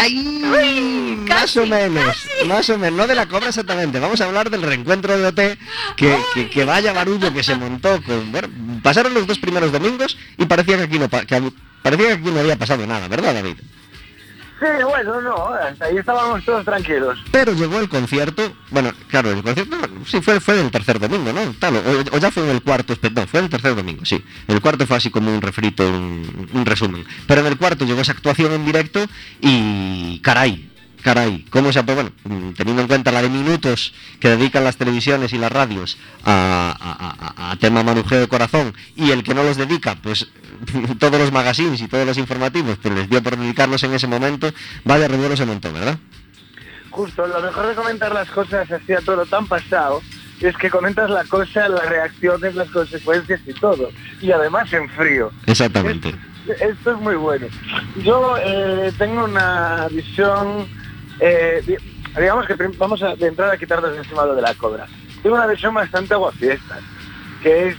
Ay, 0.03 0.15
más 1.29 1.55
o 1.57 1.65
menos, 1.67 2.27
más 2.47 2.67
o 2.71 2.77
menos, 2.79 2.97
no 2.97 3.05
de 3.05 3.13
la 3.13 3.27
cobra 3.27 3.49
exactamente. 3.49 3.99
Vamos 3.99 4.19
a 4.19 4.25
hablar 4.25 4.49
del 4.49 4.63
reencuentro 4.63 5.15
de 5.15 5.27
OT, 5.27 5.59
que, 5.95 6.17
que, 6.33 6.49
que 6.49 6.65
vaya 6.65 6.91
barullo 6.91 7.31
que 7.31 7.43
se 7.43 7.55
montó. 7.55 8.01
Con, 8.01 8.31
bueno, 8.31 8.49
pasaron 8.81 9.13
los 9.13 9.27
dos 9.27 9.37
primeros 9.37 9.71
domingos 9.71 10.17
y 10.39 10.45
parecía 10.47 10.77
que 10.77 10.83
aquí 10.83 10.97
no, 10.97 11.07
que 11.07 11.51
parecía 11.83 12.07
que 12.07 12.13
aquí 12.13 12.31
no 12.31 12.39
había 12.39 12.57
pasado 12.57 12.87
nada, 12.87 13.07
¿verdad, 13.07 13.35
David? 13.35 13.57
Sí, 14.61 14.67
bueno, 14.83 15.19
no, 15.21 15.49
ahí 15.79 15.97
estábamos 15.97 16.45
todos 16.45 16.63
tranquilos. 16.63 17.17
Pero 17.31 17.51
llegó 17.51 17.79
el 17.79 17.89
concierto, 17.89 18.53
bueno, 18.69 18.91
claro, 19.07 19.31
el 19.31 19.41
concierto, 19.41 19.75
sí, 20.05 20.21
fue, 20.21 20.39
fue 20.39 20.61
el 20.61 20.69
tercer 20.69 20.99
domingo, 20.99 21.33
¿no? 21.33 21.51
Tal, 21.57 21.77
o, 21.77 22.17
ya 22.19 22.29
fue 22.29 22.43
en 22.43 22.51
el 22.51 22.61
cuarto, 22.61 22.93
no, 23.15 23.25
fue 23.25 23.39
el 23.39 23.49
tercer 23.49 23.75
domingo, 23.75 24.05
sí. 24.05 24.23
El 24.47 24.61
cuarto 24.61 24.85
fue 24.85 24.97
así 24.97 25.09
como 25.09 25.33
un 25.33 25.41
refrito, 25.41 25.89
un 25.89 26.63
resumen. 26.63 27.03
Pero 27.25 27.41
en 27.41 27.47
el 27.47 27.57
cuarto 27.57 27.85
llegó 27.85 28.01
esa 28.01 28.11
actuación 28.11 28.53
en 28.53 28.63
directo 28.63 29.03
y 29.39 30.19
caray, 30.19 30.70
caray, 31.01 31.45
cómo 31.49 31.71
se 31.73 31.79
ha, 31.79 31.81
bueno, 31.81 32.11
mm, 32.23 32.51
teniendo 32.51 32.81
en 32.83 32.87
cuenta 32.87 33.11
la 33.11 33.21
de 33.21 33.29
minutos 33.29 33.93
que 34.19 34.29
dedican 34.29 34.63
las 34.63 34.77
televisiones 34.77 35.33
y 35.33 35.37
las 35.37 35.51
radios 35.51 35.97
a, 36.23 36.75
a- 36.79 37.47
a- 37.47 37.51
a 37.51 37.55
tema 37.57 37.83
manujeo 37.83 38.19
de 38.19 38.27
corazón 38.27 38.73
y 38.95 39.11
el 39.11 39.23
que 39.23 39.33
no 39.33 39.43
los 39.43 39.57
dedica, 39.57 39.95
pues 40.01 40.27
todos 40.99 41.19
los 41.19 41.31
magazines 41.31 41.81
y 41.81 41.87
todos 41.87 42.05
los 42.05 42.17
informativos, 42.17 42.77
pues 42.81 42.93
les 42.93 43.09
dio 43.09 43.21
por 43.23 43.37
dedicarlos 43.37 43.83
en 43.83 43.93
ese 43.93 44.07
momento, 44.07 44.51
vaya 44.85 45.07
revuelo 45.07 45.35
se 45.35 45.45
montó, 45.45 45.71
¿verdad? 45.73 45.97
Justo, 46.89 47.25
lo 47.25 47.41
mejor 47.41 47.67
de 47.67 47.75
comentar 47.75 48.13
las 48.13 48.29
cosas 48.29 48.69
así 48.69 48.93
a 48.93 48.99
todo 49.01 49.25
tan 49.25 49.47
pasado 49.47 50.01
es 50.41 50.57
que 50.57 50.69
comentas 50.69 51.09
la 51.09 51.23
cosa, 51.25 51.69
las 51.69 51.87
reacciones, 51.87 52.55
las 52.55 52.67
consecuencias 52.69 53.39
y 53.45 53.53
todo. 53.53 53.89
Y 54.21 54.31
además 54.31 54.71
en 54.73 54.89
frío. 54.89 55.31
Exactamente. 55.45 56.13
Esto 56.59 56.91
es 56.91 56.97
muy 56.97 57.15
bueno. 57.15 57.45
Yo 58.03 58.35
eh, 58.43 58.91
tengo 58.97 59.23
una 59.25 59.87
visión, 59.91 60.65
eh, 61.21 61.61
di- 61.65 61.77
digamos 62.19 62.45
que 62.47 62.55
vamos 62.77 63.01
a 63.03 63.15
de 63.15 63.27
entrada 63.27 63.53
a 63.53 63.57
quitarnos 63.57 63.95
encima 63.95 64.25
lo 64.25 64.35
de 64.35 64.41
la 64.41 64.53
cobra. 64.55 64.87
Tengo 65.23 65.35
una 65.35 65.47
visión 65.47 65.73
bastante 65.73 66.13
aguafiestas, 66.15 66.79
que 67.43 67.69
es, 67.69 67.75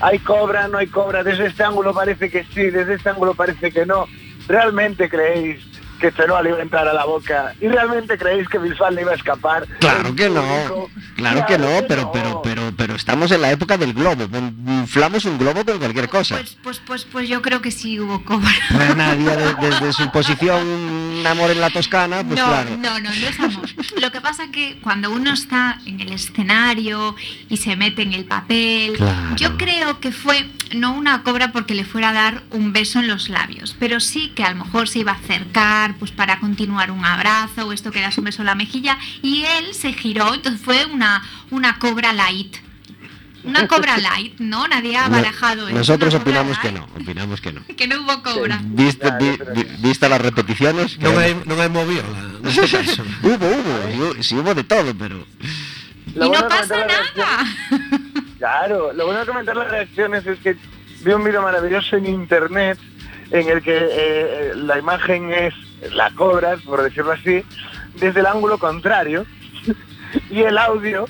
hay 0.00 0.18
cobra, 0.20 0.68
no 0.68 0.78
hay 0.78 0.86
cobra, 0.86 1.22
desde 1.22 1.46
este 1.46 1.64
ángulo 1.64 1.92
parece 1.92 2.30
que 2.30 2.44
sí, 2.54 2.70
desde 2.70 2.94
este 2.94 3.10
ángulo 3.10 3.34
parece 3.34 3.70
que 3.72 3.84
no. 3.84 4.06
¿Realmente 4.46 5.08
creéis 5.08 5.64
que 6.00 6.12
Chenoa 6.12 6.42
le 6.42 6.50
iba 6.50 6.58
a 6.58 6.62
entrar 6.62 6.86
a 6.86 6.92
la 6.92 7.04
boca? 7.04 7.54
¿Y 7.60 7.68
realmente 7.68 8.16
creéis 8.18 8.48
que 8.48 8.58
Bisbal 8.58 8.94
le 8.94 9.02
iba 9.02 9.12
a 9.12 9.14
escapar? 9.16 9.66
Claro 9.80 10.14
que 10.14 10.28
no, 10.28 10.88
claro 11.16 11.46
que 11.46 11.58
no, 11.58 11.68
pero, 11.88 12.12
pero, 12.12 12.42
pero, 12.42 12.63
estamos 12.96 13.30
en 13.30 13.42
la 13.42 13.50
época 13.50 13.76
del 13.76 13.92
globo. 13.94 14.28
Inflamos 14.66 15.24
un 15.24 15.38
globo 15.38 15.64
con 15.64 15.78
cualquier 15.78 16.08
cosa. 16.08 16.36
Pues, 16.36 16.56
pues, 16.62 16.80
pues, 16.86 17.04
pues 17.04 17.28
yo 17.28 17.42
creo 17.42 17.60
que 17.62 17.70
sí 17.70 17.98
hubo 18.00 18.24
cobra. 18.24 18.50
Pues 18.70 18.96
nadie 18.96 19.24
de- 19.36 19.54
desde 19.54 19.92
su 19.94 20.10
posición, 20.10 20.66
un 20.66 21.26
amor 21.26 21.50
en 21.50 21.60
la 21.60 21.70
Toscana, 21.70 22.22
pues 22.24 22.38
no, 22.38 22.46
claro. 22.46 22.70
no, 22.76 23.00
no, 23.00 23.10
no 23.10 23.10
es 23.28 23.40
amor. 23.40 23.68
Lo 24.00 24.10
que 24.12 24.20
pasa 24.20 24.50
que 24.50 24.78
cuando 24.82 25.10
uno 25.10 25.32
está 25.32 25.78
en 25.86 26.00
el 26.00 26.12
escenario 26.12 27.14
y 27.48 27.56
se 27.56 27.76
mete 27.76 28.02
en 28.02 28.12
el 28.12 28.24
papel, 28.24 28.94
Claro. 28.96 29.36
yo 29.36 29.56
creo 29.56 30.00
que 30.00 30.12
fue 30.12 30.48
no 30.74 30.92
una 30.94 31.22
cobra 31.22 31.52
porque 31.52 31.74
le 31.74 31.84
fuera 31.84 32.10
a 32.10 32.12
dar 32.12 32.42
un 32.50 32.72
beso 32.72 32.98
en 33.00 33.08
los 33.08 33.28
labios, 33.28 33.76
pero 33.78 34.00
sí 34.00 34.32
que 34.34 34.42
a 34.44 34.50
lo 34.52 34.64
mejor 34.64 34.88
se 34.88 35.00
iba 35.00 35.12
a 35.12 35.16
acercar 35.16 35.96
pues 35.98 36.10
para 36.10 36.40
continuar 36.40 36.90
un 36.90 37.04
abrazo 37.04 37.66
o 37.66 37.72
esto 37.72 37.90
que 37.90 38.00
das 38.00 38.18
un 38.18 38.24
beso 38.24 38.42
en 38.42 38.46
la 38.46 38.54
mejilla 38.54 38.98
y 39.22 39.44
él 39.44 39.74
se 39.74 39.92
giró, 39.92 40.34
entonces 40.34 40.60
fue 40.60 40.84
una, 40.86 41.22
una 41.50 41.78
cobra 41.78 42.12
light. 42.12 42.56
Una 43.44 43.68
cobra 43.68 43.98
light, 43.98 44.40
¿no? 44.40 44.66
Nadie 44.66 44.96
ha 44.96 45.08
No- 45.08 45.16
barajado 45.16 45.68
eso. 45.68 45.76
Nosotros 45.76 46.14
opinamos 46.14 46.58
que 46.58 46.72
no, 46.72 46.84
opinamos 46.96 47.40
que 47.40 47.52
no. 47.52 47.60
Que 47.76 47.86
no 47.86 48.00
hubo 48.00 48.22
cobra. 48.22 48.58
Viste, 48.62 49.10
vi- 49.20 49.38
vi- 49.54 49.68
vista 49.78 50.08
las 50.08 50.20
repeticiones, 50.20 50.96
hai, 51.04 51.36
non 51.44 51.60
hai 51.60 51.68
moviola 51.68 52.40
neste 52.40 52.64
caso. 52.68 53.04
hubo, 53.22 53.44
hubo, 53.44 53.72
sí, 53.84 53.98
hubo- 54.00 54.16
sí 54.22 54.32
hubo 54.40 54.52
de 54.54 54.64
todo, 54.64 54.94
pero 54.96 55.26
Lo 56.14 56.26
y 56.26 56.28
bueno 56.28 56.42
no 56.42 56.48
pasa 56.48 56.76
la 56.78 56.86
nada. 56.86 57.44
Claro, 58.38 58.92
lo 58.92 59.06
bueno 59.06 59.20
de 59.20 59.26
comentar 59.26 59.56
las 59.56 59.68
reacciones 59.70 60.26
es 60.26 60.38
que 60.40 60.56
vi 61.04 61.12
un 61.12 61.24
vídeo 61.24 61.42
maravilloso 61.42 61.96
en 61.96 62.06
internet 62.06 62.78
en 63.30 63.48
el 63.48 63.62
que 63.62 63.76
eh, 63.76 64.52
la 64.56 64.78
imagen 64.78 65.32
es 65.32 65.54
la 65.92 66.10
cobra, 66.12 66.56
por 66.64 66.82
decirlo 66.82 67.12
así, 67.12 67.42
desde 68.00 68.20
el 68.20 68.26
ángulo 68.26 68.58
contrario 68.58 69.26
y 70.30 70.40
el 70.42 70.56
audio 70.58 71.06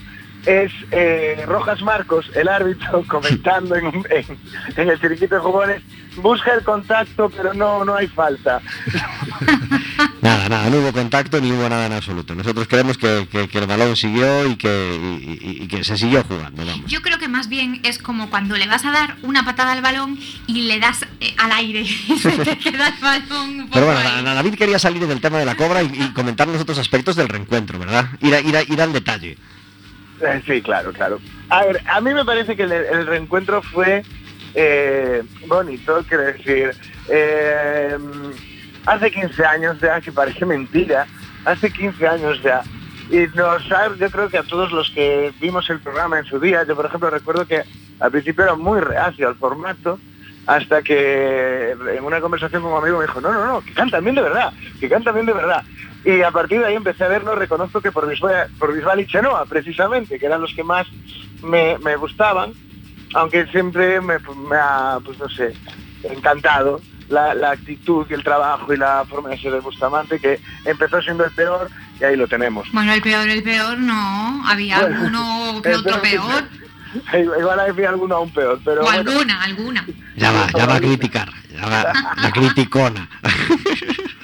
es 0.46 0.72
eh, 0.90 1.44
Rojas 1.46 1.80
Marcos, 1.82 2.30
el 2.34 2.48
árbitro, 2.48 3.04
comentando 3.08 3.74
en, 3.76 3.86
un- 3.86 4.06
en- 4.10 4.38
en 4.76 4.88
el 4.90 5.00
chiringuito 5.00 5.34
de 5.36 5.40
jugones, 5.40 5.82
busca 6.16 6.52
el 6.54 6.62
contacto 6.62 7.30
pero 7.30 7.54
no, 7.54 7.84
no 7.84 7.94
hay 7.96 8.06
falta. 8.06 8.60
nada, 10.22 10.48
nada, 10.48 10.70
no 10.70 10.78
hubo 10.78 10.92
contacto 10.92 11.40
ni 11.40 11.52
hubo 11.52 11.68
nada 11.68 11.86
en 11.86 11.92
absoluto. 11.92 12.34
Nosotros 12.34 12.66
creemos 12.68 12.98
que, 12.98 13.26
que- 13.30 13.48
que 13.48 13.58
el 13.58 13.66
balón 13.66 13.96
siguió 13.96 14.46
y 14.46 14.56
que, 14.56 14.98
y- 15.20 15.38
y- 15.60 15.62
y 15.64 15.68
que 15.68 15.84
se 15.84 15.96
siguió 15.96 16.22
jugando, 16.24 16.64
vamos. 16.64 16.90
Yo 16.90 17.02
creo 17.02 17.18
que 17.18 17.28
más 17.28 17.48
bien 17.48 17.80
es 17.84 17.98
como 17.98 18.30
cuando 18.30 18.56
le 18.56 18.66
vas 18.66 18.84
a 18.84 18.90
dar 18.92 19.16
una 19.22 19.44
patada 19.44 19.72
al 19.72 19.82
balón 19.82 20.18
y 20.46 20.62
le 20.62 20.78
das 20.80 21.04
eh, 21.20 21.34
al 21.38 21.52
aire 21.52 21.80
y 21.82 21.86
se 22.18 22.30
te 22.32 22.58
queda 22.58 22.88
el 22.88 23.00
balón 23.00 23.48
un 23.60 23.66
poco 23.66 23.74
Pero 23.74 23.86
bueno, 23.86 24.00
ahí. 24.00 24.24
David 24.24 24.54
quería 24.54 24.78
salir 24.78 25.06
del 25.06 25.20
tema 25.20 25.38
de 25.38 25.44
la 25.44 25.56
cobra 25.56 25.82
y, 25.82 25.86
y 25.86 26.12
comentar 26.12 26.46
los 26.48 26.60
otros 26.60 26.78
aspectos 26.78 27.16
del 27.16 27.28
reencuentro, 27.28 27.78
¿verdad? 27.78 28.08
Ir, 28.20 28.34
a- 28.34 28.40
ir, 28.40 28.56
a- 28.56 28.62
ir 28.62 28.80
al 28.80 28.92
detalle. 28.92 29.36
Sí, 30.46 30.62
claro, 30.62 30.92
claro. 30.92 31.18
A 31.50 31.64
ver, 31.64 31.80
a 31.86 32.00
mí 32.00 32.12
me 32.14 32.24
parece 32.24 32.56
que 32.56 32.64
el, 32.64 33.06
reencuentro 33.06 33.62
fue 33.62 34.02
eh, 34.54 35.22
bonito, 35.46 36.04
quiero 36.08 36.24
decir, 36.24 36.72
eh, 37.08 37.96
hace 38.86 39.10
15 39.10 39.44
años 39.44 39.80
ya, 39.80 40.00
que 40.00 40.12
parece 40.12 40.46
mentira, 40.46 41.06
hace 41.44 41.70
15 41.70 42.06
años 42.06 42.42
ya. 42.42 42.62
Y 43.10 43.26
nos 43.36 43.62
yo 43.98 44.10
creo 44.10 44.28
que 44.28 44.38
a 44.38 44.42
todos 44.42 44.72
los 44.72 44.90
que 44.90 45.32
vimos 45.40 45.68
el 45.68 45.80
programa 45.80 46.18
en 46.18 46.24
su 46.24 46.40
día, 46.40 46.64
yo 46.64 46.74
por 46.74 46.86
ejemplo 46.86 47.10
recuerdo 47.10 47.46
que 47.46 47.62
al 48.00 48.10
principio 48.10 48.44
era 48.44 48.54
muy 48.54 48.80
reacio 48.80 49.28
al 49.28 49.36
formato, 49.36 49.98
hasta 50.46 50.82
que 50.82 51.70
en 51.70 52.04
una 52.04 52.20
conversación 52.20 52.62
con 52.62 52.72
un 52.72 52.82
amigo 52.82 52.98
me 52.98 53.04
dijo, 53.04 53.20
no, 53.20 53.32
no, 53.32 53.46
no, 53.46 53.60
que 53.60 53.72
cantan 53.72 54.04
bien 54.04 54.16
de 54.16 54.22
verdad, 54.22 54.52
que 54.80 54.88
cantan 54.88 55.14
bien 55.14 55.26
de 55.26 55.32
verdad. 55.32 55.62
Y 56.04 56.22
a 56.22 56.30
partir 56.30 56.60
de 56.60 56.66
ahí 56.66 56.74
empecé 56.74 57.04
a 57.04 57.08
verlo, 57.08 57.34
reconozco 57.34 57.80
que 57.80 57.90
por 57.92 58.06
Bisbal, 58.08 58.48
por 58.58 58.74
Bisbal 58.74 59.00
y 59.00 59.06
Chenoa, 59.06 59.46
precisamente, 59.46 60.18
que 60.18 60.26
eran 60.26 60.40
los 60.42 60.52
que 60.54 60.62
más 60.62 60.86
me, 61.42 61.78
me 61.78 61.96
gustaban, 61.96 62.52
aunque 63.14 63.46
siempre 63.46 64.00
me, 64.00 64.18
me 64.18 64.56
ha, 64.56 64.98
pues 65.04 65.18
no 65.18 65.28
sé, 65.30 65.54
encantado 66.02 66.80
la, 67.08 67.34
la 67.34 67.52
actitud 67.52 68.06
y 68.10 68.14
el 68.14 68.22
trabajo 68.22 68.72
y 68.72 68.76
la 68.76 69.04
forma 69.08 69.30
de 69.30 69.38
ser 69.38 69.52
de 69.52 69.60
Bustamante, 69.60 70.18
que 70.20 70.38
empezó 70.66 71.00
siendo 71.00 71.24
el 71.24 71.30
peor 71.32 71.70
y 72.00 72.04
ahí 72.04 72.16
lo 72.16 72.28
tenemos. 72.28 72.70
Bueno, 72.72 72.92
el 72.92 73.00
peor, 73.00 73.26
el 73.28 73.42
peor 73.42 73.78
no. 73.78 74.42
Había 74.46 74.80
Bueno, 74.80 74.96
alguno 74.96 75.62
que 75.62 75.74
otro 75.74 76.02
peor- 76.02 76.28
peor. 76.28 76.44
Igual 77.40 77.60
hay 77.60 77.84
alguno 77.84 78.16
aún 78.16 78.30
peor, 78.30 78.60
pero 78.64 78.82
O 78.82 78.84
bueno. 78.84 79.10
alguna, 79.10 79.42
alguna. 79.42 79.86
Ya 80.16 80.30
va, 80.32 80.46
ya 80.56 80.66
va 80.66 80.76
a 80.76 80.80
criticar, 80.80 81.28
ya 81.50 81.66
va, 81.66 81.92
la 82.22 82.30
criticona. 82.30 83.08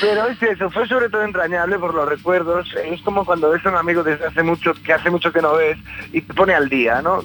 Pero 0.00 0.26
es 0.26 0.42
eso, 0.42 0.70
fue 0.70 0.86
sobre 0.86 1.08
todo 1.08 1.22
entrañable 1.22 1.78
por 1.78 1.94
los 1.94 2.08
recuerdos. 2.08 2.68
Es 2.84 3.00
como 3.02 3.24
cuando 3.24 3.50
ves 3.50 3.64
a 3.66 3.70
un 3.70 3.76
amigo 3.76 4.02
desde 4.02 4.26
hace 4.26 4.42
mucho, 4.42 4.72
que 4.74 4.92
hace 4.92 5.10
mucho 5.10 5.32
que 5.32 5.42
no 5.42 5.54
ves, 5.54 5.78
y 6.12 6.20
te 6.22 6.34
pone 6.34 6.54
al 6.54 6.68
día, 6.68 7.02
¿no? 7.02 7.22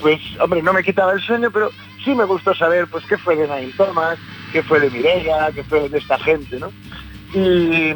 Pues, 0.00 0.20
hombre, 0.40 0.62
no 0.62 0.72
me 0.72 0.82
quitaba 0.82 1.12
el 1.12 1.20
sueño, 1.20 1.50
pero 1.50 1.70
sí 2.04 2.14
me 2.14 2.24
gustó 2.24 2.54
saber, 2.54 2.86
pues, 2.88 3.04
qué 3.06 3.16
fue 3.16 3.36
de 3.36 3.46
Nain 3.46 3.72
Thomas, 3.76 4.18
qué 4.52 4.62
fue 4.62 4.80
de 4.80 4.90
Mireia, 4.90 5.50
qué 5.54 5.62
fue 5.62 5.88
de 5.88 5.98
esta 5.98 6.18
gente, 6.18 6.58
¿no? 6.58 6.70
Y, 7.32 7.94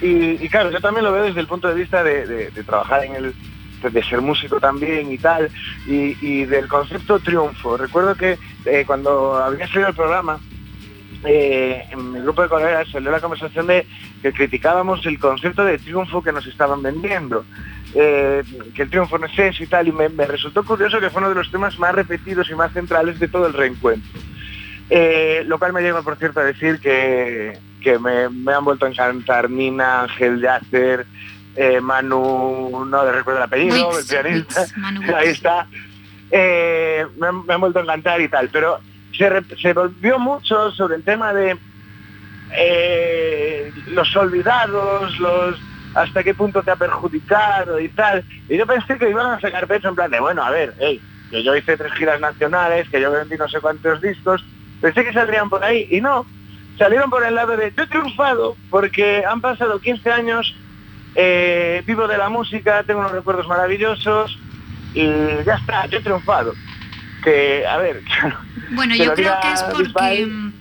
y- 0.00 0.48
claro, 0.48 0.70
yo 0.70 0.80
también 0.80 1.04
lo 1.04 1.12
veo 1.12 1.24
desde 1.24 1.40
el 1.40 1.46
punto 1.46 1.68
de 1.68 1.74
vista 1.74 2.02
de, 2.02 2.50
trabajar 2.64 3.04
en 3.04 3.14
el 3.16 3.34
de 3.82 4.02
ser 4.02 4.20
músico 4.20 4.58
también 4.58 5.12
y 5.12 5.18
tal, 5.18 5.50
y, 5.86 6.16
y 6.20 6.44
del 6.44 6.66
concepto 6.66 7.18
triunfo. 7.20 7.76
Recuerdo 7.76 8.14
que 8.14 8.38
eh, 8.64 8.84
cuando 8.86 9.36
había 9.36 9.66
salido 9.68 9.88
el 9.88 9.94
programa, 9.94 10.40
eh, 11.24 11.84
en 11.90 12.12
mi 12.12 12.20
grupo 12.20 12.42
de 12.42 12.48
colegas 12.48 12.88
salió 12.90 13.10
la 13.10 13.20
conversación 13.20 13.66
de 13.66 13.86
que 14.22 14.32
criticábamos 14.32 15.04
el 15.06 15.18
concepto 15.18 15.64
de 15.64 15.78
triunfo 15.78 16.22
que 16.22 16.32
nos 16.32 16.46
estaban 16.46 16.82
vendiendo. 16.82 17.44
eh, 17.94 18.42
que 18.74 18.82
el 18.82 18.90
triunfo 18.90 19.16
no 19.18 19.26
es 19.26 19.38
eso 19.38 19.62
y 19.62 19.66
tal, 19.66 19.88
y 19.88 19.92
me, 19.92 20.08
me 20.08 20.26
resultó 20.26 20.64
curioso 20.64 21.00
que 21.00 21.08
fue 21.10 21.20
uno 21.20 21.30
de 21.30 21.36
los 21.36 21.50
temas 21.50 21.78
más 21.78 21.94
repetidos 21.94 22.50
y 22.50 22.54
más 22.54 22.72
centrales 22.72 23.18
de 23.18 23.28
todo 23.28 23.46
el 23.46 23.54
reencuentro. 23.54 24.20
Eh, 24.90 25.42
lo 25.46 25.58
cual 25.58 25.72
me 25.72 25.80
lleva, 25.82 26.02
por 26.02 26.16
cierto, 26.16 26.40
a 26.40 26.44
decir 26.44 26.78
que, 26.80 27.58
que 27.82 27.98
me, 27.98 28.28
me 28.28 28.52
han 28.52 28.64
vuelto 28.64 28.86
a 28.86 28.88
encantar 28.90 29.48
Nina, 29.50 30.02
Ángel 30.02 30.40
Yacer, 30.40 31.06
Manu, 31.80 32.84
no 32.84 33.04
le 33.04 33.12
recuerdo 33.12 33.38
el 33.38 33.44
apellido, 33.44 33.88
Wix, 33.88 34.12
el 34.12 34.22
pianista, 34.22 34.60
Wix, 34.60 34.76
Manu 34.76 35.00
Wix. 35.00 35.14
ahí 35.14 35.28
está. 35.28 35.66
Me, 36.30 37.26
han, 37.26 37.46
me 37.46 37.54
han 37.54 37.60
vuelto 37.60 37.78
a 37.78 37.82
encantar 37.82 38.20
y 38.20 38.28
tal, 38.28 38.50
pero 38.50 38.78
se, 39.16 39.72
volvió 39.72 40.18
mucho 40.18 40.70
sobre 40.72 40.96
el 40.96 41.02
tema 41.02 41.32
de 41.32 41.56
eh, 42.56 43.72
los 43.88 44.14
olvidados, 44.16 45.18
los 45.18 45.58
hasta 45.94 46.22
qué 46.22 46.34
punto 46.34 46.62
te 46.62 46.70
ha 46.70 46.76
perjudicado 46.76 47.80
y 47.80 47.88
tal. 47.88 48.22
Y 48.48 48.58
yo 48.58 48.66
pensé 48.66 48.98
que 48.98 49.10
iban 49.10 49.26
a 49.26 49.40
sacar 49.40 49.66
pecho 49.66 49.88
en 49.88 49.94
plan 49.94 50.10
de, 50.10 50.20
bueno, 50.20 50.42
a 50.42 50.50
ver, 50.50 50.74
que 51.30 51.42
yo 51.42 51.56
hice 51.56 51.76
tres 51.76 51.92
giras 51.94 52.20
nacionales, 52.20 52.88
que 52.90 53.00
yo 53.00 53.10
vendí 53.10 53.36
no 53.36 53.48
sé 53.48 53.60
cuántos 53.60 54.00
discos, 54.02 54.44
pensé 54.80 55.04
que 55.04 55.12
saldrían 55.12 55.48
por 55.48 55.64
ahí 55.64 55.88
y 55.90 56.00
no. 56.00 56.26
salieron 56.78 57.08
por 57.08 57.24
el 57.24 57.34
lado 57.34 57.56
de 57.56 57.72
yo 57.74 57.84
he 57.84 57.86
triunfado 57.86 58.56
porque 58.68 59.24
han 59.26 59.40
pasado 59.40 59.80
15 59.80 60.10
años, 60.10 60.54
eh, 61.14 61.82
vivo 61.86 62.06
de 62.06 62.18
la 62.18 62.28
música, 62.28 62.82
tengo 62.82 63.00
unos 63.00 63.12
recuerdos 63.12 63.48
maravillosos 63.48 64.38
y 64.92 65.06
ya 65.44 65.54
está, 65.54 65.86
yo 65.86 65.98
he 65.98 66.02
triunfado. 66.02 66.52
Que, 67.24 67.66
a 67.66 67.78
ver, 67.78 68.02
Bueno, 68.70 68.94
yo 68.94 69.14
creo 69.14 69.34
que 69.42 69.52
es 69.52 69.62
porque 69.62 70.26
mm, 70.26 70.52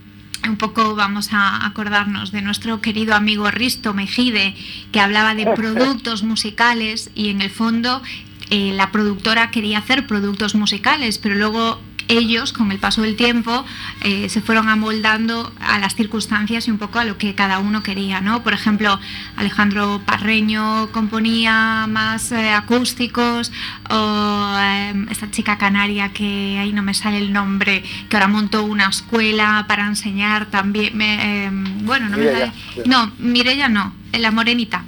un 0.50 0.58
poco 0.58 0.96
vamos 0.96 1.30
a 1.32 1.66
acordarnos 1.66 2.32
de 2.32 2.42
nuestro 2.42 2.82
querido 2.82 3.16
amigo 3.16 3.50
Risto 3.52 3.94
Mejide, 3.94 4.56
que 4.92 5.00
hablaba 5.00 5.36
de 5.36 5.46
productos 5.56 6.24
musicales 6.24 7.10
y 7.16 7.30
en 7.30 7.42
el 7.42 7.50
fondo 7.50 8.02
eh, 8.50 8.74
la 8.74 8.92
productora 8.92 9.50
quería 9.50 9.80
hacer 9.80 10.06
productos 10.08 10.56
musicales, 10.56 11.18
pero 11.18 11.36
luego 11.36 11.82
ellos, 12.08 12.54
con 12.54 12.72
el 12.72 12.80
paso 12.80 13.02
del 13.02 13.16
tiempo, 13.16 13.66
eh, 14.02 14.30
se 14.30 14.42
fueron 14.42 14.70
amoldando 14.70 15.52
a 15.60 15.80
las 15.80 15.96
circunstancias 15.96 16.68
y 16.68 16.72
un 16.72 16.78
poco 16.78 17.00
a 17.00 17.06
lo 17.06 17.18
que 17.18 17.36
cada 17.36 17.60
uno 17.60 17.82
quería, 17.84 18.22
¿no? 18.22 18.44
Por 18.44 18.54
ejemplo, 18.54 19.00
Alejandro 19.38 20.02
Parreño 20.06 20.90
componía 20.92 21.86
más 21.90 22.32
eh, 22.32 22.52
acústicos, 22.52 23.52
o 23.90 24.56
eh, 24.60 25.06
esta 25.10 25.32
chica 25.32 25.58
canaria 25.58 26.10
que 26.14 26.58
ahí 26.60 26.74
no 26.74 26.84
me 26.84 26.94
sale 26.94 27.18
el 27.18 27.34
nombre, 27.34 27.84
que 28.10 28.16
ahora 28.16 28.28
montó 28.28 28.64
una 28.64 28.88
escuela 28.90 29.66
para 29.68 29.86
enseñar 29.88 30.46
también, 30.48 30.96
me- 30.98 31.46
eh, 31.46 31.50
bueno, 31.84 32.10
no 32.10 32.18
me 32.18 32.24
Mireia, 32.26 32.54
sale, 32.76 32.88
no, 32.88 33.12
Mirella 33.20 33.70
no, 33.70 33.94
la 34.14 34.32
morenita, 34.32 34.84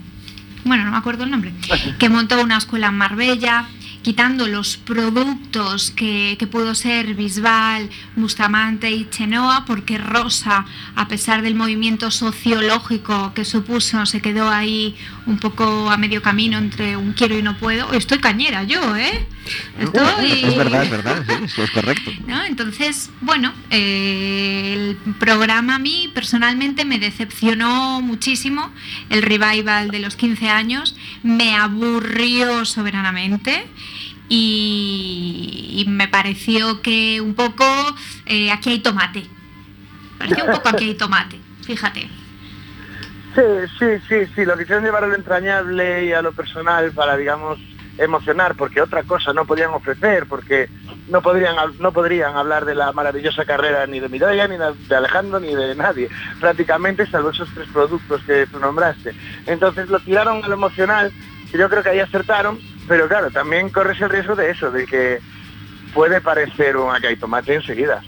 bueno, 0.66 0.84
no 0.86 0.92
me 0.92 0.98
acuerdo 0.98 1.24
el 1.24 1.32
nombre, 1.32 1.54
que 2.00 2.10
montó 2.10 2.42
una 2.42 2.58
escuela 2.58 2.88
en 2.88 2.98
Marbella, 2.98 3.66
quitando 4.08 4.48
los 4.48 4.78
productos 4.78 5.92
que, 5.92 6.38
que 6.40 6.48
pudo 6.48 6.76
ser 6.76 7.14
Bisbal, 7.14 7.90
Bustamante 8.16 8.90
y 8.90 9.10
Chenoa, 9.10 9.66
porque 9.68 9.98
Rosa, 9.98 10.66
a 10.96 11.10
pesar 11.10 11.42
del 11.42 11.56
movimiento 11.56 12.10
sociológico 12.10 13.34
que 13.34 13.44
supuso, 13.44 14.06
se 14.06 14.22
quedó 14.22 14.48
ahí 14.48 14.96
un 15.28 15.38
poco 15.38 15.90
a 15.90 15.98
medio 15.98 16.22
camino 16.22 16.58
entre 16.58 16.96
un 16.98 17.14
quiero 17.14 17.38
y 17.38 17.44
no 17.44 17.58
puedo. 17.58 17.92
Estoy 17.94 18.20
cañera 18.20 18.64
yo, 18.64 18.96
¿eh? 18.96 19.28
Estoy... 19.78 20.32
Es 20.46 20.58
verdad, 20.58 20.84
es 20.84 20.90
verdad, 20.90 21.24
sí, 21.28 21.34
eso 21.44 21.64
es 21.64 21.72
correcto. 21.72 22.12
¿no? 22.26 22.44
Entonces, 22.46 23.12
bueno, 23.22 23.54
eh, 23.70 24.74
el 24.74 25.14
programa 25.16 25.76
a 25.76 25.80
mí 25.80 26.10
personalmente 26.14 26.86
me 26.86 26.98
decepcionó 26.98 28.02
muchísimo, 28.02 28.72
el 29.10 29.22
revival 29.22 29.92
de 29.92 30.00
los 30.00 30.16
15 30.16 30.50
años, 30.50 30.96
me 31.24 31.56
aburrió 31.56 32.66
soberanamente 32.66 33.68
y, 34.30 35.84
y 35.86 35.90
me 35.90 36.08
pareció 36.08 36.82
que 36.82 37.22
un 37.22 37.36
poco 37.36 37.66
eh, 38.26 38.52
aquí 38.52 38.70
hay 38.70 38.80
tomate. 38.80 39.26
Pareció 40.18 40.46
un 40.46 40.52
poco 40.52 40.70
aquí 40.70 40.86
hay 40.86 40.96
tomate, 40.96 41.38
fíjate. 41.66 42.10
Sí, 43.36 43.42
sí, 43.78 43.86
sí, 44.08 44.26
sí, 44.34 44.46
lo 44.46 44.58
quisieron 44.58 44.84
llevar 44.84 45.04
a 45.04 45.08
lo 45.08 45.16
entrañable 45.16 46.06
y 46.06 46.14
a 46.14 46.22
lo 46.22 46.32
personal 46.32 46.92
para, 46.92 47.16
digamos, 47.16 47.60
emocionar, 47.98 48.56
porque 48.56 48.82
otra 48.82 49.04
cosa 49.04 49.34
no 49.34 49.46
podían 49.46 49.72
ofrecer, 49.72 50.26
porque 50.28 50.70
no 51.08 51.22
podrían, 51.22 51.56
no 51.80 51.92
podrían 51.92 52.36
hablar 52.36 52.66
de 52.66 52.76
la 52.76 52.92
maravillosa 52.94 53.46
carrera 53.46 53.86
ni 53.88 54.00
de 54.00 54.10
Mireia, 54.10 54.48
ni 54.48 54.58
de 54.58 54.96
Alejandro, 54.96 55.40
ni 55.40 55.54
de 55.54 55.76
nadie, 55.76 56.10
prácticamente 56.40 57.06
salvo 57.08 57.32
esos 57.32 57.50
tres 57.54 57.68
productos 57.70 58.24
que 58.24 58.48
tú 58.48 58.60
nombraste. 58.60 59.14
Entonces 59.46 59.90
lo 59.90 60.00
tiraron 60.00 60.44
a 60.44 60.48
lo 60.48 60.54
emocional, 60.54 61.12
y 61.54 61.58
yo 61.58 61.70
creo 61.70 61.84
que 61.84 61.90
ahí 61.90 62.00
acertaron, 62.00 62.60
pero 62.88 63.08
claro, 63.08 63.32
también 63.32 63.70
corres 63.70 64.00
el 64.02 64.10
riesgo 64.10 64.36
de 64.36 64.52
eso, 64.52 64.72
de 64.72 64.86
que 64.86 65.20
puede 65.94 66.22
parecer 66.22 66.78
un 66.78 66.94
acá 66.94 67.12
y 67.12 67.16
tomate 67.16 67.56
enseguida. 67.56 68.02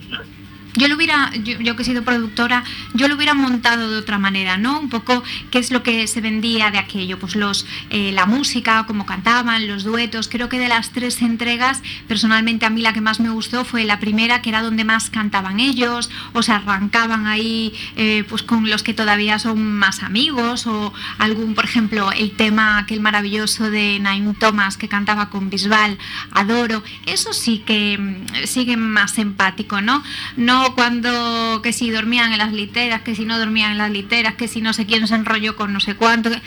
Yo 0.79 0.87
lo 0.87 0.95
hubiera, 0.95 1.29
yo, 1.35 1.75
que 1.75 1.81
he 1.81 1.85
sido 1.85 2.03
productora, 2.03 2.63
yo 2.93 3.09
lo 3.09 3.15
hubiera 3.15 3.33
montado 3.33 3.91
de 3.91 3.97
otra 3.97 4.17
manera, 4.17 4.57
¿no? 4.57 4.79
Un 4.79 4.87
poco 4.87 5.23
qué 5.51 5.59
es 5.59 5.71
lo 5.71 5.83
que 5.83 6.07
se 6.07 6.21
vendía 6.21 6.71
de 6.71 6.77
aquello, 6.77 7.19
pues 7.19 7.35
los 7.35 7.65
eh, 7.89 8.13
la 8.13 8.25
música, 8.25 8.85
cómo 8.87 9.05
cantaban, 9.05 9.67
los 9.67 9.83
duetos. 9.83 10.29
Creo 10.29 10.47
que 10.47 10.57
de 10.57 10.69
las 10.69 10.91
tres 10.91 11.21
entregas, 11.21 11.81
personalmente 12.07 12.65
a 12.65 12.69
mí 12.69 12.81
la 12.81 12.93
que 12.93 13.01
más 13.01 13.19
me 13.19 13.29
gustó 13.29 13.65
fue 13.65 13.83
la 13.83 13.99
primera, 13.99 14.41
que 14.41 14.51
era 14.51 14.61
donde 14.61 14.85
más 14.85 15.09
cantaban 15.09 15.59
ellos, 15.59 16.09
o 16.31 16.43
se 16.43 16.53
arrancaban 16.53 17.27
ahí, 17.27 17.73
eh, 17.97 18.23
pues 18.29 18.41
con 18.43 18.69
los 18.69 18.81
que 18.81 18.93
todavía 18.93 19.37
son 19.37 19.61
más 19.73 20.01
amigos, 20.01 20.65
o 20.65 20.93
algún, 21.17 21.55
por 21.55 21.65
ejemplo, 21.65 22.13
el 22.13 22.31
tema 22.31 22.77
aquel 22.77 23.01
maravilloso 23.01 23.69
de 23.69 23.99
Naim 23.99 24.33
Thomas 24.33 24.77
que 24.77 24.87
cantaba 24.87 25.29
con 25.29 25.49
Bisbal, 25.49 25.97
Adoro. 26.31 26.83
Eso 27.05 27.33
sí 27.33 27.63
que 27.65 27.97
mm, 27.97 28.47
sigue 28.47 28.77
más 28.77 29.17
empático, 29.17 29.81
¿no? 29.81 30.03
No 30.37 30.68
cuando 30.75 31.61
que 31.63 31.73
si 31.73 31.89
dormían 31.91 32.31
en 32.31 32.37
las 32.37 32.51
literas, 32.53 33.01
que 33.01 33.15
si 33.15 33.25
no 33.25 33.37
dormían 33.37 33.71
en 33.73 33.77
las 33.77 33.91
literas, 33.91 34.35
que 34.35 34.47
si 34.47 34.61
no 34.61 34.73
sé 34.73 34.85
quién 34.85 35.07
se 35.07 35.15
enrolló 35.15 35.55
con 35.55 35.73
no 35.73 35.79
sé 35.79 35.95
cuánto. 35.95 36.29
que- 36.29 36.41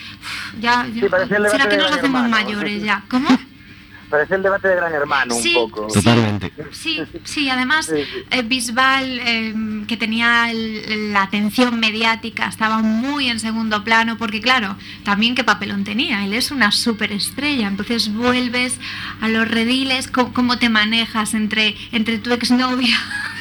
ya, 0.60 0.86
Sí, 0.92 1.00
¿Será 1.50 1.68
que 1.68 1.76
nos 1.76 1.90
hacemos 1.92 2.22
Hermano. 2.24 2.28
mayores 2.28 2.82
ya? 2.82 3.04
¿Cómo? 3.08 3.28
Parece 4.12 4.34
el 4.34 4.42
debate 4.42 4.68
de 4.68 4.76
Gran 4.76 4.92
Hermano 4.92 5.34
Sí, 5.34 5.54
un 5.56 5.70
poco. 5.70 5.88
sí. 5.88 6.00
Totalmente. 6.02 6.52
Sí, 6.70 7.02
sí, 7.24 7.48
además 7.48 7.90
eh, 7.90 8.42
Bisbal, 8.44 9.18
eh, 9.20 9.54
que 9.88 9.96
tenía 9.96 10.50
el- 10.50 11.14
la 11.14 11.22
atención 11.22 11.80
mediática, 11.80 12.46
estaba 12.46 12.78
muy 12.82 13.28
en 13.30 13.40
segundo 13.40 13.82
plano, 13.84 14.18
porque 14.18 14.42
claro, 14.42 14.76
también 15.02 15.34
qué 15.34 15.44
papelón 15.44 15.84
tenía, 15.84 16.24
él 16.26 16.34
es 16.34 16.50
una 16.50 16.72
superestrella, 16.72 17.66
entonces 17.68 18.12
vuelves 18.12 18.78
a 19.22 19.28
los 19.28 19.48
rediles, 19.48 20.08
¿cómo, 20.08 20.34
cómo 20.34 20.58
te 20.58 20.68
manejas 20.68 21.32
entre, 21.32 21.74
entre 21.92 22.18
tu 22.18 22.32
exnovia? 22.34 22.96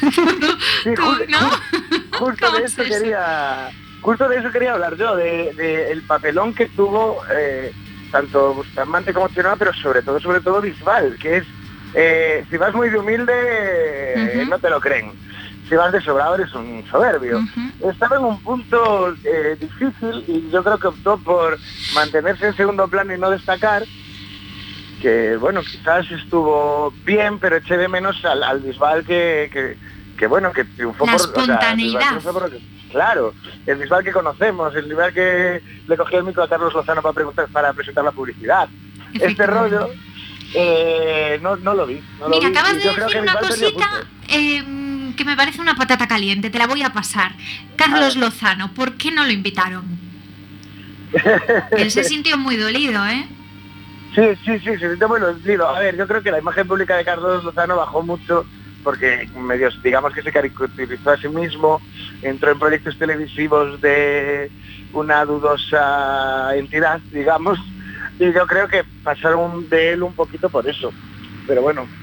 Sí, 0.84 0.90
Tú, 0.96 1.02
ju- 1.02 1.28
¿no? 1.28 1.38
ju- 1.38 2.02
justo 2.18 2.46
¿Cómo 2.46 2.58
de 2.58 2.64
es 2.64 2.72
eso 2.72 2.82
eso? 2.82 2.98
quería 2.98 3.70
justo 4.00 4.26
de 4.28 4.38
eso 4.38 4.50
quería 4.50 4.72
hablar 4.72 4.96
yo 4.96 5.14
de, 5.16 5.52
de 5.54 5.92
el 5.92 6.02
papelón 6.02 6.54
que 6.54 6.66
tuvo 6.66 7.18
eh, 7.36 7.72
tanto 8.12 8.54
Bustamante 8.54 9.12
como 9.12 9.28
Chenoa 9.28 9.56
pero 9.56 9.72
sobre 9.72 10.02
todo 10.02 10.20
sobre 10.20 10.40
todo 10.40 10.60
Bisbal 10.60 11.16
que 11.18 11.38
es 11.38 11.44
eh, 11.94 12.44
si 12.48 12.56
vas 12.56 12.74
muy 12.74 12.88
de 12.88 12.98
humilde 12.98 14.46
no 14.48 14.58
te 14.58 14.70
lo 14.70 14.80
creen. 14.80 15.12
Si 15.68 15.74
vas 15.74 15.92
de 15.92 16.00
sobrado 16.00 16.34
eres 16.34 16.52
un 16.54 16.84
soberbio. 16.90 17.40
Estaba 17.80 18.16
en 18.16 18.24
un 18.24 18.40
punto 18.40 19.14
eh, 19.24 19.56
difícil 19.58 20.24
y 20.26 20.50
yo 20.50 20.62
creo 20.62 20.78
que 20.78 20.88
optó 20.88 21.16
por 21.18 21.58
mantenerse 21.94 22.46
en 22.46 22.56
segundo 22.56 22.88
plano 22.88 23.14
y 23.14 23.18
no 23.18 23.30
destacar 23.30 23.84
que 25.00 25.36
bueno 25.36 25.62
quizás 25.62 26.08
estuvo 26.12 26.92
bien 27.04 27.40
pero 27.40 27.56
eché 27.56 27.76
de 27.76 27.88
menos 27.88 28.24
al, 28.24 28.42
al 28.44 28.60
Bisbal 28.60 29.04
que, 29.04 29.50
que, 29.52 29.76
que, 30.16 30.26
bueno 30.28 30.52
que 30.52 30.64
triunfó 30.64 31.06
La 31.06 31.16
por 31.16 31.42
o 31.42 31.44
sea, 31.44 31.74
Claro 32.92 33.34
el 33.66 33.76
Bisbal 33.78 34.04
que 34.04 34.12
conocemos 34.12 34.74
el 34.76 34.84
Bisbal 34.84 35.12
que 35.12 35.62
le 35.88 35.96
cogió 35.96 36.18
el 36.18 36.24
micro 36.24 36.42
a 36.42 36.48
Carlos 36.48 36.72
Lozano 36.72 37.02
para 37.02 37.12
preguntar 37.12 37.48
para 37.48 37.72
presentar 37.72 38.04
la 38.04 38.12
publicidad 38.12 38.68
este 39.14 39.46
rollo 39.46 39.88
eh, 40.54 41.38
no, 41.42 41.56
no 41.56 41.74
lo 41.74 41.86
vi 41.86 42.02
no 42.18 42.28
lo 42.28 42.30
Mira, 42.30 42.48
vi, 42.48 42.54
acabas 42.54 42.74
de 42.74 42.80
decir 42.80 43.04
que 43.06 43.20
una 43.20 43.34
cosita 43.36 43.88
eh, 44.28 44.62
que 45.16 45.24
me 45.24 45.36
parece 45.36 45.60
una 45.60 45.74
patata 45.74 46.08
caliente, 46.08 46.50
te 46.50 46.58
la 46.58 46.66
voy 46.66 46.82
a 46.82 46.92
pasar. 46.92 47.32
Carlos 47.76 48.16
Lozano, 48.16 48.72
¿por 48.72 48.94
qué 48.94 49.10
no 49.10 49.24
lo 49.24 49.30
invitaron? 49.30 49.84
Él 51.72 51.90
se 51.90 52.04
sintió 52.04 52.38
muy 52.38 52.56
dolido, 52.56 53.06
¿eh? 53.06 53.26
Sí, 54.14 54.22
sí, 54.44 54.58
sí, 54.58 54.70
se 54.72 54.78
siente 54.78 55.06
muy 55.06 55.20
dolido. 55.20 55.68
A 55.68 55.78
ver, 55.80 55.96
yo 55.96 56.06
creo 56.06 56.22
que 56.22 56.30
la 56.30 56.38
imagen 56.38 56.66
pública 56.66 56.96
de 56.96 57.04
Carlos 57.04 57.44
Lozano 57.44 57.76
bajó 57.76 58.02
mucho 58.02 58.46
porque 58.82 59.28
medios, 59.36 59.78
digamos 59.82 60.12
que 60.12 60.22
se 60.22 60.32
caricaturizó 60.32 61.10
a 61.10 61.16
sí 61.16 61.28
mismo, 61.28 61.80
entró 62.22 62.50
en 62.50 62.58
proyectos 62.58 62.98
televisivos 62.98 63.80
de 63.80 64.50
una 64.92 65.24
dudosa 65.24 66.56
entidad, 66.56 67.00
digamos, 67.12 67.58
y 68.18 68.32
yo 68.32 68.46
creo 68.46 68.68
que 68.68 68.84
pasaron 69.02 69.68
de 69.68 69.92
él 69.92 70.02
un 70.02 70.12
poquito 70.12 70.48
por 70.48 70.68
eso. 70.68 70.92
Pero 71.46 71.62
bueno. 71.62 72.01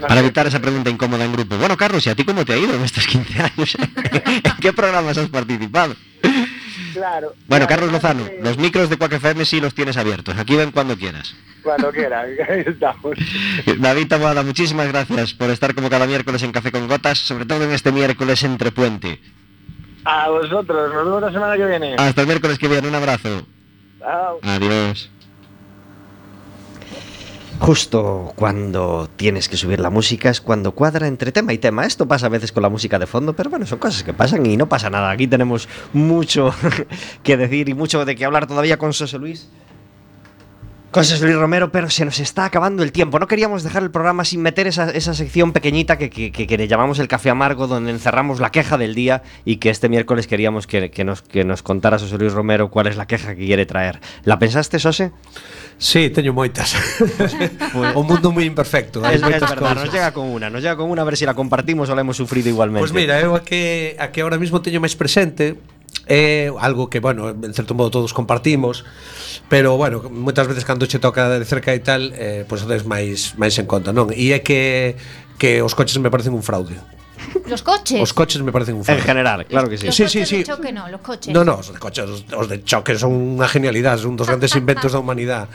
Para 0.00 0.20
evitar 0.20 0.46
esa 0.46 0.60
pregunta 0.60 0.90
incómoda 0.90 1.24
en 1.24 1.32
grupo. 1.32 1.56
Bueno, 1.56 1.76
Carlos, 1.76 2.06
¿y 2.06 2.10
a 2.10 2.14
ti 2.14 2.24
cómo 2.24 2.44
te 2.44 2.52
ha 2.52 2.56
ido 2.56 2.74
en 2.74 2.82
estos 2.82 3.06
15 3.06 3.42
años? 3.42 3.76
¿En 4.12 4.56
qué 4.60 4.72
programas 4.72 5.18
has 5.18 5.28
participado? 5.28 5.94
Claro. 6.92 7.34
Bueno, 7.46 7.66
claro, 7.66 7.68
Carlos 7.68 7.92
Lozano, 7.92 8.28
los 8.42 8.58
micros 8.58 8.90
de 8.90 8.96
Quack 8.96 9.12
FM 9.14 9.44
sí 9.44 9.60
los 9.60 9.74
tienes 9.74 9.96
abiertos. 9.96 10.36
Aquí 10.36 10.56
ven 10.56 10.72
cuando 10.72 10.96
quieras. 10.96 11.34
Cuando 11.62 11.90
quiera, 11.92 12.20
ahí 12.48 12.64
estamos. 12.66 13.16
David 13.78 14.08
Taboada, 14.08 14.42
muchísimas 14.42 14.88
gracias 14.88 15.34
por 15.34 15.50
estar 15.50 15.74
como 15.74 15.90
cada 15.90 16.06
miércoles 16.06 16.42
en 16.42 16.52
Café 16.52 16.72
con 16.72 16.88
Gotas, 16.88 17.18
sobre 17.18 17.46
todo 17.46 17.64
en 17.64 17.72
este 17.72 17.92
miércoles 17.92 18.42
entre 18.42 18.72
puente. 18.72 19.20
A 20.04 20.28
vosotros, 20.28 20.92
nos 20.94 21.04
vemos 21.04 21.22
la 21.22 21.32
semana 21.32 21.56
que 21.56 21.66
viene. 21.66 21.96
Hasta 21.98 22.20
el 22.22 22.26
miércoles 22.26 22.58
que 22.58 22.68
viene, 22.68 22.88
un 22.88 22.94
abrazo. 22.94 23.46
Chao. 23.98 24.38
Adiós. 24.42 25.10
Justo 27.60 28.32
cuando 28.36 29.10
tienes 29.16 29.48
que 29.48 29.56
subir 29.56 29.80
la 29.80 29.90
música 29.90 30.30
es 30.30 30.40
cuando 30.40 30.72
cuadra 30.72 31.08
entre 31.08 31.32
tema 31.32 31.52
y 31.52 31.58
tema. 31.58 31.84
Esto 31.84 32.06
pasa 32.06 32.26
a 32.26 32.28
veces 32.28 32.52
con 32.52 32.62
la 32.62 32.68
música 32.68 32.98
de 32.98 33.06
fondo, 33.06 33.34
pero 33.34 33.50
bueno, 33.50 33.66
son 33.66 33.78
cosas 33.78 34.04
que 34.04 34.14
pasan 34.14 34.46
y 34.46 34.56
no 34.56 34.68
pasa 34.68 34.90
nada. 34.90 35.10
Aquí 35.10 35.26
tenemos 35.26 35.68
mucho 35.92 36.54
que 37.22 37.36
decir 37.36 37.68
y 37.68 37.74
mucho 37.74 38.04
de 38.04 38.14
qué 38.14 38.24
hablar 38.24 38.46
todavía 38.46 38.78
con 38.78 38.92
José 38.92 39.18
Luis. 39.18 39.48
José 40.90 41.20
Luis 41.24 41.36
Romero, 41.36 41.70
pero 41.70 41.90
se 41.90 42.04
nos 42.04 42.18
está 42.18 42.46
acabando 42.46 42.82
el 42.82 42.92
tiempo. 42.92 43.18
No 43.18 43.26
queríamos 43.28 43.62
dejar 43.62 43.82
el 43.82 43.90
programa 43.90 44.24
sin 44.24 44.40
meter 44.40 44.66
esa, 44.66 44.90
esa 44.90 45.12
sección 45.12 45.52
pequeñita 45.52 45.98
que, 45.98 46.08
que- 46.08 46.32
que- 46.32 46.46
que 46.46 46.56
le 46.56 46.66
llamamos 46.66 46.98
el 46.98 47.08
café 47.08 47.28
amargo, 47.30 47.66
donde 47.66 47.90
encerramos 47.90 48.40
la 48.40 48.50
queja 48.50 48.78
del 48.78 48.94
día 48.94 49.22
y 49.44 49.56
que 49.56 49.68
este 49.68 49.88
miércoles 49.90 50.26
queríamos 50.26 50.66
que, 50.66 50.90
que 50.90 51.04
nos, 51.04 51.20
que 51.22 51.44
nos 51.44 51.62
contara 51.62 51.98
José 51.98 52.16
Luis 52.16 52.32
Romero 52.32 52.70
cuál 52.70 52.86
es 52.86 52.96
la 52.96 53.06
queja 53.06 53.34
que 53.36 53.44
quiere 53.44 53.66
traer. 53.66 54.00
¿La 54.24 54.38
pensaste, 54.38 54.78
Sose? 54.78 55.12
Sí, 55.76 56.08
teño 56.10 56.32
moitas. 56.32 56.74
o 57.94 58.02
mundo 58.02 58.32
moi 58.32 58.42
imperfecto. 58.48 59.04
Es, 59.06 59.16
es 59.16 59.20
verdad, 59.22 59.54
cousas. 59.60 59.76
nos 59.84 59.92
llega 59.92 60.10
con 60.16 60.26
una, 60.26 60.48
nos 60.50 60.62
llega 60.62 60.74
con 60.74 60.90
una 60.90 61.02
a 61.02 61.04
ver 61.04 61.16
si 61.16 61.26
la 61.28 61.34
compartimos 61.34 61.86
o 61.90 61.94
la 61.94 62.00
hemos 62.00 62.16
sufrido 62.16 62.48
igualmente. 62.48 62.80
Pois 62.82 62.96
mira, 62.96 63.20
eu 63.20 63.36
a 63.36 63.44
que, 63.44 63.94
a 64.00 64.08
que 64.10 64.22
ahora 64.24 64.40
mismo 64.40 64.58
teño 64.64 64.80
máis 64.82 64.96
presente 64.98 65.54
É 66.08 66.48
algo 66.56 66.88
que, 66.88 67.04
bueno, 67.04 67.28
en 67.28 67.52
certo 67.52 67.76
modo 67.76 67.92
todos 67.92 68.16
compartimos, 68.16 68.88
pero, 69.52 69.76
bueno, 69.76 70.00
moitas 70.08 70.48
veces 70.48 70.64
cando 70.64 70.88
che 70.88 70.96
toca 70.96 71.28
de 71.28 71.44
cerca 71.44 71.76
e 71.76 71.84
tal, 71.84 72.16
eh, 72.16 72.48
pois 72.48 72.64
pues, 72.64 72.88
máis 72.88 73.36
máis 73.36 73.54
en 73.60 73.68
conta, 73.68 73.92
non? 73.92 74.08
E 74.16 74.32
é 74.32 74.40
que 74.40 74.96
que 75.38 75.62
os 75.62 75.76
coches 75.76 76.00
me 76.00 76.10
parecen 76.10 76.34
un 76.34 76.42
fraude. 76.42 76.76
Los 77.46 77.62
coches. 77.62 78.00
Os 78.00 78.12
coches 78.12 78.42
me 78.42 78.52
parecen 78.52 78.76
un 78.76 78.84
fraude. 78.84 79.00
En 79.00 79.06
general, 79.06 79.46
claro 79.46 79.68
que 79.68 79.78
sí. 79.78 79.86
Los 79.86 79.94
sí, 79.94 80.04
coches 80.04 80.28
sí, 80.28 80.36
sí. 80.36 80.36
de 80.38 80.44
choque 80.44 80.72
no, 80.72 80.88
los 80.88 81.00
coches. 81.00 81.32
No, 81.32 81.44
no, 81.44 81.56
os 81.56 81.72
de 81.72 81.78
coches, 81.78 82.04
os, 82.04 82.24
os 82.32 82.48
de 82.48 82.64
choque 82.64 82.96
son 82.98 83.12
unha 83.38 83.48
genialidade, 83.48 84.02
son 84.02 84.16
un 84.16 84.18
dos 84.18 84.28
grandes 84.28 84.52
inventos 84.56 84.92
da 84.92 84.98
humanidade. 84.98 85.48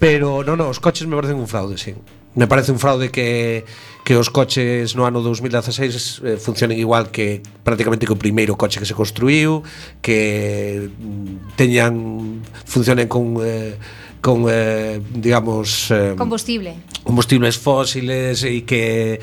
Pero, 0.00 0.42
no, 0.42 0.56
no, 0.56 0.72
os 0.72 0.80
coches 0.80 1.06
me 1.06 1.16
parecen 1.16 1.38
un 1.38 1.48
fraude, 1.48 1.78
sí 1.78 1.94
me 2.38 2.46
parece 2.46 2.70
un 2.70 2.78
fraude 2.78 3.10
que 3.10 3.66
que 4.06 4.16
os 4.16 4.30
coches 4.30 4.94
no 4.96 5.04
ano 5.04 5.20
2016 5.20 6.22
eh, 6.24 6.38
funcionen 6.38 6.78
igual 6.78 7.10
que 7.10 7.42
prácticamente 7.66 8.06
que 8.06 8.14
o 8.14 8.16
primeiro 8.16 8.54
coche 8.54 8.78
que 8.78 8.86
se 8.86 8.94
construiu, 8.94 9.66
que 10.00 10.86
mm, 10.86 11.58
teñan 11.58 12.40
funcionen 12.64 13.10
con 13.10 13.42
eh, 13.42 13.74
con 14.22 14.46
eh, 14.48 15.02
digamos 15.02 15.90
eh, 15.90 16.14
combustible. 16.14 16.78
combustibles 17.02 17.58
fósiles 17.58 18.46
e 18.46 18.62
que 18.62 19.18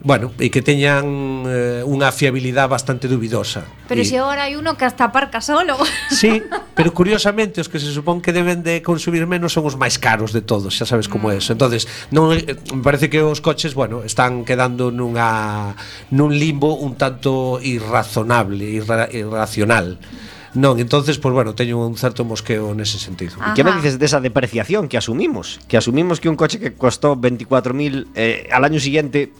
bueno, 0.00 0.32
e 0.40 0.48
que 0.48 0.64
teñan 0.64 1.44
eh, 1.44 1.84
unha 1.84 2.08
fiabilidade 2.08 2.72
bastante 2.72 3.04
dubidosa. 3.04 3.68
Pero 3.84 4.00
e... 4.00 4.08
se 4.08 4.16
si 4.16 4.16
agora 4.16 4.48
hai 4.48 4.56
uno 4.56 4.72
que 4.80 4.88
hasta 4.88 5.12
aparca 5.12 5.44
solo. 5.44 5.76
Sí, 6.08 6.40
pero 6.76 6.96
curiosamente 6.96 7.60
os 7.60 7.68
que 7.68 7.76
se 7.76 7.92
supón 7.92 8.24
que 8.24 8.32
deben 8.32 8.64
de 8.64 8.80
consumir 8.80 9.28
menos 9.28 9.52
son 9.52 9.68
os 9.68 9.76
máis 9.76 10.00
caros 10.00 10.32
de 10.32 10.40
todos, 10.40 10.72
xa 10.72 10.88
sabes 10.88 11.04
como 11.04 11.28
é 11.28 11.36
eso. 11.36 11.52
Mm. 11.52 11.56
Entonces, 11.60 11.82
non 12.08 12.32
eh, 12.32 12.56
me 12.72 12.80
parece 12.80 13.12
que 13.12 13.20
os 13.20 13.44
coches, 13.44 13.76
bueno, 13.76 14.00
están 14.00 14.48
quedando 14.48 14.88
nunha 14.88 15.76
nun 16.16 16.32
limbo 16.32 16.80
un 16.80 16.96
tanto 16.96 17.60
irrazonable, 17.60 18.64
irra, 18.72 19.04
irracional. 19.12 20.00
Non, 20.56 20.80
entonces, 20.82 21.20
pues 21.20 21.30
bueno, 21.30 21.54
teño 21.54 21.78
un 21.78 21.94
certo 21.94 22.24
mosqueo 22.24 22.74
nese 22.74 22.96
sentido. 22.96 23.36
E 23.38 23.52
Que 23.52 23.62
me 23.62 23.76
dices 23.76 24.00
desa 24.00 24.18
depreciación 24.18 24.88
que 24.88 24.96
asumimos? 24.96 25.60
Que 25.68 25.76
asumimos 25.76 26.18
que 26.18 26.32
un 26.32 26.34
coche 26.34 26.58
que 26.58 26.72
costó 26.72 27.14
24.000 27.14 28.16
eh, 28.16 28.48
al 28.50 28.64
año 28.64 28.80
siguiente 28.80 29.30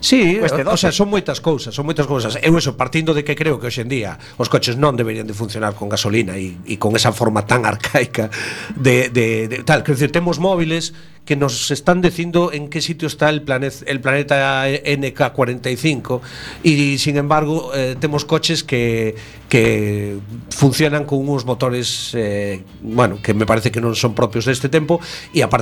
Sí, 0.00 0.38
cueste 0.38 0.62
o 0.62 0.76
sea, 0.76 0.92
son 0.92 1.08
moitas 1.10 1.40
cousas, 1.40 1.74
son 1.74 1.86
moitas 1.86 2.06
cousas. 2.06 2.38
Eu 2.42 2.54
eso 2.56 2.74
partindo 2.78 3.14
de 3.14 3.22
que 3.24 3.34
creo 3.34 3.58
que 3.58 3.68
hoxe 3.68 3.82
en 3.82 3.90
día 3.90 4.18
os 4.38 4.48
coches 4.48 4.76
non 4.76 4.94
deberían 4.94 5.26
de 5.26 5.34
funcionar 5.34 5.74
con 5.74 5.90
gasolina 5.90 6.36
e, 6.36 6.54
e 6.66 6.74
con 6.76 6.94
esa 6.94 7.10
forma 7.10 7.44
tan 7.44 7.64
arcaica 7.64 8.30
de, 8.76 9.08
de, 9.10 9.48
de 9.48 9.56
tal, 9.64 9.82
quer 9.82 9.96
decir, 9.96 10.10
temos 10.12 10.38
móviles 10.38 10.94
que 11.28 11.36
nos 11.36 11.70
están 11.70 12.00
dicindo 12.00 12.52
en 12.54 12.68
qué 12.68 12.80
sitio 12.80 13.06
está 13.06 13.28
el, 13.28 13.42
planeta 13.42 13.84
el 13.86 14.00
planeta 14.00 14.66
NK45 14.66 16.20
y 16.62 16.96
sin 16.96 17.18
embargo 17.18 17.70
eh, 17.74 17.96
temos 18.00 18.24
coches 18.24 18.64
que, 18.64 19.14
que 19.50 20.16
funcionan 20.48 21.04
con 21.04 21.28
uns 21.28 21.44
motores 21.44 22.12
eh, 22.14 22.64
bueno, 22.80 23.18
que 23.22 23.34
me 23.34 23.44
parece 23.44 23.70
que 23.70 23.80
non 23.80 23.92
son 23.92 24.16
propios 24.16 24.48
deste 24.48 24.72
tempo 24.72 25.04
e 25.32 25.44
aparte 25.44 25.56